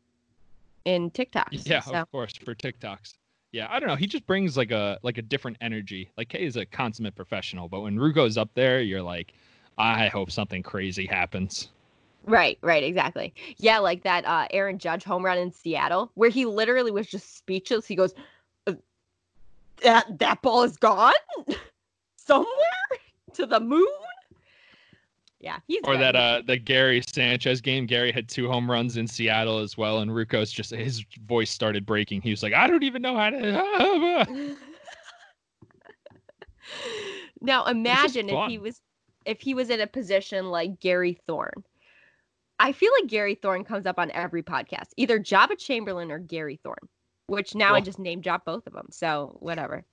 in 0.84 1.10
TikToks. 1.10 1.66
Yeah, 1.70 1.80
so. 1.80 1.94
of 1.94 2.12
course 2.12 2.34
for 2.36 2.54
TikToks. 2.54 3.14
Yeah, 3.52 3.68
I 3.70 3.80
don't 3.80 3.90
know. 3.90 3.96
He 3.96 4.08
just 4.08 4.26
brings 4.26 4.56
like 4.56 4.72
a 4.72 4.98
like 5.04 5.18
a 5.18 5.22
different 5.22 5.58
energy. 5.62 6.12
Like 6.18 6.30
Kay 6.30 6.46
is 6.46 6.56
a 6.56 6.66
consummate 6.66 7.16
professional, 7.16 7.68
but 7.68 7.82
when 7.82 7.98
Ruocco's 7.98 8.38
up 8.38 8.50
there, 8.54 8.82
you're 8.82 9.02
like, 9.02 9.34
I 9.78 10.08
hope 10.08 10.32
something 10.32 10.64
crazy 10.64 11.06
happens. 11.06 11.70
Right, 12.24 12.58
right, 12.62 12.84
exactly. 12.84 13.34
Yeah, 13.58 13.80
like 13.80 14.04
that 14.04 14.26
uh 14.26 14.48
Aaron 14.52 14.78
Judge 14.78 15.04
home 15.04 15.26
run 15.26 15.38
in 15.38 15.52
Seattle 15.52 16.12
where 16.14 16.30
he 16.30 16.46
literally 16.46 16.92
was 16.92 17.08
just 17.08 17.38
speechless. 17.38 17.86
He 17.86 17.96
goes, 17.96 18.14
"Uh, 18.68 18.76
"That 19.84 20.20
that 20.20 20.42
ball 20.42 20.64
is 20.64 20.78
gone 20.78 21.14
somewhere 22.16 22.48
to 23.34 23.46
the 23.46 23.60
moon." 23.60 23.88
Yeah, 25.42 25.58
Or 25.86 25.94
good. 25.94 26.02
that 26.02 26.16
uh 26.16 26.44
the 26.46 26.58
Gary 26.58 27.02
Sanchez 27.02 27.62
game. 27.62 27.88
Gary 27.88 28.12
had 28.12 28.30
two 28.30 28.48
home 28.48 28.70
runs 28.70 28.98
in 28.98 29.08
Seattle 29.08 29.58
as 29.58 29.76
well, 29.76 30.00
and 30.00 30.12
Ruocco's 30.12 30.52
just 30.52 30.70
his 30.70 31.04
voice 31.26 31.50
started 31.50 31.84
breaking. 31.84 32.22
He 32.22 32.30
was 32.30 32.44
like, 32.44 32.54
I 32.54 32.68
don't 32.68 32.84
even 32.84 33.02
know 33.02 33.16
how 33.16 33.32
to. 33.32 34.56
now 37.42 37.66
imagine 37.66 38.30
if 38.30 38.50
he 38.50 38.60
was 38.60 38.82
if 39.26 39.42
he 39.42 39.56
was 39.56 39.72
in 39.72 39.82
a 39.82 39.88
position 39.88 40.52
like 40.52 40.80
Gary 40.80 41.18
Thorne. 41.28 41.64
I 42.60 42.72
feel 42.72 42.92
like 43.00 43.10
Gary 43.10 43.34
Thorne 43.34 43.64
comes 43.64 43.88
up 43.88 43.98
on 43.98 44.12
every 44.12 44.44
podcast, 44.44 44.90
either 44.96 45.20
Joba 45.20 45.58
Chamberlain 45.58 46.12
or 46.12 46.20
Gary 46.20 46.60
Thorne, 46.64 46.88
which 47.26 47.56
now 47.56 47.74
I 47.74 47.82
just 47.82 47.98
name 47.98 48.22
drop 48.22 48.46
both 48.46 48.68
of 48.68 48.74
them. 48.74 48.90
So 48.92 49.38
whatever. 49.40 49.86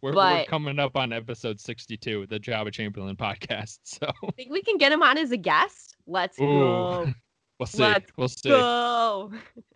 We're, 0.00 0.14
we're 0.14 0.44
coming 0.44 0.78
up 0.78 0.96
on 0.96 1.12
episode 1.12 1.58
62, 1.58 2.26
the 2.26 2.38
Joba 2.38 2.72
Chamberlain 2.72 3.16
podcast. 3.16 3.78
So 3.84 4.06
I 4.06 4.30
Think 4.32 4.50
we 4.50 4.62
can 4.62 4.76
get 4.76 4.92
him 4.92 5.02
on 5.02 5.18
as 5.18 5.32
a 5.32 5.36
guest? 5.36 5.96
Let's 6.06 6.38
Ooh. 6.40 6.44
go. 6.44 7.12
we'll 7.58 7.66
see. 7.66 7.82
Let's 7.82 8.10
we'll 8.16 8.28
see. 8.28 8.50
Go. 8.50 9.32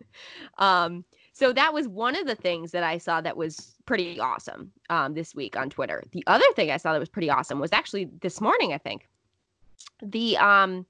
um, 0.57 1.03
so 1.33 1.51
that 1.51 1.73
was 1.73 1.87
one 1.87 2.15
of 2.15 2.27
the 2.27 2.35
things 2.35 2.71
that 2.71 2.83
I 2.83 2.99
saw 2.99 3.19
that 3.21 3.35
was 3.35 3.75
pretty 3.85 4.19
awesome 4.19 4.71
um, 4.89 5.13
this 5.13 5.35
week 5.35 5.57
on 5.57 5.69
Twitter. 5.69 6.03
The 6.11 6.23
other 6.27 6.45
thing 6.55 6.71
I 6.71 6.77
saw 6.77 6.93
that 6.93 6.99
was 6.99 7.09
pretty 7.09 7.29
awesome 7.29 7.59
was 7.59 7.73
actually 7.73 8.09
this 8.21 8.39
morning, 8.39 8.71
I 8.71 8.77
think. 8.77 9.09
The 10.01 10.37
um 10.37 10.85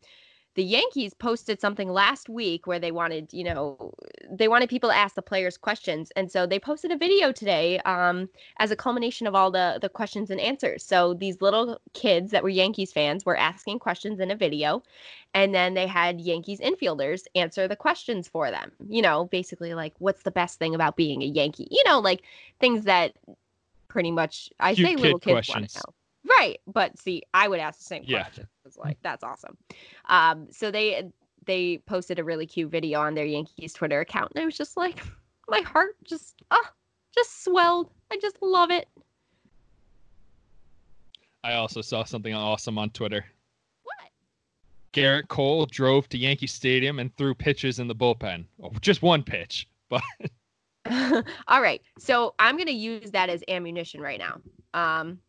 the 0.56 0.64
Yankees 0.64 1.14
posted 1.14 1.60
something 1.60 1.90
last 1.90 2.30
week 2.30 2.68
where 2.68 2.80
they 2.80 2.92
wanted, 2.92 3.34
you 3.34 3.44
know, 3.44 3.94
they 4.30 4.48
wanted 4.48 4.70
people 4.70 4.90
to 4.90 4.96
ask 4.96 5.16
the 5.16 5.22
players 5.22 5.58
questions. 5.58 6.12
And 6.16 6.32
so 6.32 6.46
they 6.46 6.60
posted 6.60 6.92
a 6.92 6.98
video 6.98 7.32
today 7.32 7.80
um, 7.80 8.30
as 8.60 8.70
a 8.70 8.76
culmination 8.76 9.26
of 9.26 9.36
all 9.36 9.50
the, 9.50 9.80
the 9.82 9.90
questions 9.90 10.30
and 10.30 10.40
answers. 10.40 10.84
So 10.84 11.16
these 11.16 11.42
little 11.42 11.80
kids 11.94 12.32
that 12.32 12.44
were 12.44 12.50
Yankees 12.50 12.92
fans 12.92 13.26
were 13.26 13.38
asking 13.38 13.80
questions 13.80 14.20
in 14.20 14.30
a 14.30 14.36
video. 14.36 14.84
And 15.34 15.56
then 15.56 15.74
they 15.74 15.88
had 15.88 16.22
Yankees 16.22 16.60
infielders 16.60 17.24
answer 17.34 17.68
the 17.68 17.76
questions 17.76 18.28
for 18.28 18.52
them. 18.52 18.72
You 18.88 19.02
know, 19.02 19.26
basically 19.26 19.74
like, 19.74 19.94
what's 19.98 20.24
the 20.24 20.32
best 20.32 20.60
thing 20.60 20.76
about 20.76 20.96
being 20.96 21.24
a 21.24 21.26
Yankee? 21.26 21.68
You 21.72 21.84
know, 21.86 22.00
like 22.00 22.22
things 22.60 22.84
that 22.86 23.14
pretty 23.88 24.12
much 24.12 24.50
I 24.60 24.76
Cute 24.76 24.88
say 24.88 24.96
kid 24.96 25.02
little 25.02 25.20
kids 25.20 25.34
want 25.34 25.46
questions. 25.46 25.74
to 25.74 25.80
know. 25.80 25.94
Right. 26.28 26.60
But 26.68 26.98
see, 26.98 27.24
I 27.34 27.48
would 27.48 27.60
ask 27.60 27.80
the 27.80 27.86
same 27.86 28.04
Yeah. 28.06 28.24
question. 28.24 28.48
It's 28.66 28.78
like, 28.78 28.98
that's 29.02 29.24
awesome. 29.24 29.58
Um, 30.06 30.48
so 30.52 30.72
they 30.72 31.10
they 31.46 31.80
posted 31.80 32.20
a 32.20 32.24
really 32.24 32.46
cute 32.46 32.72
video 32.72 33.02
on 33.02 33.16
their 33.16 33.26
Yankees 33.26 33.74
Twitter 33.74 34.00
account, 34.00 34.32
and 34.34 34.42
I 34.42 34.46
was 34.46 34.58
just 34.58 34.78
like, 34.78 35.02
my 35.50 35.60
heart 35.62 35.96
just 36.04 36.36
ah, 36.52 36.72
just 37.14 37.44
swelled. 37.44 37.90
I 38.12 38.18
just 38.22 38.38
love 38.42 38.72
it. 38.72 38.88
I 41.44 41.56
also 41.56 41.82
saw 41.82 42.06
something 42.06 42.34
awesome 42.34 42.78
on 42.78 42.90
Twitter. 42.92 43.26
What? 43.84 44.10
Gerrit 44.94 45.28
Cole 45.28 45.66
drove 45.66 46.08
to 46.10 46.18
Yankee 46.18 46.48
Stadium 46.48 47.00
and 47.00 47.14
threw 47.18 47.36
pitches 47.36 47.80
in 47.80 47.88
the 47.88 47.96
bullpen. 47.96 48.46
Oh, 48.62 48.72
just 48.80 49.02
one 49.02 49.24
pitch, 49.24 49.68
but 49.90 50.02
All 51.48 51.62
right. 51.62 51.82
So 51.98 52.36
I'm 52.40 52.56
going 52.56 52.68
to 52.68 52.74
use 52.74 53.12
that 53.12 53.30
as 53.30 53.44
ammunition 53.48 54.02
right 54.02 54.20
now. 54.20 54.40
Um, 54.74 55.20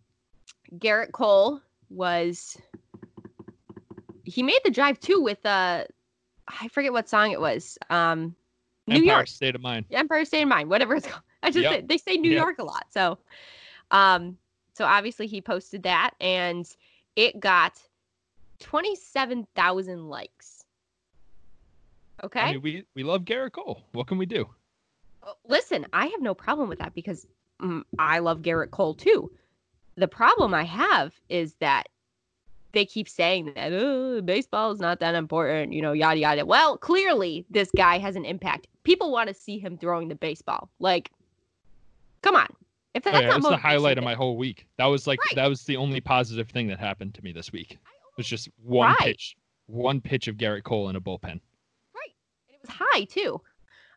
Gerrit 0.79 1.13
Cole 1.13 1.61
was, 1.91 2.57
he 4.25 4.43
made 4.43 4.61
the 4.65 4.71
drive 4.71 4.99
too 5.01 5.21
with, 5.21 5.45
uh, 5.45 5.85
I 6.49 6.69
forget 6.69 6.93
what 6.93 7.09
song 7.09 7.33
it 7.33 7.41
was. 7.41 7.79
Um, 7.91 8.35
New 8.87 8.97
Empire 8.97 9.07
York, 9.07 9.27
State 9.29 9.55
of 9.55 9.63
Mind. 9.63 9.87
Empire 9.91 10.25
State 10.25 10.43
of 10.43 10.49
Mind, 10.49 10.69
whatever 10.69 10.95
it's 10.97 11.07
called. 11.07 11.23
I 11.43 11.51
just 11.51 11.71
yep. 11.71 11.87
they 11.89 11.99
say 11.99 12.17
New 12.17 12.31
Yep. 12.31 12.41
York 12.41 12.59
a 12.59 12.65
lot. 12.65 12.87
So, 12.91 13.19
um, 13.91 14.39
so 14.75 14.85
obviously 14.85 15.27
he 15.27 15.41
posted 15.41 15.83
that 15.85 16.13
and 16.21 16.67
it 17.17 17.39
got 17.39 17.81
27,000 18.61 20.09
likes. 20.09 20.65
Okay. 22.23 22.41
I 22.41 22.53
mean, 22.53 22.63
we 22.63 22.85
we 22.95 23.03
love 23.03 23.25
Gerrit 23.25 23.53
Cole. 23.53 23.83
What 23.93 24.07
can 24.07 24.19
we 24.19 24.27
do? 24.27 24.49
Uh, 25.23 25.33
Listen, 25.47 25.87
I 25.93 26.07
have 26.07 26.23
no 26.23 26.35
problem 26.35 26.69
with 26.69 26.79
that 26.79 26.95
because 26.95 27.27
mm, 27.61 27.83
I 27.99 28.21
love 28.21 28.41
Gerrit 28.41 28.71
Cole 28.71 28.95
too. 28.95 29.31
The 29.97 30.09
problem 30.09 30.55
I 30.55 30.65
have 30.65 31.15
is 31.29 31.55
that 31.61 31.89
they 32.73 32.85
keep 32.85 33.09
saying 33.09 33.53
that 33.55 33.73
oh, 33.73 34.21
baseball 34.23 34.73
is 34.73 34.81
not 34.81 34.99
that 35.01 35.15
important, 35.15 35.73
you 35.73 35.81
know, 35.81 35.93
yada 35.93 36.19
yada. 36.19 36.45
Well, 36.45 36.77
clearly 36.77 37.47
this 37.51 37.71
guy 37.77 37.99
has 37.99 38.17
an 38.17 38.25
impact. 38.25 38.67
People 38.83 39.13
want 39.13 39.29
to 39.29 39.35
see 39.35 39.59
him 39.59 39.79
throwing 39.79 40.09
the 40.09 40.17
baseball. 40.17 40.69
Like, 40.81 41.11
come 42.23 42.35
on. 42.35 42.49
If 42.95 43.07
Oh, 43.07 43.11
that's 43.13 43.23
yeah, 43.23 43.29
not 43.29 43.43
that's 43.43 43.49
the 43.49 43.57
highlight 43.57 43.99
of 43.99 44.05
my 44.05 44.15
whole 44.15 44.37
week. 44.37 44.67
That 44.79 44.87
was 44.87 45.07
like 45.07 45.21
Right. 45.21 45.37
that 45.37 45.47
was 45.49 45.63
the 45.65 45.77
only 45.77 46.01
positive 46.01 46.49
thing 46.49 46.67
that 46.69 46.79
happened 46.81 47.15
to 47.15 47.23
me 47.23 47.33
this 47.33 47.53
week. 47.53 47.73
It 47.73 47.79
was 48.17 48.27
just 48.27 48.49
one 48.57 48.91
Right. 48.91 48.99
pitch, 48.99 49.37
one 49.67 50.01
pitch 50.01 50.29
of 50.29 50.37
Gerrit 50.37 50.65
Cole 50.65 50.89
in 50.89 50.97
a 50.97 51.01
bullpen. 51.01 51.41
Right, 51.95 52.15
and 52.49 52.55
it 52.57 52.61
was 52.61 52.71
high 52.71 53.05
too. 53.05 53.41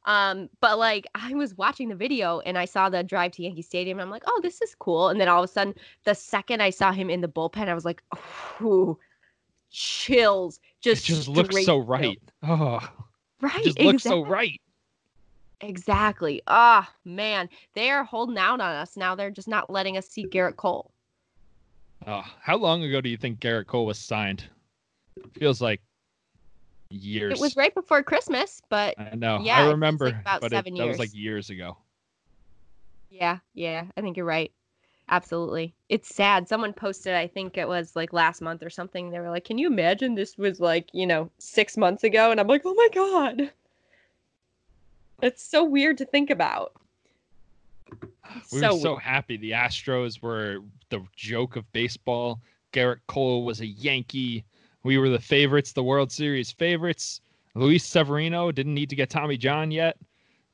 Um, 0.07 0.49
but 0.61 0.79
like 0.79 1.05
I 1.13 1.33
was 1.35 1.55
watching 1.57 1.89
the 1.89 1.95
video 1.95 2.39
and 2.39 2.57
I 2.57 2.63
saw 2.65 2.89
the 2.89 3.03
drive 3.03 3.33
to 3.33 3.43
Yankee 3.43 3.61
Stadium. 3.61 3.99
And 3.99 4.05
I'm 4.05 4.09
like, 4.09 4.23
oh, 4.25 4.39
this 4.41 4.61
is 4.61 4.73
cool. 4.73 5.09
And 5.09 5.19
then 5.19 5.27
all 5.27 5.43
of 5.43 5.49
a 5.49 5.51
sudden, 5.51 5.75
the 6.05 6.15
second 6.15 6.61
I 6.61 6.69
saw 6.69 6.91
him 6.93 7.09
in 7.09 7.19
the 7.21 7.27
bullpen, 7.27 7.67
I 7.67 7.73
was 7.73 7.83
like, 7.85 8.01
ooh, 8.61 8.97
chills. 9.69 10.59
Just 10.81 11.03
it 11.03 11.13
just 11.13 11.27
looks 11.27 11.55
so 11.65 11.77
chills. 11.77 11.87
right. 11.87 12.19
Oh, 12.41 12.79
Right. 13.41 13.55
it 13.57 13.63
just 13.65 13.79
looks 13.79 14.05
exactly. 14.05 14.23
so 14.23 14.25
right. 14.25 14.61
Exactly. 15.61 16.41
Ah, 16.47 16.89
man, 17.03 17.49
they 17.73 17.89
are 17.91 18.03
holding 18.03 18.37
out 18.37 18.61
on 18.61 18.75
us 18.75 18.95
now. 18.95 19.13
They're 19.15 19.29
just 19.31 19.47
not 19.47 19.69
letting 19.69 19.97
us 19.97 20.07
see 20.07 20.25
Gerrit 20.25 20.55
Cole. 20.55 20.91
Oh, 22.05 22.23
how 22.41 22.55
long 22.57 22.83
ago 22.83 23.01
do 23.01 23.09
you 23.09 23.17
think 23.17 23.39
Gerrit 23.39 23.67
Cole 23.67 23.85
was 23.85 23.97
signed? 23.99 24.45
Feels 25.33 25.61
like 25.61 25.81
years. 26.89 27.33
It 27.33 27.41
was 27.41 27.55
right 27.55 27.73
before 27.73 28.03
Christmas, 28.03 28.61
but 28.69 28.95
I 28.99 29.15
know. 29.15 29.39
yeah, 29.41 29.65
I 29.65 29.69
remember, 29.69 30.05
like 30.05 30.21
about 30.21 30.41
but 30.41 30.53
it, 30.53 30.55
seven 30.55 30.75
that 30.75 30.87
was 30.87 30.99
like 30.99 31.13
years. 31.13 31.49
years 31.49 31.49
ago. 31.49 31.77
Yeah, 33.09 33.39
yeah, 33.53 33.85
I 33.95 34.01
think 34.01 34.17
you're 34.17 34.25
right. 34.25 34.51
Absolutely. 35.09 35.73
It's 35.87 36.13
sad. 36.13 36.49
Someone 36.49 36.73
posted, 36.73 37.13
I 37.13 37.27
think 37.27 37.57
it 37.57 37.67
was 37.67 37.95
like 37.95 38.11
last 38.11 38.41
month 38.41 38.61
or 38.61 38.69
something. 38.69 39.09
They 39.09 39.19
were 39.19 39.29
like, 39.29 39.45
Can 39.45 39.57
you 39.57 39.67
imagine 39.67 40.15
this 40.15 40.37
was 40.37 40.59
like, 40.59 40.89
you 40.93 41.07
know, 41.07 41.31
six 41.37 41.77
months 41.77 42.03
ago? 42.03 42.31
And 42.31 42.39
I'm 42.39 42.47
like, 42.47 42.63
Oh 42.65 42.73
my 42.73 42.89
God. 42.93 43.51
It's 45.21 45.43
so 45.43 45.63
weird 45.63 45.97
to 45.99 46.05
think 46.05 46.29
about. 46.29 46.73
It's 48.35 48.51
We 48.51 48.59
so 48.59 48.73
were 48.73 48.79
so 48.79 48.95
happy. 48.97 49.37
The 49.37 49.51
Astros 49.51 50.21
were 50.21 50.59
the 50.89 51.01
joke 51.15 51.55
of 51.55 51.71
baseball. 51.71 52.41
Gerrit 52.73 52.99
Cole 53.07 53.45
was 53.45 53.61
a 53.61 53.65
Yankee. 53.65 54.43
We 54.87 54.97
were 54.97 55.09
the 55.09 55.19
favorites, 55.19 55.73
the 55.73 55.83
World 55.83 56.13
Series 56.13 56.49
favorites. 56.49 57.19
Luis 57.55 57.83
Severino 57.83 58.53
didn't 58.53 58.73
need 58.73 58.89
to 58.89 58.95
get 58.95 59.09
Tommy 59.09 59.35
John 59.35 59.69
yet. 59.69 59.97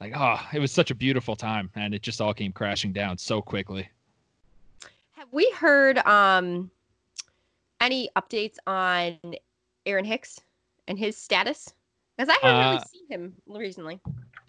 Like, 0.01 0.13
oh, 0.15 0.39
it 0.51 0.57
was 0.57 0.71
such 0.71 0.89
a 0.89 0.95
beautiful 0.95 1.35
time, 1.35 1.69
and 1.75 1.93
it 1.93 2.01
just 2.01 2.19
all 2.19 2.33
came 2.33 2.51
crashing 2.51 2.91
down 2.93 3.15
so 3.19 3.43
quickly. 3.43 3.87
Have 5.11 5.27
we 5.31 5.51
heard 5.51 5.99
um 5.99 6.71
any 7.79 8.09
updates 8.15 8.57
on 8.65 9.19
Aaron 9.85 10.03
Hicks 10.03 10.41
and 10.87 10.97
his 10.97 11.15
status? 11.15 11.71
Because 12.17 12.35
I 12.35 12.47
haven't 12.47 12.65
really 12.65 12.77
Uh, 12.77 12.85
seen 12.85 13.07
him 13.09 13.33
recently. 13.45 13.99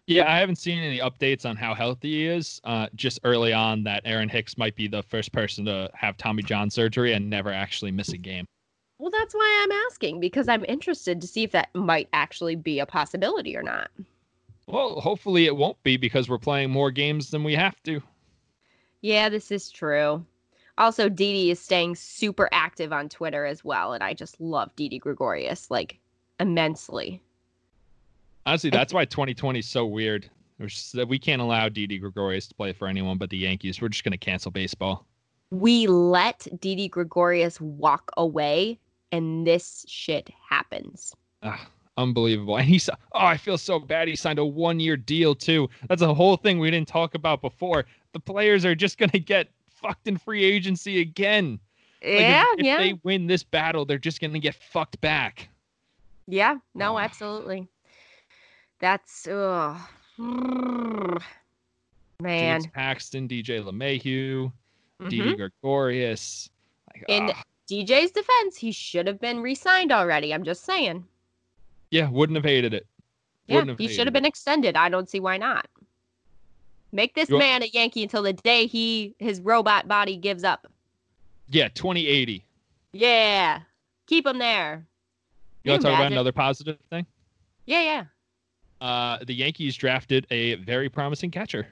Yeah, 0.07 0.33
I 0.33 0.39
haven't 0.39 0.57
seen 0.57 0.79
any 0.79 1.01
updates 1.01 1.45
on 1.45 1.57
how 1.57 1.75
healthy 1.75 2.11
he 2.11 2.27
is. 2.27 2.59
Uh, 2.65 2.87
just 2.95 3.21
early 3.23 3.53
on, 3.53 3.85
that 3.85 4.01
Aaron 4.07 4.31
Hicks 4.31 4.57
might 4.57 4.77
be 4.77 4.89
the 4.89 5.03
first 5.03 5.31
person 5.31 5.67
to 5.67 5.91
have 5.93 6.17
Tommy 6.17 6.43
John 6.43 6.71
surgery 6.71 7.13
and 7.13 7.29
never 7.29 7.53
actually 7.53 7.91
miss 7.91 8.09
a 8.15 8.17
game. 8.17 8.47
Well, 8.99 9.11
that's 9.11 9.35
why 9.35 9.63
I'm 9.63 9.73
asking 9.91 10.21
because 10.21 10.49
I'm 10.49 10.65
interested 10.67 11.21
to 11.21 11.27
see 11.27 11.43
if 11.43 11.51
that 11.53 11.75
might 11.75 12.09
actually 12.13 12.55
be 12.55 12.79
a 12.79 12.87
possibility 12.87 13.57
or 13.57 13.63
not. 13.63 13.91
Well, 14.67 15.01
hopefully 15.01 15.47
it 15.47 15.57
won't 15.57 15.83
be 15.83 15.97
because 15.97 16.29
we're 16.29 16.39
playing 16.39 16.71
more 16.71 16.91
games 16.91 17.31
than 17.31 17.45
we 17.45 17.55
have 17.55 17.83
to. 17.83 18.01
Yeah, 19.03 19.29
this 19.29 19.51
is 19.51 19.71
true. 19.71 20.25
Also, 20.79 21.09
Didi 21.09 21.51
is 21.51 21.61
staying 21.61 21.95
super 21.95 22.49
active 22.53 22.93
on 22.93 23.09
Twitter 23.09 23.45
as 23.45 23.65
well, 23.65 23.93
and 23.93 24.03
I 24.03 24.15
just 24.15 24.41
love 24.41 24.75
Didi 24.75 24.99
Gregorius 24.99 25.71
like 25.71 25.99
immensely. 26.41 27.23
Honestly, 28.47 28.71
that's 28.71 28.93
why 28.93 29.05
2020 29.05 29.59
is 29.59 29.69
so 29.69 29.87
weird. 29.87 30.29
we 31.07 31.19
can't 31.19 31.43
allow 31.43 31.69
Didi 31.69 31.99
Gregorius 31.99 32.49
to 32.49 32.55
play 32.55 32.73
for 32.73 32.89
anyone 32.89 33.19
but 33.19 33.31
the 33.31 33.39
Yankees. 33.39 33.81
We're 33.81 33.89
just 33.89 34.05
going 34.05 34.13
to 34.13 34.19
cancel 34.19 34.51
baseball. 34.51 35.07
We 35.51 35.87
let 35.87 36.47
Didi 36.59 36.89
Gregorius 36.89 37.61
walk 37.61 38.11
away, 38.17 38.81
and 39.15 39.47
this 39.47 39.85
shit 39.89 40.31
happens. 40.49 41.15
Ugh, 41.43 41.59
unbelievable. 41.97 42.57
And 42.57 42.67
he's, 42.67 42.89
oh, 42.91 42.95
I 43.13 43.37
feel 43.37 43.59
so 43.59 43.79
bad. 43.79 44.09
He 44.09 44.17
signed 44.17 44.39
a 44.39 44.45
one 44.45 44.81
year 44.81 44.97
deal, 44.97 45.35
too. 45.35 45.69
That's 45.89 46.03
a 46.03 46.13
whole 46.13 46.37
thing 46.37 46.59
we 46.59 46.71
didn't 46.71 46.89
talk 46.89 47.15
about 47.15 47.41
before. 47.41 47.85
The 48.13 48.21
players 48.21 48.65
are 48.65 48.75
just 48.75 48.99
going 48.99 49.11
to 49.11 49.21
get 49.21 49.49
fucked 49.69 50.09
in 50.09 50.17
free 50.17 50.45
agency 50.45 51.01
again. 51.01 51.59
Yeah, 52.03 52.45
like 52.51 52.55
if, 52.55 52.61
if 52.61 52.67
yeah. 52.67 52.77
they 52.79 53.01
win 53.03 53.27
this 53.27 53.43
battle, 53.43 53.85
they're 53.85 53.99
just 53.99 54.21
going 54.21 54.33
to 54.33 54.39
get 54.41 54.55
fucked 54.55 55.01
back. 55.01 55.49
Yeah, 56.27 56.57
no, 56.75 56.95
Oh. 56.97 56.99
absolutely. 56.99 57.69
That's 58.81 59.27
ugh. 59.29 59.79
man. 62.21 62.61
James 62.61 62.67
Paxton, 62.69 63.29
DJ 63.29 63.61
LeMahieu, 63.63 64.53
Mhm. 65.01 65.11
Didi 65.11 65.35
Gregorius. 65.37 66.51
Like, 66.95 67.05
In- 67.09 67.31
ah, 67.31 67.43
DJ's 67.71 68.11
defense, 68.11 68.57
he 68.57 68.73
should 68.73 69.07
have 69.07 69.21
been 69.21 69.41
re-signed 69.41 69.93
already. 69.93 70.35
I'm 70.35 70.45
just 70.45 70.65
saying. 70.65 71.05
yeah, 71.91 72.09
wouldn't 72.11 72.37
have 72.37 72.45
hated 72.45 72.75
it. 72.75 72.87
Yeah, 73.47 73.57
Wouldn't 73.57 73.71
have 73.71 73.79
he 73.79 73.89
should 73.89 74.07
have 74.07 74.15
been 74.15 74.25
extended. 74.25 74.77
I 74.77 74.89
don't 74.89 75.09
see 75.09 75.21
why 75.21 75.37
not. 75.37 75.67
Make 76.93 77.15
this 77.15 77.29
You 77.29 77.37
want- 77.37 77.45
man 77.47 77.63
a 77.63 77.67
Yankee 77.67 78.03
until 78.03 78.23
the 78.23 78.33
day 78.33 78.67
he 78.67 79.15
his 79.19 79.41
robot 79.41 79.87
body 79.89 80.17
gives 80.17 80.45
up. 80.45 80.67
Yeah, 81.51 81.69
2080. 81.69 82.45
Yeah, 82.93 83.61
keep 84.07 84.27
him 84.27 84.39
there. 84.39 84.87
You 85.63 85.73
want 85.73 85.83
to 85.83 85.89
talk 85.89 85.99
about 85.99 86.13
another 86.13 86.33
positive 86.33 86.79
thing? 86.91 87.07
Yeah, 87.67 87.83
yeah. 87.83 88.05
Uh, 88.81 89.25
the 89.25 89.35
Yankees 89.35 89.77
drafted 89.77 90.27
a 90.31 90.55
very 90.57 90.89
promising 90.89 91.31
catcher, 91.31 91.67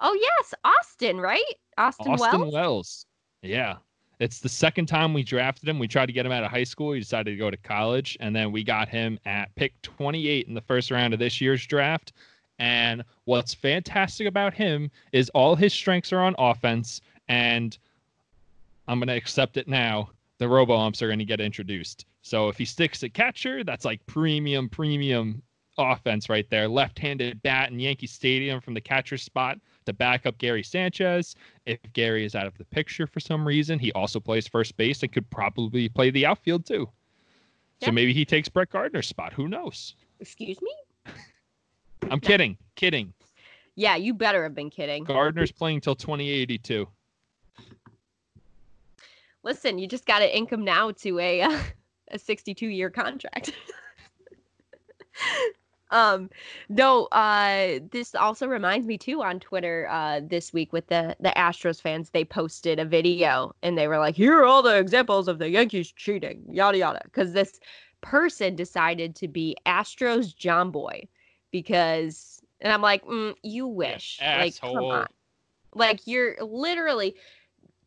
Oh 0.00 0.14
yes, 0.20 0.54
Austin, 0.64 1.20
right? 1.20 1.42
Austin, 1.78 2.08
Wells. 2.10 2.22
Austin 2.22 2.40
Wells. 2.40 2.52
Wells. 2.52 3.06
Yeah. 3.42 3.76
It's 4.22 4.38
the 4.38 4.48
second 4.48 4.86
time 4.86 5.12
we 5.12 5.24
drafted 5.24 5.68
him. 5.68 5.80
We 5.80 5.88
tried 5.88 6.06
to 6.06 6.12
get 6.12 6.24
him 6.24 6.30
out 6.30 6.44
of 6.44 6.50
high 6.52 6.62
school. 6.62 6.92
He 6.92 7.00
decided 7.00 7.32
to 7.32 7.36
go 7.36 7.50
to 7.50 7.56
college, 7.56 8.16
and 8.20 8.36
then 8.36 8.52
we 8.52 8.62
got 8.62 8.88
him 8.88 9.18
at 9.26 9.52
pick 9.56 9.82
28 9.82 10.46
in 10.46 10.54
the 10.54 10.60
first 10.60 10.92
round 10.92 11.12
of 11.12 11.18
this 11.18 11.40
year's 11.40 11.66
draft. 11.66 12.12
And 12.60 13.02
what's 13.24 13.52
fantastic 13.52 14.28
about 14.28 14.54
him 14.54 14.92
is 15.10 15.28
all 15.30 15.56
his 15.56 15.74
strengths 15.74 16.12
are 16.12 16.20
on 16.20 16.36
offense, 16.38 17.00
and 17.26 17.76
I'm 18.86 19.00
going 19.00 19.08
to 19.08 19.16
accept 19.16 19.56
it 19.56 19.66
now. 19.66 20.10
The 20.38 20.46
robo 20.46 20.76
umps 20.76 21.02
are 21.02 21.08
going 21.08 21.18
to 21.18 21.24
get 21.24 21.40
introduced. 21.40 22.06
So 22.22 22.48
if 22.48 22.56
he 22.56 22.64
sticks 22.64 23.02
at 23.02 23.14
catcher, 23.14 23.64
that's 23.64 23.84
like 23.84 24.06
premium, 24.06 24.68
premium 24.68 25.42
offense 25.78 26.28
right 26.28 26.48
there. 26.48 26.68
Left 26.68 26.96
handed 26.96 27.42
bat 27.42 27.72
in 27.72 27.80
Yankee 27.80 28.06
Stadium 28.06 28.60
from 28.60 28.74
the 28.74 28.80
catcher 28.80 29.18
spot 29.18 29.58
to 29.86 29.92
back 29.92 30.26
up 30.26 30.38
Gary 30.38 30.62
Sanchez. 30.62 31.34
If 31.66 31.78
Gary 31.92 32.24
is 32.24 32.34
out 32.34 32.46
of 32.46 32.56
the 32.58 32.64
picture 32.64 33.06
for 33.06 33.20
some 33.20 33.46
reason, 33.46 33.78
he 33.78 33.92
also 33.92 34.20
plays 34.20 34.46
first 34.46 34.76
base 34.76 35.02
and 35.02 35.12
could 35.12 35.28
probably 35.30 35.88
play 35.88 36.10
the 36.10 36.26
outfield 36.26 36.66
too. 36.66 36.88
Yeah. 37.80 37.86
So 37.86 37.92
maybe 37.92 38.12
he 38.12 38.24
takes 38.24 38.48
Brett 38.48 38.70
Gardner's 38.70 39.08
spot. 39.08 39.32
Who 39.32 39.48
knows? 39.48 39.94
Excuse 40.20 40.60
me. 40.62 40.72
I'm 42.10 42.20
kidding. 42.20 42.56
Kidding. 42.74 43.12
Yeah, 43.74 43.96
you 43.96 44.14
better 44.14 44.42
have 44.42 44.54
been 44.54 44.70
kidding. 44.70 45.04
Gardner's 45.04 45.52
playing 45.52 45.80
till 45.80 45.94
2082. 45.94 46.86
Listen, 49.42 49.78
you 49.78 49.88
just 49.88 50.06
got 50.06 50.20
to 50.20 50.36
ink 50.36 50.50
him 50.50 50.64
now 50.64 50.90
to 50.92 51.18
a 51.18 51.42
uh, 51.42 51.58
a 52.12 52.18
62 52.18 52.66
year 52.66 52.90
contract. 52.90 53.52
um 55.92 56.28
no 56.68 57.04
uh 57.12 57.78
this 57.90 58.14
also 58.14 58.48
reminds 58.48 58.86
me 58.86 58.98
too 58.98 59.22
on 59.22 59.38
twitter 59.38 59.86
uh 59.90 60.20
this 60.26 60.52
week 60.52 60.72
with 60.72 60.86
the 60.88 61.14
the 61.20 61.32
astros 61.36 61.80
fans 61.80 62.10
they 62.10 62.24
posted 62.24 62.80
a 62.80 62.84
video 62.84 63.54
and 63.62 63.78
they 63.78 63.86
were 63.86 63.98
like 63.98 64.16
here 64.16 64.36
are 64.38 64.44
all 64.44 64.62
the 64.62 64.76
examples 64.76 65.28
of 65.28 65.38
the 65.38 65.48
yankees 65.48 65.92
cheating 65.92 66.42
yada 66.50 66.78
yada 66.78 67.00
because 67.04 67.32
this 67.32 67.60
person 68.00 68.56
decided 68.56 69.14
to 69.14 69.28
be 69.28 69.54
astros 69.66 70.34
Jomboy 70.34 71.06
because 71.52 72.42
and 72.60 72.72
i'm 72.72 72.82
like 72.82 73.04
mm, 73.04 73.34
you 73.42 73.66
wish 73.66 74.18
like 74.20 74.58
come 74.60 74.70
asshole. 74.70 74.92
on 74.92 75.06
like 75.74 76.00
you're 76.06 76.36
literally 76.42 77.14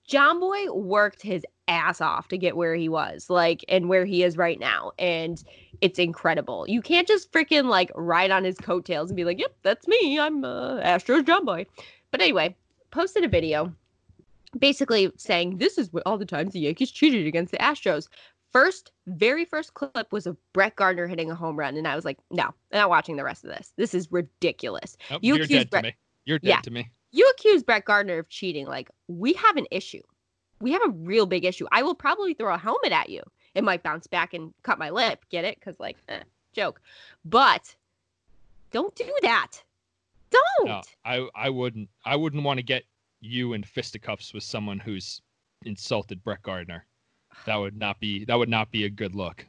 Jomboy 0.08 0.72
worked 0.76 1.22
his 1.24 1.44
ass 1.68 2.02
off 2.02 2.28
to 2.30 2.38
get 2.38 2.56
where 2.56 2.76
he 2.76 2.88
was, 2.90 3.30
like, 3.30 3.64
and 3.68 3.90
where 3.90 4.06
he 4.06 4.24
is 4.24 4.38
right 4.38 4.60
now. 4.60 4.92
And 5.00 5.44
it's 5.82 6.00
incredible. 6.00 6.66
You 6.68 6.82
can't 6.82 7.08
just 7.08 7.32
freaking 7.32 7.66
like 7.66 7.92
ride 7.96 8.32
on 8.32 8.44
his 8.44 8.58
coattails 8.58 9.10
and 9.10 9.18
be 9.18 9.26
like, 9.26 9.40
yep, 9.40 9.56
that's 9.64 9.88
me. 9.88 10.20
I'm 10.20 10.44
uh, 10.44 10.82
Astros 10.82 11.24
Jomboy. 11.24 11.66
But 12.12 12.22
anyway, 12.22 12.56
posted 12.92 13.24
a 13.24 13.28
video 13.28 13.74
basically 14.58 15.12
saying 15.18 15.58
this 15.58 15.78
is 15.78 15.92
what 15.92 16.04
all 16.06 16.18
the 16.18 16.26
times 16.26 16.54
the 16.54 16.60
Yankees 16.60 16.92
cheated 16.92 17.28
against 17.28 17.52
the 17.52 17.58
Astros. 17.58 18.08
First, 18.54 18.94
very 19.08 19.44
first 19.44 19.74
clip 19.74 20.12
was 20.14 20.26
of 20.26 20.38
Brett 20.54 20.78
Gardner 20.78 21.08
hitting 21.08 21.30
a 21.30 21.36
home 21.36 21.60
run. 21.60 21.76
And 21.76 21.86
I 21.88 21.96
was 21.96 22.06
like, 22.06 22.18
no, 22.32 22.44
I'm 22.44 22.54
not 22.72 22.90
watching 22.90 23.18
the 23.18 23.24
rest 23.26 23.44
of 23.44 23.50
this. 23.50 23.74
This 23.76 23.94
is 23.94 24.10
ridiculous. 24.14 24.96
You 25.22 25.46
dead 25.46 25.70
Brett- 25.70 25.84
to 25.84 25.90
me. 25.90 25.96
You're 26.24 26.40
dead 26.40 26.48
Yeah. 26.50 26.62
to 26.62 26.72
me. 26.72 26.90
you 27.12 27.30
accuse 27.38 27.64
Brett 27.64 27.84
Gardner 27.84 28.18
of 28.20 28.30
cheating. 28.30 28.66
Like, 28.66 28.90
we 29.10 29.34
have 29.34 29.58
an 29.58 29.66
issue. 29.72 30.02
We 30.62 30.72
have 30.72 30.82
a 30.86 30.90
real 30.90 31.26
big 31.26 31.46
issue. 31.46 31.66
I 31.72 31.84
will 31.84 31.96
probably 31.96 32.34
throw 32.34 32.54
a 32.54 32.58
helmet 32.58 32.92
at 32.92 33.10
you. 33.10 33.22
It 33.54 33.64
might 33.64 33.84
bounce 33.84 34.08
back 34.08 34.34
and 34.34 34.54
cut 34.64 34.80
my 34.80 34.90
lip. 34.90 35.24
Get 35.30 35.46
it? 35.46 35.60
Because, 35.60 35.80
like, 35.80 35.98
eh, 36.10 36.22
joke. 36.54 36.82
But 37.24 37.76
don't 38.72 38.96
do 38.96 39.12
that. 39.22 39.62
Don't. 40.30 40.68
No, 40.68 40.82
I 41.06 41.28
I 41.36 41.50
wouldn't 41.50 41.90
I 42.04 42.16
wouldn't 42.16 42.44
want 42.44 42.58
to 42.58 42.64
get 42.64 42.84
you 43.22 43.54
in 43.54 43.64
fisticuffs 43.64 44.34
with 44.34 44.44
someone 44.44 44.80
who's 44.80 45.22
insulted 45.66 46.24
Brett 46.24 46.42
Gardner. 46.42 46.86
That 47.46 47.56
would 47.58 47.78
not 47.78 48.00
be 48.00 48.26
that 48.26 48.38
would 48.38 48.50
not 48.50 48.72
be 48.72 48.86
a 48.86 48.90
good 48.90 49.16
look. 49.16 49.46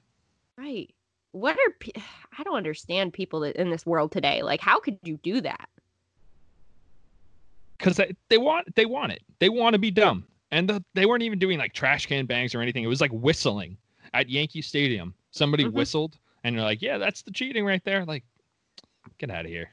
Right. 0.57 0.93
What 1.33 1.57
are 1.59 1.71
pe- 1.81 2.01
I 2.39 2.43
don't 2.43 2.57
understand 2.57 3.13
people 3.13 3.43
in 3.43 3.71
this 3.71 3.87
world 3.87 4.13
today. 4.13 4.43
Like, 4.43 4.61
how 4.61 4.79
could 4.79 4.99
you 5.03 5.17
do 5.19 5.41
that? 5.41 5.69
because 7.79 7.97
they, 7.97 8.15
they 8.29 8.39
want 8.39 8.75
they 8.75 8.87
want 8.87 9.13
it. 9.13 9.23
They 9.39 9.49
want 9.49 9.75
to 9.75 9.79
be 9.79 9.91
dumb, 9.91 10.25
and 10.51 10.69
the, 10.69 10.85
they 10.95 11.07
weren't 11.07 11.23
even 11.23 11.39
doing 11.39 11.59
like 11.59 11.73
trash 11.73 12.07
can 12.07 12.27
bangs 12.27 12.55
or 12.55 12.61
anything. 12.61 12.85
It 12.85 12.89
was 12.89 13.01
like 13.01 13.11
whistling 13.13 13.77
at 14.15 14.29
Yankee 14.29 14.63
Stadium. 14.63 15.15
Somebody 15.31 15.65
Mhm. 15.65 15.73
whistled, 15.73 16.19
and 16.45 16.55
you're 16.55 16.65
like, 16.65 16.81
"Yeah, 16.83 16.99
that's 16.99 17.23
the 17.23 17.31
cheating 17.31 17.65
right 17.65 17.85
there." 17.85 18.05
Like, 18.05 18.25
get 19.19 19.31
out 19.31 19.45
of 19.45 19.51
here. 19.51 19.71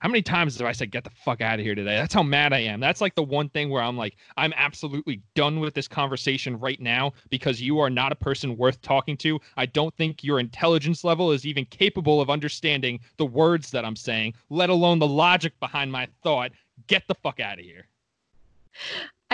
How 0.00 0.08
many 0.08 0.22
times 0.22 0.58
have 0.58 0.66
I 0.66 0.72
said, 0.72 0.90
"Get 0.90 1.04
the 1.04 1.10
fuck 1.10 1.40
out 1.40 1.58
of 1.58 1.64
here" 1.64 1.74
today? 1.74 1.96
That's 1.96 2.12
how 2.12 2.22
mad 2.22 2.52
I 2.52 2.58
am. 2.58 2.78
That's 2.78 3.00
like 3.00 3.14
the 3.14 3.22
one 3.22 3.48
thing 3.48 3.70
where 3.70 3.82
I'm 3.82 3.96
like, 3.96 4.16
I'm 4.36 4.52
absolutely 4.54 5.22
done 5.34 5.60
with 5.60 5.72
this 5.72 5.88
conversation 5.88 6.58
right 6.58 6.78
now 6.80 7.12
because 7.30 7.60
you 7.62 7.78
are 7.78 7.88
not 7.88 8.12
a 8.12 8.16
person 8.16 8.56
worth 8.58 8.82
talking 8.82 9.16
to. 9.18 9.40
I 9.56 9.64
don't 9.66 9.94
think 9.96 10.22
your 10.22 10.40
intelligence 10.40 11.04
level 11.04 11.32
is 11.32 11.46
even 11.46 11.64
capable 11.66 12.20
of 12.20 12.28
understanding 12.28 13.00
the 13.16 13.24
words 13.24 13.70
that 13.70 13.84
I'm 13.84 13.96
saying, 13.96 14.34
let 14.50 14.68
alone 14.68 14.98
the 14.98 15.06
logic 15.06 15.58
behind 15.58 15.90
my 15.90 16.06
thought 16.22 16.52
get 16.86 17.06
the 17.08 17.14
fuck 17.14 17.40
out 17.40 17.58
of 17.58 17.64
here. 17.64 17.86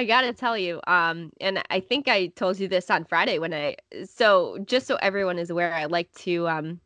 I 0.00 0.04
gotta 0.06 0.32
tell 0.32 0.56
you, 0.56 0.80
um, 0.86 1.30
and 1.42 1.62
I 1.68 1.78
think 1.78 2.08
I 2.08 2.28
told 2.28 2.58
you 2.58 2.68
this 2.68 2.88
on 2.88 3.04
Friday 3.04 3.38
when 3.38 3.52
I 3.52 3.76
so 4.06 4.56
just 4.64 4.86
so 4.86 4.96
everyone 5.02 5.38
is 5.38 5.50
aware, 5.50 5.74
I 5.74 5.84
like 5.84 6.10
to 6.20 6.48
um 6.48 6.80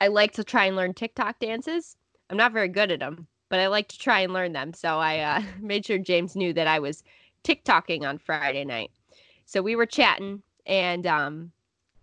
I 0.00 0.06
like 0.06 0.30
to 0.34 0.44
try 0.44 0.66
and 0.66 0.76
learn 0.76 0.94
TikTok 0.94 1.40
dances. 1.40 1.96
I'm 2.30 2.36
not 2.36 2.52
very 2.52 2.68
good 2.68 2.92
at 2.92 3.00
them, 3.00 3.26
but 3.48 3.58
I 3.58 3.66
like 3.66 3.88
to 3.88 3.98
try 3.98 4.20
and 4.20 4.32
learn 4.32 4.52
them. 4.52 4.74
So 4.74 4.96
I 4.98 5.18
uh, 5.18 5.42
made 5.60 5.86
sure 5.86 5.98
James 5.98 6.36
knew 6.36 6.52
that 6.52 6.68
I 6.68 6.78
was 6.78 7.02
TikToking 7.42 8.08
on 8.08 8.16
Friday 8.16 8.64
night. 8.64 8.92
So 9.44 9.60
we 9.60 9.74
were 9.74 9.84
chatting 9.84 10.40
and 10.66 11.04
um 11.04 11.50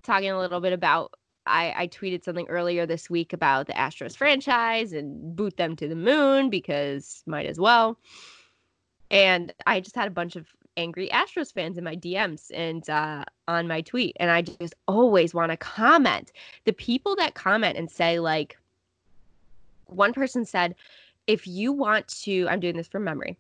talking 0.04 0.32
a 0.32 0.40
little 0.40 0.60
bit 0.60 0.74
about 0.74 1.14
I, 1.46 1.74
I 1.78 1.88
tweeted 1.88 2.26
something 2.26 2.50
earlier 2.50 2.86
this 2.86 3.10
week 3.10 3.32
about 3.32 3.68
the 3.68 3.74
Astros 3.74 4.18
franchise 4.18 4.92
and 4.92 5.38
boot 5.38 5.56
them 5.56 5.78
to 5.78 5.88
the 5.88 5.96
moon 5.96 6.50
because 6.50 7.24
might 7.28 7.46
as 7.46 7.62
well. 7.62 7.98
And 9.14 9.54
I 9.68 9.80
just 9.80 9.96
had 9.96 10.10
a 10.10 10.12
bunch 10.12 10.36
of 10.36 10.48
angry 10.76 11.08
Astros 11.10 11.54
fans 11.54 11.78
in 11.78 11.84
my 11.86 11.96
DMs 11.96 12.52
and 12.54 12.90
uh, 12.90 13.24
on 13.48 13.68
my 13.68 13.82
tweet. 13.82 14.18
And 14.20 14.32
I 14.32 14.42
just 14.42 14.76
always 14.88 15.34
want 15.36 15.52
to 15.52 15.58
comment. 15.58 16.34
The 16.66 16.74
people 16.74 17.16
that 17.18 17.36
comment 17.36 17.78
and 17.78 17.92
say, 17.92 18.20
like, 18.20 18.58
one 19.86 20.14
person 20.14 20.46
said, 20.46 20.76
if 21.28 21.48
you 21.48 21.72
want 21.72 22.08
to, 22.24 22.48
I'm 22.50 22.60
doing 22.60 22.76
this 22.76 22.88
from 22.90 23.06
memory. 23.06 23.38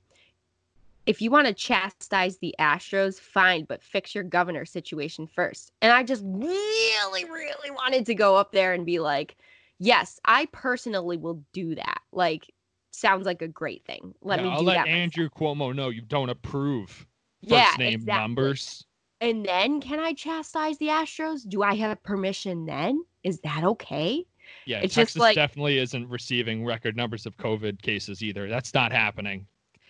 if 1.06 1.22
you 1.22 1.30
want 1.32 1.48
to 1.48 1.54
chastise 1.54 2.38
the 2.38 2.56
Astros, 2.60 3.20
fine, 3.20 3.66
but 3.66 3.84
fix 3.84 4.16
your 4.16 4.24
governor 4.24 4.66
situation 4.66 5.28
first. 5.28 5.72
And 5.82 5.92
I 5.92 6.04
just 6.04 6.24
really, 6.26 7.26
really 7.26 7.72
wanted 7.72 8.06
to 8.06 8.16
go 8.16 8.36
up 8.36 8.52
there 8.52 8.74
and 8.74 8.86
be 8.86 9.00
like, 9.00 9.36
yes, 9.80 10.20
I 10.26 10.48
personally 10.52 11.18
will 11.18 11.44
do 11.52 11.76
that. 11.76 12.02
Like, 12.12 12.54
sounds 12.94 13.26
like 13.26 13.42
a 13.42 13.48
great 13.48 13.86
thing. 13.86 14.14
Let 14.22 14.40
Yeah, 14.40 14.46
me 14.46 14.52
I'll 14.52 14.64
let. 14.64 14.88
Andrew 14.88 15.30
Cuomo 15.30 15.76
know 15.76 15.90
you 15.90 16.02
don't 16.02 16.30
approve 16.30 16.90
first 16.90 17.52
yeah, 17.52 17.70
name 17.78 17.94
exactly. 18.02 18.22
numbers. 18.22 18.86
And 19.22 19.46
then 19.46 19.80
can 19.82 20.00
I 20.00 20.14
chastise 20.14 20.78
the 20.80 20.88
Astros? 20.88 21.48
Do 21.48 21.64
I 21.64 21.76
have 21.76 22.02
permission 22.04 22.66
then? 22.66 23.04
Is 23.24 23.40
that 23.42 23.64
okay? 23.64 24.26
Yeah, 24.66 24.78
It's 24.80 24.94
just 24.96 25.10
Texas 25.14 25.20
like- 25.22 25.36
definitely 25.36 25.78
isn't 25.80 26.08
receiving 26.10 26.66
record 26.66 26.96
numbers 26.98 27.26
of 27.26 27.38
COVID 27.38 27.82
cases 27.82 28.22
either. 28.22 28.50
That's 28.50 28.74
not 28.74 28.92
happening. 28.92 29.48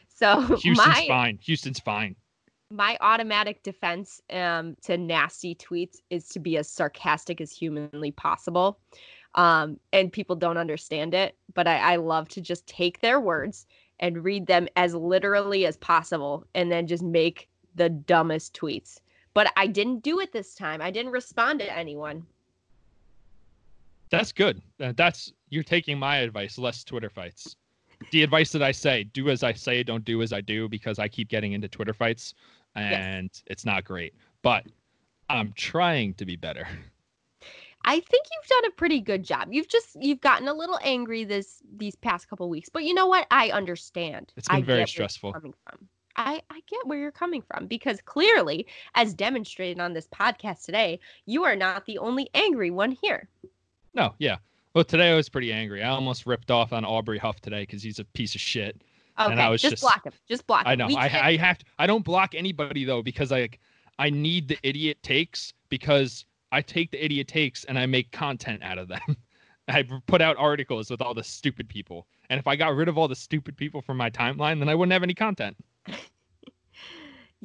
So 0.07 0.41
Houston's 0.57 0.77
my 0.77 1.05
fine. 1.07 1.39
Houston's 1.41 1.79
fine. 1.79 2.15
my 2.69 2.97
automatic 3.01 3.63
defense 3.63 4.21
um, 4.31 4.75
to 4.83 4.97
nasty 4.97 5.55
tweets 5.55 5.97
is 6.11 6.27
to 6.29 6.39
be 6.39 6.57
as 6.57 6.69
sarcastic 6.69 7.41
as 7.41 7.51
humanly 7.51 8.11
possible. 8.11 8.79
Um, 9.35 9.79
and 9.91 10.11
people 10.11 10.35
don't 10.35 10.57
understand 10.57 11.13
it, 11.13 11.35
but 11.53 11.67
I, 11.67 11.93
I 11.93 11.95
love 11.95 12.27
to 12.29 12.41
just 12.41 12.67
take 12.67 13.01
their 13.01 13.19
words 13.19 13.65
and 13.99 14.23
read 14.23 14.45
them 14.45 14.67
as 14.75 14.93
literally 14.93 15.65
as 15.65 15.77
possible 15.77 16.45
and 16.53 16.71
then 16.71 16.87
just 16.87 17.03
make 17.03 17.49
the 17.75 17.89
dumbest 17.89 18.53
tweets. 18.53 18.99
But 19.33 19.51
I 19.57 19.67
didn't 19.67 20.03
do 20.03 20.19
it 20.19 20.31
this 20.31 20.53
time. 20.55 20.81
I 20.81 20.91
didn't 20.91 21.11
respond 21.11 21.59
to 21.59 21.77
anyone. 21.77 22.25
That's 24.09 24.31
good. 24.31 24.61
Uh, 24.79 24.93
That's 24.95 25.33
you're 25.49 25.63
taking 25.63 25.97
my 25.97 26.17
advice. 26.17 26.59
Less 26.59 26.83
Twitter 26.83 27.09
fights. 27.09 27.55
The 28.11 28.21
advice 28.21 28.51
that 28.51 28.61
I 28.61 28.71
say: 28.71 29.05
do 29.05 29.29
as 29.29 29.41
I 29.41 29.53
say, 29.53 29.81
don't 29.81 30.05
do 30.05 30.21
as 30.21 30.31
I 30.31 30.41
do, 30.41 30.69
because 30.69 30.99
I 30.99 31.07
keep 31.07 31.29
getting 31.29 31.53
into 31.53 31.67
Twitter 31.67 31.93
fights, 31.93 32.35
and 32.75 33.31
it's 33.47 33.65
not 33.65 33.85
great. 33.85 34.13
But 34.43 34.65
I'm 35.29 35.51
trying 35.53 36.13
to 36.15 36.25
be 36.25 36.35
better. 36.35 36.67
I 37.85 37.99
think 37.99 38.25
you've 38.31 38.49
done 38.49 38.65
a 38.65 38.71
pretty 38.71 39.01
good 39.01 39.23
job. 39.23 39.49
You've 39.51 39.67
just 39.67 39.97
you've 39.99 40.21
gotten 40.21 40.47
a 40.47 40.53
little 40.53 40.79
angry 40.83 41.23
this 41.23 41.61
these 41.77 41.95
past 41.95 42.29
couple 42.29 42.49
weeks, 42.49 42.69
but 42.69 42.83
you 42.83 42.93
know 42.93 43.07
what? 43.07 43.27
I 43.31 43.49
understand. 43.49 44.33
It's 44.37 44.47
been 44.47 44.57
I 44.57 44.61
very 44.61 44.65
get 44.65 44.67
where 44.69 44.77
you're 44.79 44.87
stressful. 44.87 45.33
Coming 45.33 45.53
from. 45.67 45.87
I 46.15 46.41
I 46.49 46.61
get 46.69 46.85
where 46.85 46.99
you're 46.99 47.11
coming 47.11 47.41
from 47.41 47.67
because 47.67 47.99
clearly, 48.05 48.67
as 48.95 49.13
demonstrated 49.13 49.79
on 49.79 49.93
this 49.93 50.07
podcast 50.07 50.65
today, 50.65 50.99
you 51.25 51.43
are 51.43 51.55
not 51.55 51.85
the 51.85 51.97
only 51.97 52.29
angry 52.33 52.71
one 52.71 52.91
here. 53.01 53.27
No, 53.93 54.13
yeah. 54.19 54.37
Well, 54.73 54.83
today 54.83 55.11
I 55.11 55.15
was 55.15 55.29
pretty 55.29 55.51
angry. 55.53 55.83
I 55.83 55.89
almost 55.89 56.25
ripped 56.25 56.49
off 56.49 56.73
on 56.73 56.83
Aubrey 56.85 57.19
Huff 57.19 57.41
today 57.41 57.61
because 57.63 57.83
he's 57.83 57.99
a 57.99 58.05
piece 58.05 58.33
of 58.33 58.41
shit. 58.41 58.81
Okay, 59.19 59.33
I 59.33 59.49
was 59.49 59.61
just, 59.61 59.73
just- 59.73 59.83
block 59.83 60.05
him. 60.05 60.13
Just 60.27 60.47
block 60.47 60.61
him. 60.65 60.71
I 60.71 60.75
know. 60.75 60.87
We 60.87 60.95
I 60.95 61.09
can't- 61.09 61.25
I 61.25 61.35
have 61.35 61.57
to, 61.59 61.65
I 61.77 61.85
don't 61.85 62.03
block 62.03 62.33
anybody 62.33 62.85
though 62.85 63.03
because 63.03 63.31
I 63.31 63.49
I 63.99 64.09
need 64.09 64.47
the 64.47 64.57
idiot 64.63 64.97
takes 65.03 65.53
because 65.69 66.25
I 66.53 66.61
take 66.61 66.91
the 66.91 67.03
idiot 67.03 67.27
takes 67.27 67.63
and 67.65 67.77
I 67.77 67.85
make 67.85 68.11
content 68.11 68.63
out 68.63 68.77
of 68.77 68.87
them. 68.87 69.17
I 69.67 69.83
put 70.07 70.21
out 70.21 70.37
articles 70.37 70.89
with 70.89 71.01
all 71.01 71.13
the 71.13 71.23
stupid 71.23 71.67
people. 71.67 72.07
And 72.29 72.39
if 72.39 72.47
I 72.47 72.55
got 72.55 72.75
rid 72.75 72.87
of 72.87 72.97
all 72.97 73.07
the 73.07 73.15
stupid 73.15 73.57
people 73.57 73.81
from 73.81 73.97
my 73.97 74.09
timeline, 74.09 74.59
then 74.59 74.69
I 74.69 74.75
wouldn't 74.75 74.93
have 74.93 75.03
any 75.03 75.13
content. 75.13 75.57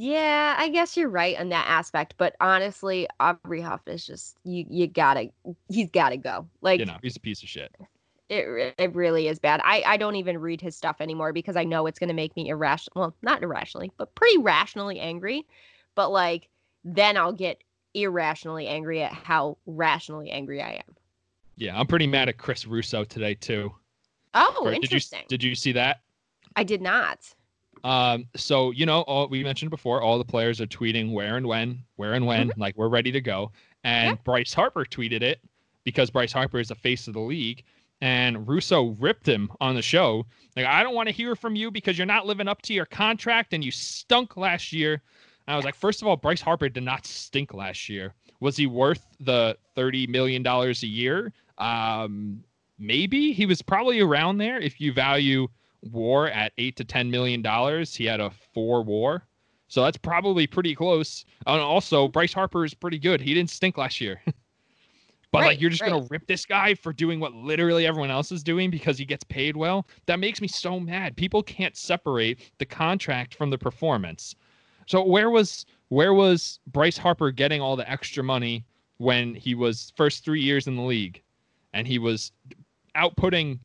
Yeah, 0.00 0.54
I 0.56 0.68
guess 0.68 0.96
you're 0.96 1.08
right 1.08 1.36
on 1.40 1.48
that 1.48 1.66
aspect, 1.68 2.14
but 2.18 2.36
honestly, 2.40 3.08
Aubrey 3.18 3.60
Huff 3.60 3.80
is 3.88 4.06
just 4.06 4.36
you. 4.44 4.64
You 4.70 4.86
gotta, 4.86 5.30
he's 5.68 5.90
gotta 5.90 6.16
go. 6.16 6.46
Like 6.60 6.78
You 6.78 6.86
know, 6.86 6.98
he's 7.02 7.16
a 7.16 7.20
piece 7.20 7.42
of 7.42 7.48
shit. 7.48 7.74
it, 8.28 8.74
it 8.78 8.94
really 8.94 9.26
is 9.26 9.40
bad. 9.40 9.60
I, 9.64 9.82
I 9.84 9.96
don't 9.96 10.14
even 10.14 10.38
read 10.38 10.60
his 10.60 10.76
stuff 10.76 11.00
anymore 11.00 11.32
because 11.32 11.56
I 11.56 11.64
know 11.64 11.86
it's 11.86 11.98
going 11.98 12.08
to 12.08 12.14
make 12.14 12.36
me 12.36 12.48
irrational. 12.48 12.92
Well, 12.94 13.16
not 13.22 13.42
irrationally, 13.42 13.90
but 13.96 14.14
pretty 14.14 14.38
rationally 14.38 15.00
angry. 15.00 15.46
But 15.96 16.12
like, 16.12 16.48
then 16.84 17.16
I'll 17.16 17.32
get 17.32 17.62
irrationally 18.02 18.66
angry 18.66 19.02
at 19.02 19.12
how 19.12 19.56
rationally 19.66 20.30
angry 20.30 20.62
I 20.62 20.82
am. 20.86 20.94
Yeah, 21.56 21.78
I'm 21.78 21.86
pretty 21.86 22.06
mad 22.06 22.28
at 22.28 22.38
Chris 22.38 22.66
Russo 22.66 23.04
today 23.04 23.34
too. 23.34 23.72
Oh, 24.34 24.60
Or 24.62 24.70
did 24.70 24.76
you 24.76 24.82
interesting. 24.82 25.24
did 25.28 25.42
you 25.42 25.54
see 25.54 25.72
that? 25.72 26.00
I 26.56 26.62
did 26.64 26.80
not. 26.82 27.18
Um, 27.84 28.26
so 28.36 28.70
you 28.70 28.86
know, 28.86 29.02
all 29.02 29.28
we 29.28 29.42
mentioned 29.44 29.70
before, 29.70 30.02
all 30.02 30.18
the 30.18 30.24
players 30.24 30.60
are 30.60 30.66
tweeting 30.66 31.12
where 31.12 31.36
and 31.36 31.46
when, 31.46 31.82
where 31.96 32.14
and 32.14 32.26
when, 32.26 32.52
like 32.56 32.76
we're 32.76 32.88
ready 32.88 33.12
to 33.12 33.20
go. 33.20 33.52
And 33.84 34.10
Yeah. 34.10 34.22
Bryce 34.24 34.52
Harper 34.52 34.84
tweeted 34.84 35.22
it 35.22 35.40
because 35.84 36.10
Bryce 36.10 36.32
Harper 36.32 36.58
is 36.58 36.68
the 36.68 36.74
face 36.74 37.06
of 37.08 37.14
the 37.14 37.20
league, 37.20 37.62
and 38.00 38.46
Russo 38.48 38.96
ripped 39.00 39.26
him 39.26 39.50
on 39.60 39.74
the 39.74 39.82
show. 39.82 40.26
Like, 40.56 40.66
I 40.66 40.82
don't 40.82 40.94
want 40.94 41.08
to 41.08 41.14
hear 41.14 41.34
from 41.36 41.54
you 41.56 41.70
because 41.70 41.96
you're 41.96 42.06
not 42.06 42.26
living 42.26 42.48
up 42.48 42.62
to 42.62 42.74
your 42.74 42.86
contract 42.86 43.52
and 43.54 43.64
you 43.64 43.70
stunk 43.70 44.36
last 44.36 44.72
year. 44.72 45.02
I 45.48 45.56
was 45.56 45.64
like, 45.64 45.74
first 45.74 46.02
of 46.02 46.08
all, 46.08 46.16
Bryce 46.16 46.40
Harper 46.40 46.68
did 46.68 46.82
not 46.82 47.06
stink 47.06 47.54
last 47.54 47.88
year. 47.88 48.14
Was 48.40 48.56
he 48.56 48.66
worth 48.66 49.06
the 49.20 49.56
thirty 49.74 50.06
million 50.06 50.42
dollars 50.42 50.82
a 50.82 50.86
year? 50.86 51.32
Um, 51.58 52.44
maybe 52.78 53.32
he 53.32 53.46
was 53.46 53.62
probably 53.62 54.00
around 54.00 54.38
there 54.38 54.58
if 54.60 54.80
you 54.80 54.92
value 54.92 55.48
war 55.92 56.28
at 56.28 56.52
eight 56.58 56.76
to 56.76 56.84
ten 56.84 57.10
million 57.10 57.42
dollars. 57.42 57.94
He 57.94 58.04
had 58.04 58.20
a 58.20 58.30
four 58.30 58.82
war. 58.82 59.24
So 59.68 59.82
that's 59.82 59.98
probably 59.98 60.46
pretty 60.46 60.74
close. 60.74 61.24
And 61.46 61.60
also 61.60 62.08
Bryce 62.08 62.32
Harper 62.32 62.64
is 62.64 62.74
pretty 62.74 62.98
good. 62.98 63.20
He 63.20 63.34
didn't 63.34 63.50
stink 63.50 63.76
last 63.76 64.00
year. 64.00 64.20
but 65.30 65.44
like 65.44 65.60
you're 65.60 65.70
just 65.70 65.82
gonna 65.82 66.06
rip 66.10 66.26
this 66.26 66.46
guy 66.46 66.74
for 66.74 66.92
doing 66.92 67.20
what 67.20 67.34
literally 67.34 67.86
everyone 67.86 68.10
else 68.10 68.32
is 68.32 68.42
doing 68.42 68.70
because 68.70 68.98
he 68.98 69.04
gets 69.04 69.24
paid 69.24 69.56
well. 69.56 69.86
That 70.06 70.18
makes 70.20 70.40
me 70.40 70.48
so 70.48 70.80
mad. 70.80 71.16
People 71.16 71.42
can't 71.42 71.76
separate 71.76 72.50
the 72.58 72.64
contract 72.64 73.34
from 73.34 73.50
the 73.50 73.58
performance. 73.58 74.34
So 74.88 75.02
where 75.04 75.28
was 75.30 75.66
where 75.90 76.14
was 76.14 76.60
Bryce 76.66 76.96
Harper 76.98 77.30
getting 77.30 77.60
all 77.60 77.76
the 77.76 77.88
extra 77.88 78.24
money 78.24 78.64
when 78.96 79.34
he 79.34 79.54
was 79.54 79.92
first 79.96 80.24
three 80.24 80.40
years 80.40 80.66
in 80.66 80.76
the 80.76 80.82
league 80.82 81.22
and 81.74 81.86
he 81.86 81.98
was 81.98 82.32
outputting 82.96 83.58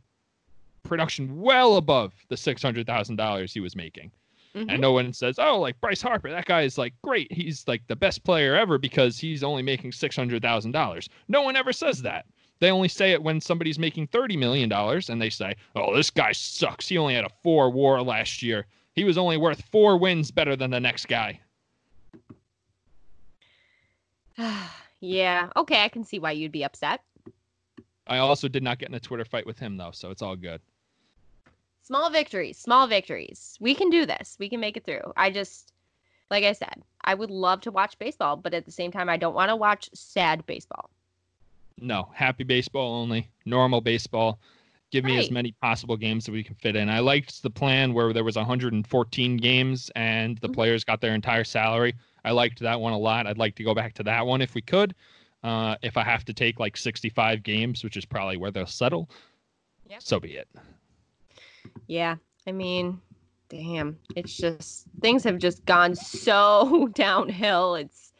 production 0.83 1.41
well 1.41 1.77
above 1.77 2.13
the 2.27 2.35
six 2.37 2.61
hundred 2.61 2.85
thousand 2.85 3.15
dollars 3.15 3.53
he 3.53 3.61
was 3.61 3.75
making. 3.75 4.11
Mhm. 4.53 4.65
And 4.69 4.81
no 4.81 4.91
one 4.91 5.13
says, 5.13 5.39
"Oh, 5.39 5.59
like 5.59 5.79
Bryce 5.79 6.01
Harper, 6.01 6.29
that 6.29 6.45
guy 6.45 6.61
is 6.63 6.77
like 6.77 6.93
great. 7.01 7.31
He's 7.31 7.65
like 7.69 7.87
the 7.87 7.95
best 7.95 8.23
player 8.23 8.55
ever 8.55 8.77
because 8.77 9.17
he's 9.17 9.43
only 9.43 9.63
making 9.63 9.93
six 9.93 10.15
hundred 10.15 10.41
thousand 10.41 10.73
dollars." 10.73 11.07
No 11.29 11.41
one 11.41 11.55
ever 11.55 11.71
says 11.71 12.01
that. 12.01 12.25
They 12.59 12.69
only 12.69 12.89
say 12.89 13.13
it 13.13 13.23
when 13.23 13.39
somebody's 13.41 13.79
making 13.79 14.07
thirty 14.07 14.35
million 14.37 14.67
dollars, 14.69 15.09
and 15.09 15.21
they 15.21 15.29
say, 15.29 15.55
"Oh, 15.75 15.95
this 15.95 16.09
guy 16.09 16.33
sucks. 16.33 16.87
He 16.89 16.97
only 16.97 17.15
had 17.15 17.25
a 17.25 17.31
four 17.41 17.69
WAR 17.71 18.01
last 18.03 18.43
year. 18.43 18.67
He 18.93 19.03
was 19.03 19.17
only 19.17 19.37
worth 19.37 19.63
four 19.71 19.97
wins 19.97 20.31
better 20.31 20.55
than 20.55 20.71
the 20.71 20.79
next 20.79 21.07
guy." 21.07 21.39
yeah. 24.99 25.49
Okay, 25.55 25.83
I 25.83 25.89
can 25.89 26.03
see 26.03 26.19
why 26.19 26.31
you'd 26.31 26.51
be 26.51 26.63
upset. 26.63 27.01
I 28.07 28.17
also 28.17 28.47
did 28.47 28.63
not 28.63 28.79
get 28.79 28.89
in 28.89 28.95
a 28.95 28.99
Twitter 28.99 29.25
fight 29.25 29.45
with 29.45 29.59
him 29.59 29.77
though, 29.77 29.91
so 29.91 30.11
it's 30.11 30.21
all 30.21 30.35
good. 30.35 30.61
Small 31.83 32.09
victories, 32.09 32.57
small 32.57 32.87
victories. 32.87 33.57
We 33.59 33.75
can 33.75 33.89
do 33.89 34.05
this. 34.05 34.37
We 34.39 34.49
can 34.49 34.59
make 34.59 34.77
it 34.77 34.85
through. 34.85 35.13
I 35.17 35.31
just, 35.31 35.73
like 36.31 36.45
I 36.45 36.53
said, 36.53 36.81
I 37.03 37.13
would 37.13 37.29
love 37.29 37.61
to 37.61 37.71
watch 37.71 37.99
baseball, 37.99 38.37
but 38.37 38.53
at 38.53 38.65
the 38.65 38.71
same 38.71 38.91
time, 38.91 39.09
I 39.09 39.17
don't 39.17 39.35
want 39.35 39.49
to 39.49 39.55
watch 39.55 39.89
sad 39.93 40.45
baseball. 40.45 40.89
No, 41.81 42.09
happy 42.13 42.45
baseball 42.45 42.95
only, 42.95 43.29
normal 43.45 43.81
baseball. 43.81 44.39
Give 44.93 45.05
me 45.05 45.17
as 45.17 45.31
many 45.31 45.53
possible 45.53 45.97
games 45.97 46.23
that 46.25 46.33
we 46.33 46.43
can 46.43 46.53
fit 46.53 46.75
in. 46.75 46.87
I 46.87 46.99
liked 46.99 47.41
the 47.41 47.49
plan 47.49 47.95
where 47.95 48.13
there 48.13 48.23
was 48.23 48.35
114 48.35 49.37
games 49.37 49.89
and 49.95 50.37
the 50.37 50.47
Mhm. 50.47 50.53
players 50.53 50.83
got 50.83 51.01
their 51.01 51.15
entire 51.15 51.43
salary. 51.43 51.95
I 52.23 52.29
liked 52.29 52.59
that 52.59 52.79
one 52.79 52.93
a 52.93 52.97
lot. 52.99 53.25
I'd 53.25 53.39
like 53.39 53.55
to 53.55 53.63
go 53.63 53.73
back 53.73 53.95
to 53.95 54.03
that 54.03 54.23
one 54.27 54.39
if 54.39 54.53
we 54.53 54.61
could. 54.61 54.93
Uh, 55.41 55.77
if 55.81 55.97
I 55.97 56.03
have 56.03 56.23
to 56.25 56.33
take 56.33 56.59
like 56.59 56.77
65 56.77 57.41
games, 57.41 57.83
which 57.83 57.97
is 57.97 58.05
probably 58.05 58.37
where 58.37 58.51
they'll 58.51 58.67
settle, 58.67 59.09
Yep. 59.89 60.03
so 60.03 60.19
be 60.19 60.35
it. 60.35 60.47
Yeah, 61.87 62.17
I 62.45 62.51
mean, 62.51 63.01
damn, 63.49 63.97
it's 64.15 64.37
just 64.37 64.85
things 65.01 65.23
have 65.23 65.39
just 65.39 65.65
gone 65.65 65.95
so 65.95 66.87
downhill. 66.93 67.73
It's 67.73 68.13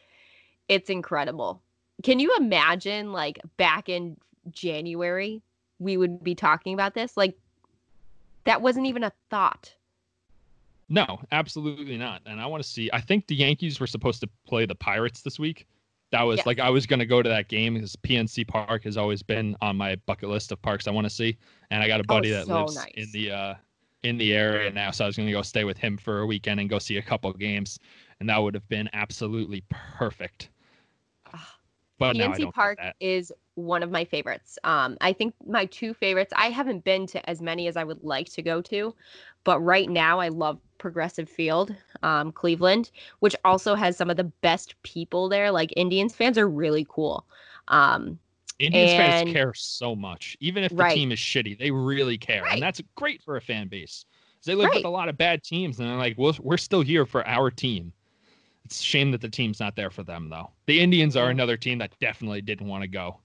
it's 0.66 0.90
incredible. 0.90 1.62
Can 2.02 2.18
you 2.18 2.34
imagine 2.36 3.12
like 3.12 3.38
back 3.58 3.88
in 3.88 4.16
January 4.50 5.40
we 5.78 5.96
would 5.96 6.22
be 6.22 6.34
talking 6.34 6.74
about 6.74 6.94
this? 6.94 7.16
Like 7.16 7.36
that 8.44 8.62
wasn't 8.62 8.86
even 8.86 9.04
a 9.04 9.12
thought. 9.30 9.74
No, 10.88 11.20
absolutely 11.32 11.96
not. 11.96 12.22
And 12.26 12.40
I 12.40 12.46
want 12.46 12.62
to 12.62 12.68
see. 12.68 12.90
I 12.92 13.00
think 13.00 13.26
the 13.26 13.34
Yankees 13.34 13.80
were 13.80 13.86
supposed 13.86 14.20
to 14.20 14.28
play 14.46 14.66
the 14.66 14.74
Pirates 14.74 15.22
this 15.22 15.38
week. 15.38 15.66
That 16.12 16.22
was 16.22 16.38
Yes. 16.38 16.46
like 16.46 16.60
I 16.60 16.70
was 16.70 16.86
going 16.86 17.00
to 17.00 17.06
go 17.06 17.22
to 17.22 17.28
that 17.28 17.48
game 17.48 17.74
because 17.74 17.96
PNC 17.96 18.46
Park 18.46 18.84
has 18.84 18.96
always 18.96 19.22
been 19.22 19.56
on 19.60 19.76
my 19.76 19.96
bucket 20.06 20.28
list 20.28 20.52
of 20.52 20.60
parks 20.62 20.86
I 20.86 20.90
want 20.90 21.06
to 21.06 21.10
see. 21.10 21.36
And 21.70 21.82
I 21.82 21.88
got 21.88 22.00
a 22.00 22.04
buddy 22.04 22.30
that 22.30 22.42
Oh, 22.42 22.44
so 22.44 22.58
lives 22.60 22.74
nice. 22.76 22.92
in 22.96 23.10
the 23.12 23.30
uh 23.32 23.54
in 24.04 24.18
the 24.18 24.34
area 24.34 24.70
now, 24.70 24.90
so 24.90 25.04
I 25.04 25.06
was 25.06 25.16
going 25.16 25.26
to 25.26 25.32
go 25.32 25.40
stay 25.40 25.64
with 25.64 25.78
him 25.78 25.96
for 25.96 26.20
a 26.20 26.26
weekend 26.26 26.60
and 26.60 26.68
go 26.68 26.78
see 26.78 26.98
a 26.98 27.02
couple 27.02 27.32
games, 27.32 27.78
and 28.20 28.28
that 28.28 28.36
would 28.36 28.52
have 28.52 28.68
been 28.68 28.90
absolutely 28.92 29.64
perfect. 29.70 30.50
Ah, 31.32 31.56
But 31.98 32.14
PNC 32.14 32.52
Park 32.52 32.78
that. 32.78 32.96
is 33.00 33.32
one 33.54 33.82
of 33.82 33.90
my 33.90 34.04
favorites. 34.04 34.58
Um, 34.64 34.96
I 35.00 35.12
think 35.12 35.34
my 35.46 35.66
two 35.66 35.94
favorites, 35.94 36.32
I 36.36 36.48
haven't 36.50 36.84
been 36.84 37.06
to 37.08 37.30
as 37.30 37.40
many 37.40 37.68
as 37.68 37.76
I 37.76 37.84
would 37.84 38.02
like 38.02 38.30
to 38.32 38.42
go 38.42 38.60
to, 38.62 38.94
but 39.44 39.60
right 39.60 39.88
now 39.88 40.20
I 40.20 40.28
love 40.28 40.58
Progressive 40.78 41.28
Field, 41.28 41.74
um, 42.02 42.32
Cleveland, 42.32 42.90
which 43.20 43.36
also 43.44 43.74
has 43.74 43.96
some 43.96 44.10
of 44.10 44.16
the 44.16 44.24
best 44.24 44.74
people 44.82 45.28
there. 45.28 45.50
Like 45.50 45.72
Indians 45.76 46.14
fans 46.14 46.36
are 46.36 46.48
really 46.48 46.86
cool. 46.88 47.26
Um, 47.68 48.18
Indians 48.58 48.92
fans 48.92 49.32
care 49.32 49.52
so 49.54 49.94
much. 49.96 50.36
Even 50.40 50.64
if 50.64 50.70
the 50.70 50.76
Right. 50.76 50.94
team 50.94 51.12
is 51.12 51.18
shitty, 51.18 51.58
they 51.58 51.70
really 51.70 52.18
care. 52.18 52.42
Right. 52.42 52.54
And 52.54 52.62
that's 52.62 52.80
great 52.94 53.22
for 53.22 53.36
a 53.36 53.40
fan 53.40 53.68
base. 53.68 54.04
They 54.44 54.54
live 54.54 54.70
with 54.74 54.84
a 54.84 54.90
lot 54.90 55.08
of 55.08 55.16
bad 55.16 55.42
teams 55.42 55.80
and 55.80 55.88
they're 55.88 55.96
like, 55.96 56.18
well, 56.18 56.36
we're 56.40 56.58
still 56.58 56.82
here 56.82 57.06
for 57.06 57.26
our 57.26 57.50
team. 57.50 57.92
It's 58.66 58.80
a 58.80 58.82
shame 58.82 59.10
that 59.12 59.20
the 59.20 59.28
team's 59.28 59.60
not 59.60 59.74
there 59.76 59.90
for 59.90 60.02
them, 60.02 60.28
though. 60.28 60.50
The 60.66 60.80
Indians 60.80 61.16
are 61.16 61.30
another 61.30 61.56
team 61.56 61.78
that 61.78 61.98
definitely 61.98 62.42
didn't 62.42 62.66
want 62.66 62.82
to 62.82 62.88
go. 62.88 63.20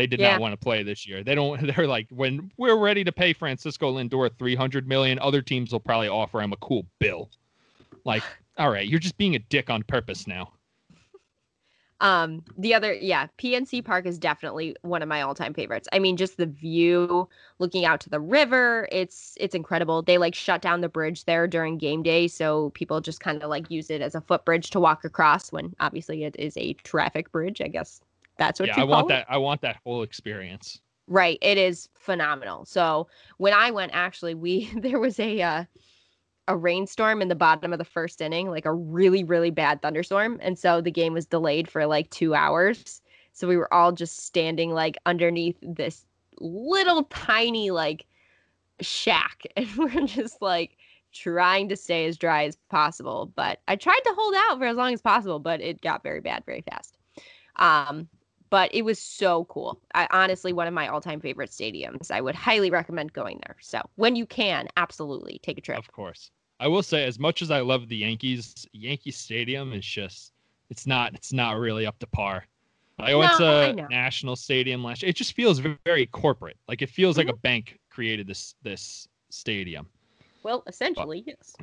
They 0.00 0.06
did 0.06 0.18
Yeah. 0.18 0.30
not 0.30 0.40
want 0.40 0.52
to 0.54 0.56
play 0.56 0.82
this 0.82 1.06
year. 1.06 1.22
They 1.22 1.34
don't. 1.34 1.60
They're 1.76 1.86
like, 1.86 2.06
when 2.08 2.50
we're 2.56 2.78
ready 2.78 3.04
to 3.04 3.12
pay 3.12 3.34
Francisco 3.34 3.92
Lindor 3.92 4.30
three 4.38 4.54
hundred 4.54 4.88
million, 4.88 5.18
other 5.18 5.42
teams 5.42 5.72
will 5.72 5.80
probably 5.80 6.08
offer 6.08 6.40
him 6.40 6.54
a 6.54 6.56
cool 6.56 6.86
bill. 7.00 7.28
Like, 8.06 8.24
all 8.56 8.70
right, 8.70 8.88
you're 8.88 8.98
just 8.98 9.18
being 9.18 9.34
a 9.34 9.38
dick 9.38 9.68
on 9.68 9.82
purpose 9.82 10.26
now. 10.26 10.54
Um, 12.00 12.42
the 12.56 12.72
other, 12.72 12.94
yeah, 12.94 13.26
PNC 13.36 13.84
Park 13.84 14.06
is 14.06 14.18
definitely 14.18 14.74
one 14.80 15.02
of 15.02 15.08
my 15.10 15.20
all-time 15.20 15.52
favorites. 15.52 15.86
I 15.92 15.98
mean, 15.98 16.16
just 16.16 16.38
the 16.38 16.46
view, 16.46 17.28
looking 17.58 17.84
out 17.84 18.00
to 18.00 18.08
the 18.08 18.20
river, 18.20 18.88
it's 18.90 19.34
it's 19.38 19.54
incredible. 19.54 20.00
They 20.00 20.16
like 20.16 20.34
shut 20.34 20.62
down 20.62 20.80
the 20.80 20.88
bridge 20.88 21.26
there 21.26 21.46
during 21.46 21.76
game 21.76 22.02
day, 22.02 22.26
so 22.26 22.70
people 22.70 23.02
just 23.02 23.20
kind 23.20 23.42
of 23.42 23.50
like 23.50 23.70
use 23.70 23.90
it 23.90 24.00
as 24.00 24.14
a 24.14 24.22
footbridge 24.22 24.70
to 24.70 24.80
walk 24.80 25.04
across. 25.04 25.52
When 25.52 25.74
obviously 25.78 26.24
it 26.24 26.36
is 26.38 26.56
a 26.56 26.72
traffic 26.72 27.30
bridge, 27.32 27.60
I 27.60 27.68
guess 27.68 28.00
that's 28.40 28.58
what 28.58 28.68
yeah, 28.68 28.80
I 28.80 28.84
want 28.84 29.04
it. 29.04 29.08
that. 29.08 29.26
I 29.28 29.36
want 29.36 29.60
that 29.60 29.76
whole 29.84 30.02
experience. 30.02 30.80
Right, 31.06 31.38
it 31.42 31.58
is 31.58 31.90
phenomenal. 31.94 32.64
So 32.64 33.06
when 33.36 33.52
I 33.52 33.70
went, 33.70 33.92
actually, 33.94 34.34
we 34.34 34.72
there 34.76 34.98
was 34.98 35.20
a 35.20 35.40
uh, 35.42 35.64
a 36.48 36.56
rainstorm 36.56 37.22
in 37.22 37.28
the 37.28 37.34
bottom 37.36 37.72
of 37.72 37.78
the 37.78 37.84
first 37.84 38.20
inning, 38.22 38.48
like 38.48 38.64
a 38.64 38.72
really 38.72 39.22
really 39.22 39.50
bad 39.50 39.82
thunderstorm, 39.82 40.40
and 40.42 40.58
so 40.58 40.80
the 40.80 40.90
game 40.90 41.12
was 41.12 41.26
delayed 41.26 41.70
for 41.70 41.86
like 41.86 42.08
two 42.10 42.34
hours. 42.34 43.02
So 43.34 43.46
we 43.46 43.58
were 43.58 43.72
all 43.72 43.92
just 43.92 44.24
standing 44.24 44.72
like 44.72 44.96
underneath 45.04 45.58
this 45.60 46.06
little 46.40 47.04
tiny 47.04 47.70
like 47.70 48.06
shack, 48.80 49.42
and 49.56 49.68
we're 49.76 50.06
just 50.06 50.40
like 50.40 50.78
trying 51.12 51.68
to 51.68 51.76
stay 51.76 52.06
as 52.06 52.16
dry 52.16 52.44
as 52.44 52.56
possible. 52.70 53.30
But 53.36 53.60
I 53.68 53.76
tried 53.76 54.00
to 54.06 54.14
hold 54.16 54.34
out 54.34 54.58
for 54.58 54.64
as 54.64 54.78
long 54.78 54.94
as 54.94 55.02
possible, 55.02 55.40
but 55.40 55.60
it 55.60 55.82
got 55.82 56.02
very 56.02 56.22
bad 56.22 56.42
very 56.46 56.62
fast. 56.62 56.96
Um, 57.56 58.08
but 58.50 58.74
it 58.74 58.82
was 58.82 58.98
so 58.98 59.44
cool. 59.46 59.80
I 59.94 60.08
honestly 60.10 60.52
one 60.52 60.66
of 60.66 60.74
my 60.74 60.88
all-time 60.88 61.20
favorite 61.20 61.50
stadiums. 61.50 62.10
I 62.10 62.20
would 62.20 62.34
highly 62.34 62.70
recommend 62.70 63.12
going 63.12 63.40
there. 63.46 63.56
So 63.60 63.80
when 63.96 64.16
you 64.16 64.26
can, 64.26 64.68
absolutely 64.76 65.40
take 65.42 65.58
a 65.58 65.60
trip. 65.62 65.78
Of 65.78 65.90
course. 65.92 66.30
I 66.60 66.68
will 66.68 66.82
say, 66.82 67.04
as 67.04 67.18
much 67.18 67.42
as 67.42 67.50
I 67.50 67.60
love 67.60 67.88
the 67.88 67.96
Yankees, 67.96 68.66
Yankee 68.72 69.10
Stadium 69.12 69.72
is 69.72 69.84
just 69.86 70.32
it's 70.68 70.86
not 70.86 71.14
it's 71.14 71.32
not 71.32 71.58
really 71.58 71.86
up 71.86 71.98
to 72.00 72.06
par. 72.06 72.46
I 72.98 73.14
went 73.14 73.32
No, 73.32 73.56
I 73.60 73.72
to 73.72 73.72
know. 73.72 73.88
National 73.88 74.36
Stadium 74.36 74.84
last 74.84 75.02
year. 75.02 75.10
It 75.10 75.16
just 75.16 75.32
feels 75.34 75.58
ve- 75.58 75.78
very 75.86 76.06
corporate. 76.06 76.58
Like 76.68 76.82
it 76.82 76.90
feels 76.90 77.16
like 77.16 77.28
Mm-hmm. 77.28 77.30
a 77.30 77.34
bank 77.34 77.78
created 77.90 78.26
this 78.26 78.54
this 78.62 79.08
stadium. 79.30 79.88
Well, 80.42 80.62
essentially, 80.66 81.24
yes. 81.26 81.54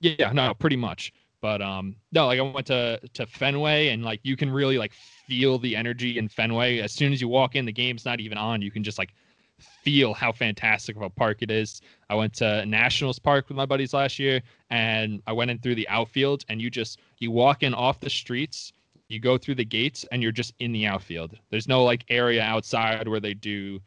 Yeah, 0.00 0.32
no, 0.32 0.54
pretty 0.54 0.76
much. 0.76 1.12
But 1.40 1.62
um 1.62 1.96
no, 2.12 2.26
like 2.26 2.38
I 2.38 2.42
went 2.42 2.66
to 2.68 3.00
to 3.14 3.26
Fenway 3.26 3.88
and 3.88 4.04
like 4.04 4.20
you 4.22 4.36
can 4.36 4.50
really 4.50 4.78
like 4.78 4.92
feel 4.92 5.58
the 5.58 5.76
energy 5.76 6.18
in 6.18 6.28
Fenway. 6.28 6.78
As 6.80 6.92
soon 6.92 7.12
as 7.12 7.20
you 7.20 7.28
walk 7.28 7.56
in, 7.56 7.64
the 7.64 7.72
game's 7.72 8.04
not 8.04 8.20
even 8.20 8.38
on. 8.38 8.62
You 8.62 8.70
can 8.70 8.84
just 8.84 8.98
like 8.98 9.14
feel 9.60 10.14
how 10.14 10.32
fantastic 10.32 10.96
of 10.96 11.02
a 11.02 11.10
park 11.10 11.38
it 11.42 11.50
is. 11.50 11.80
I 12.08 12.14
went 12.14 12.34
to 12.34 12.64
Nationals 12.66 13.18
Park 13.18 13.48
with 13.48 13.56
my 13.56 13.66
buddies 13.66 13.94
last 13.94 14.18
year 14.18 14.42
and 14.70 15.22
I 15.26 15.32
went 15.32 15.50
in 15.50 15.58
through 15.58 15.74
the 15.74 15.88
outfield 15.88 16.44
and 16.48 16.60
you 16.60 16.70
just 16.70 17.00
you 17.18 17.30
walk 17.30 17.62
in 17.62 17.74
off 17.74 18.00
the 18.00 18.10
streets, 18.10 18.72
you 19.08 19.20
go 19.20 19.36
through 19.38 19.56
the 19.56 19.64
gates 19.64 20.04
and 20.12 20.22
you're 20.22 20.32
just 20.32 20.54
in 20.58 20.72
the 20.72 20.86
outfield. 20.86 21.36
There's 21.50 21.68
no 21.68 21.84
like 21.84 22.04
area 22.08 22.42
outside 22.42 23.08
where 23.08 23.20
they 23.20 23.34
do 23.34 23.80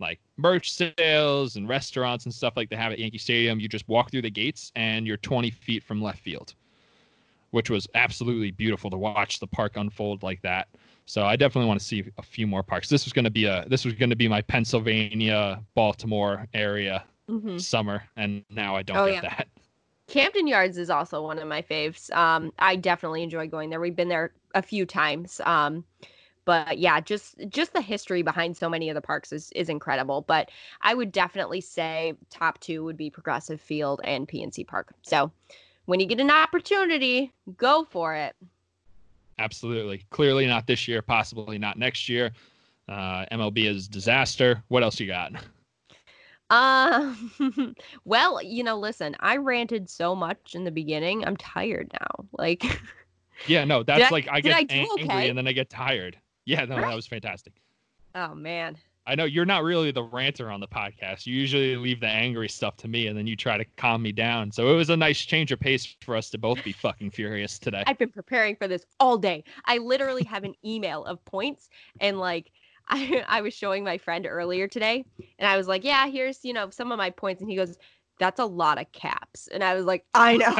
like 0.00 0.18
merch 0.36 0.72
sales 0.72 1.56
and 1.56 1.68
restaurants 1.68 2.24
and 2.24 2.34
stuff 2.34 2.56
like 2.56 2.70
they 2.70 2.76
have 2.76 2.92
at 2.92 2.98
Yankee 2.98 3.18
Stadium. 3.18 3.60
You 3.60 3.68
just 3.68 3.88
walk 3.88 4.10
through 4.10 4.22
the 4.22 4.30
gates 4.30 4.72
and 4.74 5.06
you're 5.06 5.18
20 5.18 5.50
feet 5.50 5.82
from 5.82 6.02
left 6.02 6.20
field, 6.20 6.54
which 7.50 7.70
was 7.70 7.86
absolutely 7.94 8.50
beautiful 8.50 8.90
to 8.90 8.96
watch 8.98 9.40
the 9.40 9.46
park 9.46 9.76
unfold 9.76 10.22
like 10.22 10.40
that. 10.42 10.68
So 11.06 11.24
I 11.24 11.36
definitely 11.36 11.68
want 11.68 11.80
to 11.80 11.86
see 11.86 12.04
a 12.18 12.22
few 12.22 12.46
more 12.46 12.62
parks. 12.62 12.88
This 12.88 13.04
was 13.04 13.12
going 13.12 13.24
to 13.24 13.30
be 13.30 13.44
a 13.46 13.64
this 13.68 13.84
was 13.84 13.94
going 13.94 14.10
to 14.10 14.16
be 14.16 14.28
my 14.28 14.42
Pennsylvania, 14.42 15.64
Baltimore 15.74 16.46
area 16.54 17.04
hmm 17.28 17.60
summer, 17.60 18.02
and 18.16 18.44
now 18.50 18.76
I 18.76 18.82
don't 18.82 19.02
Oh, 19.02 19.04
get 19.04 19.20
yeah. 19.22 19.22
that. 19.22 19.48
Camden 20.08 20.46
Yards 20.46 20.78
is 20.78 20.90
also 20.90 21.22
one 21.22 21.38
of 21.38 21.48
my 21.48 21.62
faves. 21.62 22.12
Um, 22.14 22.52
I 22.58 22.76
definitely 22.76 23.22
enjoy 23.22 23.48
going 23.48 23.70
there. 23.70 23.80
We've 23.80 23.96
been 23.96 24.08
there 24.08 24.34
a 24.54 24.62
few 24.62 24.86
times. 24.86 25.40
Um, 25.44 25.84
but 26.44 26.78
yeah, 26.78 27.00
just 27.00 27.36
just 27.48 27.72
the 27.74 27.82
history 27.82 28.22
behind 28.22 28.56
so 28.56 28.68
many 28.68 28.88
of 28.90 28.96
the 28.96 29.02
parks 29.02 29.32
is 29.32 29.52
is 29.52 29.68
incredible. 29.70 30.22
But 30.22 30.50
I 30.82 30.94
would 30.94 31.12
definitely 31.12 31.60
say 31.62 32.14
top 32.30 32.60
two 32.60 32.84
would 32.84 32.96
be 32.96 33.10
Progressive 33.10 33.60
Field 33.60 34.00
and 34.04 34.28
PNC 34.28 34.64
Park. 34.64 34.94
So 35.02 35.32
when 35.86 36.00
you 36.00 36.06
get 36.06 36.20
an 36.20 36.30
opportunity, 36.30 37.32
go 37.56 37.84
for 37.90 38.14
it. 38.14 38.34
Absolutely. 39.38 40.04
Clearly 40.10 40.46
not 40.46 40.66
this 40.66 40.86
year, 40.86 41.02
possibly 41.02 41.58
not 41.58 41.78
next 41.78 42.08
year. 42.08 42.30
Uh, 42.88 43.24
MLB 43.32 43.66
is 43.66 43.88
disaster. 43.88 44.62
What 44.68 44.82
else 44.82 45.00
you 45.00 45.06
got? 45.06 45.32
Um, 46.50 47.74
well, 48.04 48.42
you 48.42 48.64
know, 48.64 48.76
listen, 48.78 49.16
I 49.20 49.36
ranted 49.36 49.88
so 49.88 50.14
much 50.14 50.54
in 50.54 50.64
the 50.64 50.70
beginning. 50.70 51.24
I'm 51.24 51.36
tired 51.36 51.90
now. 51.92 52.24
Like, 52.36 52.64
Yeah, 53.46 53.64
no, 53.64 53.82
that's 53.84 54.04
I- 54.04 54.10
like 54.10 54.28
I 54.30 54.40
get 54.40 54.56
I 54.56 54.62
do 54.64 54.74
angry 54.98 55.28
and 55.28 55.38
then 55.38 55.46
I 55.46 55.52
get 55.52 55.70
tired. 55.70 56.18
Yeah, 56.44 56.64
no, 56.64 56.76
that 56.76 56.94
was 56.96 57.06
fantastic. 57.06 57.52
oh 58.14 58.34
man. 58.34 58.76
I 59.10 59.16
know 59.16 59.24
you're 59.24 59.44
not 59.44 59.64
really 59.64 59.90
the 59.90 60.04
ranter 60.04 60.52
on 60.52 60.60
the 60.60 60.68
podcast. 60.68 61.26
You 61.26 61.34
usually 61.34 61.74
leave 61.74 61.98
the 61.98 62.06
angry 62.06 62.48
stuff 62.48 62.76
to 62.76 62.86
me 62.86 63.08
and 63.08 63.18
then 63.18 63.26
you 63.26 63.34
try 63.34 63.58
to 63.58 63.64
calm 63.76 64.02
me 64.02 64.12
down. 64.12 64.52
So 64.52 64.72
it 64.72 64.76
was 64.76 64.88
a 64.88 64.96
nice 64.96 65.18
change 65.18 65.50
of 65.50 65.58
pace 65.58 65.96
for 66.00 66.14
us 66.14 66.30
to 66.30 66.38
both 66.38 66.62
be 66.62 66.70
fucking 66.70 67.10
furious 67.10 67.58
today. 67.58 67.82
I've 67.88 67.98
been 67.98 68.12
preparing 68.12 68.54
for 68.54 68.68
this 68.68 68.86
all 69.00 69.18
day. 69.18 69.42
I 69.64 69.78
literally 69.78 70.22
have 70.22 70.44
an 70.44 70.54
email 70.64 71.04
of 71.04 71.24
points 71.24 71.68
and 72.00 72.20
like 72.20 72.52
I 72.88 73.24
I 73.26 73.40
was 73.40 73.52
showing 73.52 73.82
my 73.82 73.98
friend 73.98 74.28
earlier 74.28 74.68
today 74.68 75.04
and 75.40 75.48
I 75.48 75.56
was 75.56 75.66
like, 75.66 75.82
"Yeah, 75.82 76.06
here's, 76.06 76.44
you 76.44 76.52
know, 76.52 76.70
some 76.70 76.92
of 76.92 76.98
my 76.98 77.10
points." 77.10 77.40
And 77.40 77.50
he 77.50 77.56
goes, 77.56 77.78
"That's 78.20 78.38
a 78.38 78.44
lot 78.44 78.80
of 78.80 78.92
caps." 78.92 79.48
And 79.48 79.64
I 79.64 79.74
was 79.74 79.86
like, 79.86 80.04
"I 80.14 80.36
know." 80.36 80.56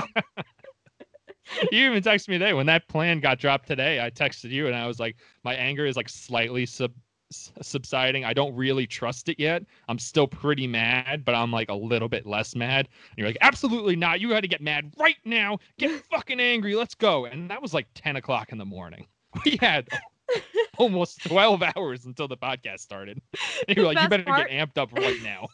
you 1.71 1.91
even 1.91 2.03
texted 2.03 2.29
me 2.29 2.39
today 2.39 2.53
when 2.53 2.67
that 2.67 2.89
plan 2.89 3.21
got 3.21 3.39
dropped 3.39 3.69
today. 3.69 4.05
I 4.05 4.11
texted 4.11 4.51
you 4.51 4.67
and 4.67 4.75
I 4.75 4.87
was 4.87 4.99
like, 5.01 5.17
my 5.45 5.55
anger 5.55 5.87
is 5.87 5.97
like 5.97 6.09
slightly 6.09 6.67
sub 6.67 6.93
subsiding. 7.31 8.25
I 8.25 8.33
don't 8.33 8.55
really 8.55 8.87
trust 8.87 9.29
it 9.29 9.39
yet. 9.39 9.63
I'm 9.89 9.99
still 9.99 10.27
pretty 10.27 10.67
mad, 10.67 11.25
but 11.25 11.35
I'm 11.35 11.51
like 11.53 11.71
a 11.71 11.75
little 11.75 12.09
bit 12.09 12.27
less 12.27 12.55
mad. 12.57 12.89
And 13.11 13.19
you're 13.19 13.29
like, 13.29 13.39
absolutely 13.41 13.97
not. 13.97 14.21
You 14.21 14.29
got 14.31 14.41
to 14.41 14.49
get 14.49 14.61
mad 14.61 14.93
right 14.99 15.17
now. 15.25 15.59
Get 15.79 16.03
fucking 16.11 16.41
angry. 16.41 16.75
Let's 16.75 16.95
go. 16.95 17.27
And 17.27 17.51
that 17.51 17.63
was 17.63 17.73
like 17.75 17.87
10 17.95 18.17
o'clock 18.17 18.53
in 18.53 18.59
the 18.59 18.65
morning. 18.67 19.07
We 19.45 19.59
had 19.61 19.87
almost 20.79 21.23
12 21.25 21.63
hours 21.77 22.05
until 22.05 22.27
the 22.27 22.37
podcast 22.37 22.81
started. 22.81 23.21
And 23.69 23.77
you're 23.77 23.85
The 23.87 23.93
like, 23.95 24.03
you 24.03 24.09
better 24.09 24.25
part- 24.25 24.49
get 24.49 24.69
amped 24.75 24.77
up 24.81 24.93
right 24.93 25.23
now. 25.23 25.47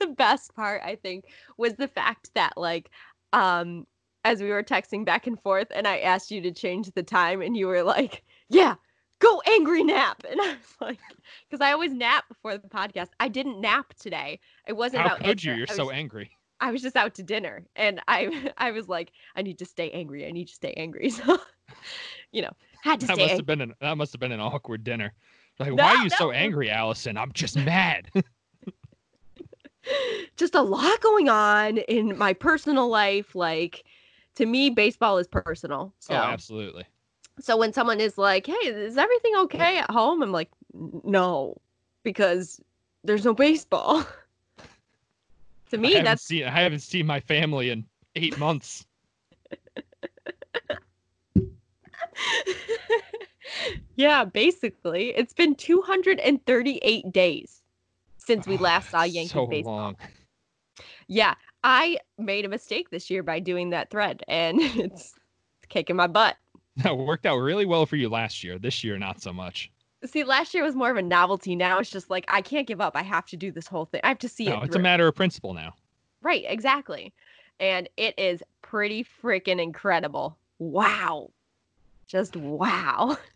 the 0.00 0.08
best 0.08 0.54
part 0.54 0.82
I 0.84 0.96
think 0.96 1.24
was 1.56 1.74
the 1.74 1.88
fact 1.88 2.30
that 2.34 2.52
like 2.56 2.90
um 3.32 3.86
as 4.24 4.42
we 4.42 4.48
were 4.50 4.62
texting 4.62 5.04
back 5.04 5.26
and 5.26 5.40
forth 5.40 5.68
and 5.74 5.86
I 5.88 5.98
asked 5.98 6.30
you 6.30 6.40
to 6.42 6.52
change 6.52 6.90
the 6.92 7.02
time 7.02 7.40
and 7.42 7.56
you 7.56 7.66
were 7.66 7.82
like, 7.82 8.22
"Yeah, 8.48 8.74
go 9.20 9.40
angry 9.46 9.84
nap." 9.84 10.22
And 10.30 10.40
I 10.40 10.48
was 10.48 10.76
like 10.80 10.98
cuz 11.50 11.60
I 11.60 11.72
always 11.72 11.92
nap 11.92 12.24
before 12.28 12.58
the 12.58 12.68
podcast. 12.68 13.10
I 13.20 13.28
didn't 13.28 13.60
nap 13.60 13.94
today. 13.94 14.40
It 14.66 14.74
wasn't 14.74 15.02
How 15.02 15.14
about 15.14 15.24
could 15.24 15.44
you? 15.44 15.54
You're 15.54 15.66
I 15.70 15.74
so 15.74 15.90
angry. 15.90 16.30
I 16.60 16.72
was 16.72 16.82
just 16.82 16.96
out 16.96 17.14
to 17.14 17.22
dinner 17.22 17.64
and 17.76 18.00
I 18.08 18.52
I 18.58 18.70
was 18.72 18.88
like, 18.88 19.12
I 19.36 19.42
need 19.42 19.58
to 19.60 19.64
stay 19.64 19.90
angry. 19.92 20.26
I 20.26 20.30
need 20.32 20.48
to 20.48 20.54
stay 20.54 20.72
angry. 20.76 21.10
So, 21.20 21.38
you 22.32 22.42
know, 22.42 22.50
had 22.82 23.00
to 23.00 23.06
That 23.06 23.14
stay 23.14 23.22
must 23.22 23.30
angry. 23.32 23.36
have 23.38 23.46
been 23.46 23.60
an 23.60 23.74
that 23.80 23.96
must 23.96 24.12
have 24.12 24.20
been 24.20 24.32
an 24.32 24.40
awkward 24.40 24.82
dinner. 24.84 25.12
Like, 25.58 25.70
No, 25.70 25.84
why 25.84 25.90
are 25.90 26.02
you 26.04 26.10
no. 26.10 26.16
so 26.16 26.30
angry, 26.32 26.68
Allison? 26.70 27.16
I'm 27.16 27.32
just 27.32 27.56
mad. 27.56 28.10
just 30.36 30.54
a 30.54 30.62
lot 30.62 31.00
going 31.00 31.28
on 31.28 31.78
in 31.78 32.16
my 32.18 32.32
personal 32.32 32.88
life 32.88 33.34
like 33.34 33.84
to 34.36 34.46
me 34.46 34.70
baseball 34.70 35.18
is 35.18 35.26
personal. 35.28 35.94
So 35.98 36.14
Oh, 36.14 36.18
absolutely. 36.18 36.84
So 37.40 37.56
when 37.56 37.72
someone 37.72 38.00
is 38.00 38.18
like, 38.18 38.46
"Hey, 38.46 38.52
is 38.66 38.96
everything 38.96 39.36
okay 39.36 39.78
at 39.78 39.90
home?" 39.90 40.22
I'm 40.22 40.32
like, 40.32 40.50
"No," 41.04 41.56
because 42.02 42.60
there's 43.04 43.24
no 43.24 43.34
baseball. 43.34 44.04
to 45.70 45.78
me, 45.78 45.92
haven't 45.92 46.04
that's 46.04 46.22
seen 46.22 46.44
I 46.44 46.50
haven't 46.50 46.80
seen 46.80 47.06
my 47.06 47.20
family 47.20 47.70
in 47.70 47.84
eight 48.16 48.38
months. 48.38 48.86
Yeah, 54.00 54.24
basically. 54.24 55.10
It's 55.10 55.34
been 55.34 55.54
238 55.54 57.12
days 57.12 57.60
since 58.16 58.46
we 58.46 58.56
last 58.56 58.90
saw 58.90 59.02
Yankees 59.02 59.30
so 59.30 59.46
baseball. 59.46 59.76
long. 59.76 59.96
Yeah, 61.06 61.34
I 61.62 61.98
made 62.16 62.46
a 62.46 62.48
mistake 62.48 62.88
this 62.88 63.10
year 63.10 63.22
by 63.22 63.40
doing 63.40 63.70
that 63.70 63.90
thread, 63.90 64.22
and 64.26 64.58
it's 64.62 65.14
kicking 65.68 65.96
my 65.96 66.06
butt. 66.06 66.36
That 66.82 66.96
worked 66.96 67.26
out 67.26 67.36
really 67.36 67.66
well 67.66 67.86
for 67.86 67.96
you 67.96 68.08
last 68.08 68.44
year. 68.44 68.58
This 68.58 68.84
year, 68.84 68.98
not 68.98 69.20
so 69.20 69.32
much. 69.32 69.70
See, 70.04 70.24
last 70.24 70.54
year 70.54 70.64
was 70.64 70.74
more 70.74 70.90
of 70.90 70.96
a 70.96 71.02
novelty. 71.02 71.54
Now 71.54 71.78
it's 71.78 71.90
just 71.90 72.08
like 72.08 72.24
I 72.28 72.40
can't 72.40 72.66
give 72.66 72.80
up. 72.80 72.96
I 72.96 73.02
have 73.02 73.26
to 73.26 73.36
do 73.36 73.52
this 73.52 73.66
whole 73.66 73.84
thing. 73.84 74.00
I 74.02 74.08
have 74.08 74.18
to 74.20 74.28
see 74.28 74.46
No, 74.46 74.62
it. 74.62 74.66
it's 74.66 74.76
a 74.76 74.80
matter 74.80 75.06
of 75.06 75.14
principle 75.14 75.52
now. 75.52 75.74
Right, 76.22 76.44
exactly. 76.46 77.12
And 77.58 77.88
it 77.96 78.18
is 78.18 78.42
pretty 78.62 79.04
freaking 79.22 79.60
incredible. 79.60 80.38
Wow. 80.58 81.30
Just 82.06 82.36
wow. 82.36 83.16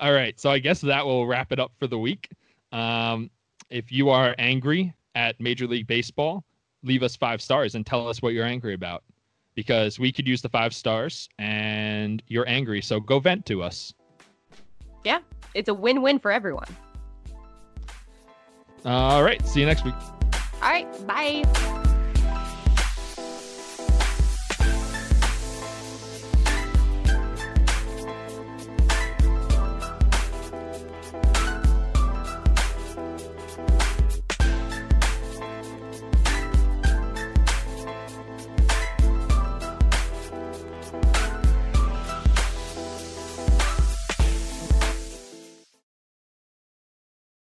All 0.00 0.12
right, 0.12 0.38
so 0.38 0.50
I 0.50 0.58
guess 0.58 0.80
that 0.80 1.06
will 1.06 1.26
wrap 1.26 1.52
it 1.52 1.60
up 1.60 1.72
for 1.78 1.86
the 1.86 1.98
week. 1.98 2.28
Um, 2.72 3.30
if 3.70 3.92
you 3.92 4.10
are 4.10 4.34
angry 4.38 4.92
at 5.14 5.38
Major 5.40 5.66
League 5.66 5.86
Baseball, 5.86 6.44
leave 6.82 7.02
us 7.02 7.14
five 7.14 7.40
stars 7.40 7.74
and 7.74 7.86
tell 7.86 8.08
us 8.08 8.20
what 8.20 8.32
you're 8.32 8.44
angry 8.44 8.74
about, 8.74 9.04
because 9.54 9.98
we 9.98 10.12
could 10.12 10.26
use 10.26 10.42
the 10.42 10.48
five 10.48 10.74
stars, 10.74 11.28
and 11.38 12.22
you're 12.26 12.48
angry, 12.48 12.80
so 12.82 13.00
go 13.00 13.18
vent 13.18 13.46
to 13.46 13.62
us. 13.62 13.94
Yeah, 15.04 15.20
it's 15.54 15.68
a 15.68 15.74
win 15.74 16.02
win 16.02 16.18
for 16.18 16.30
everyone. 16.30 16.68
All 18.84 19.22
right, 19.22 19.44
see 19.46 19.60
you 19.60 19.66
next 19.66 19.84
week. 19.84 19.94
All 20.62 20.68
right, 20.68 21.06
bye. 21.06 21.88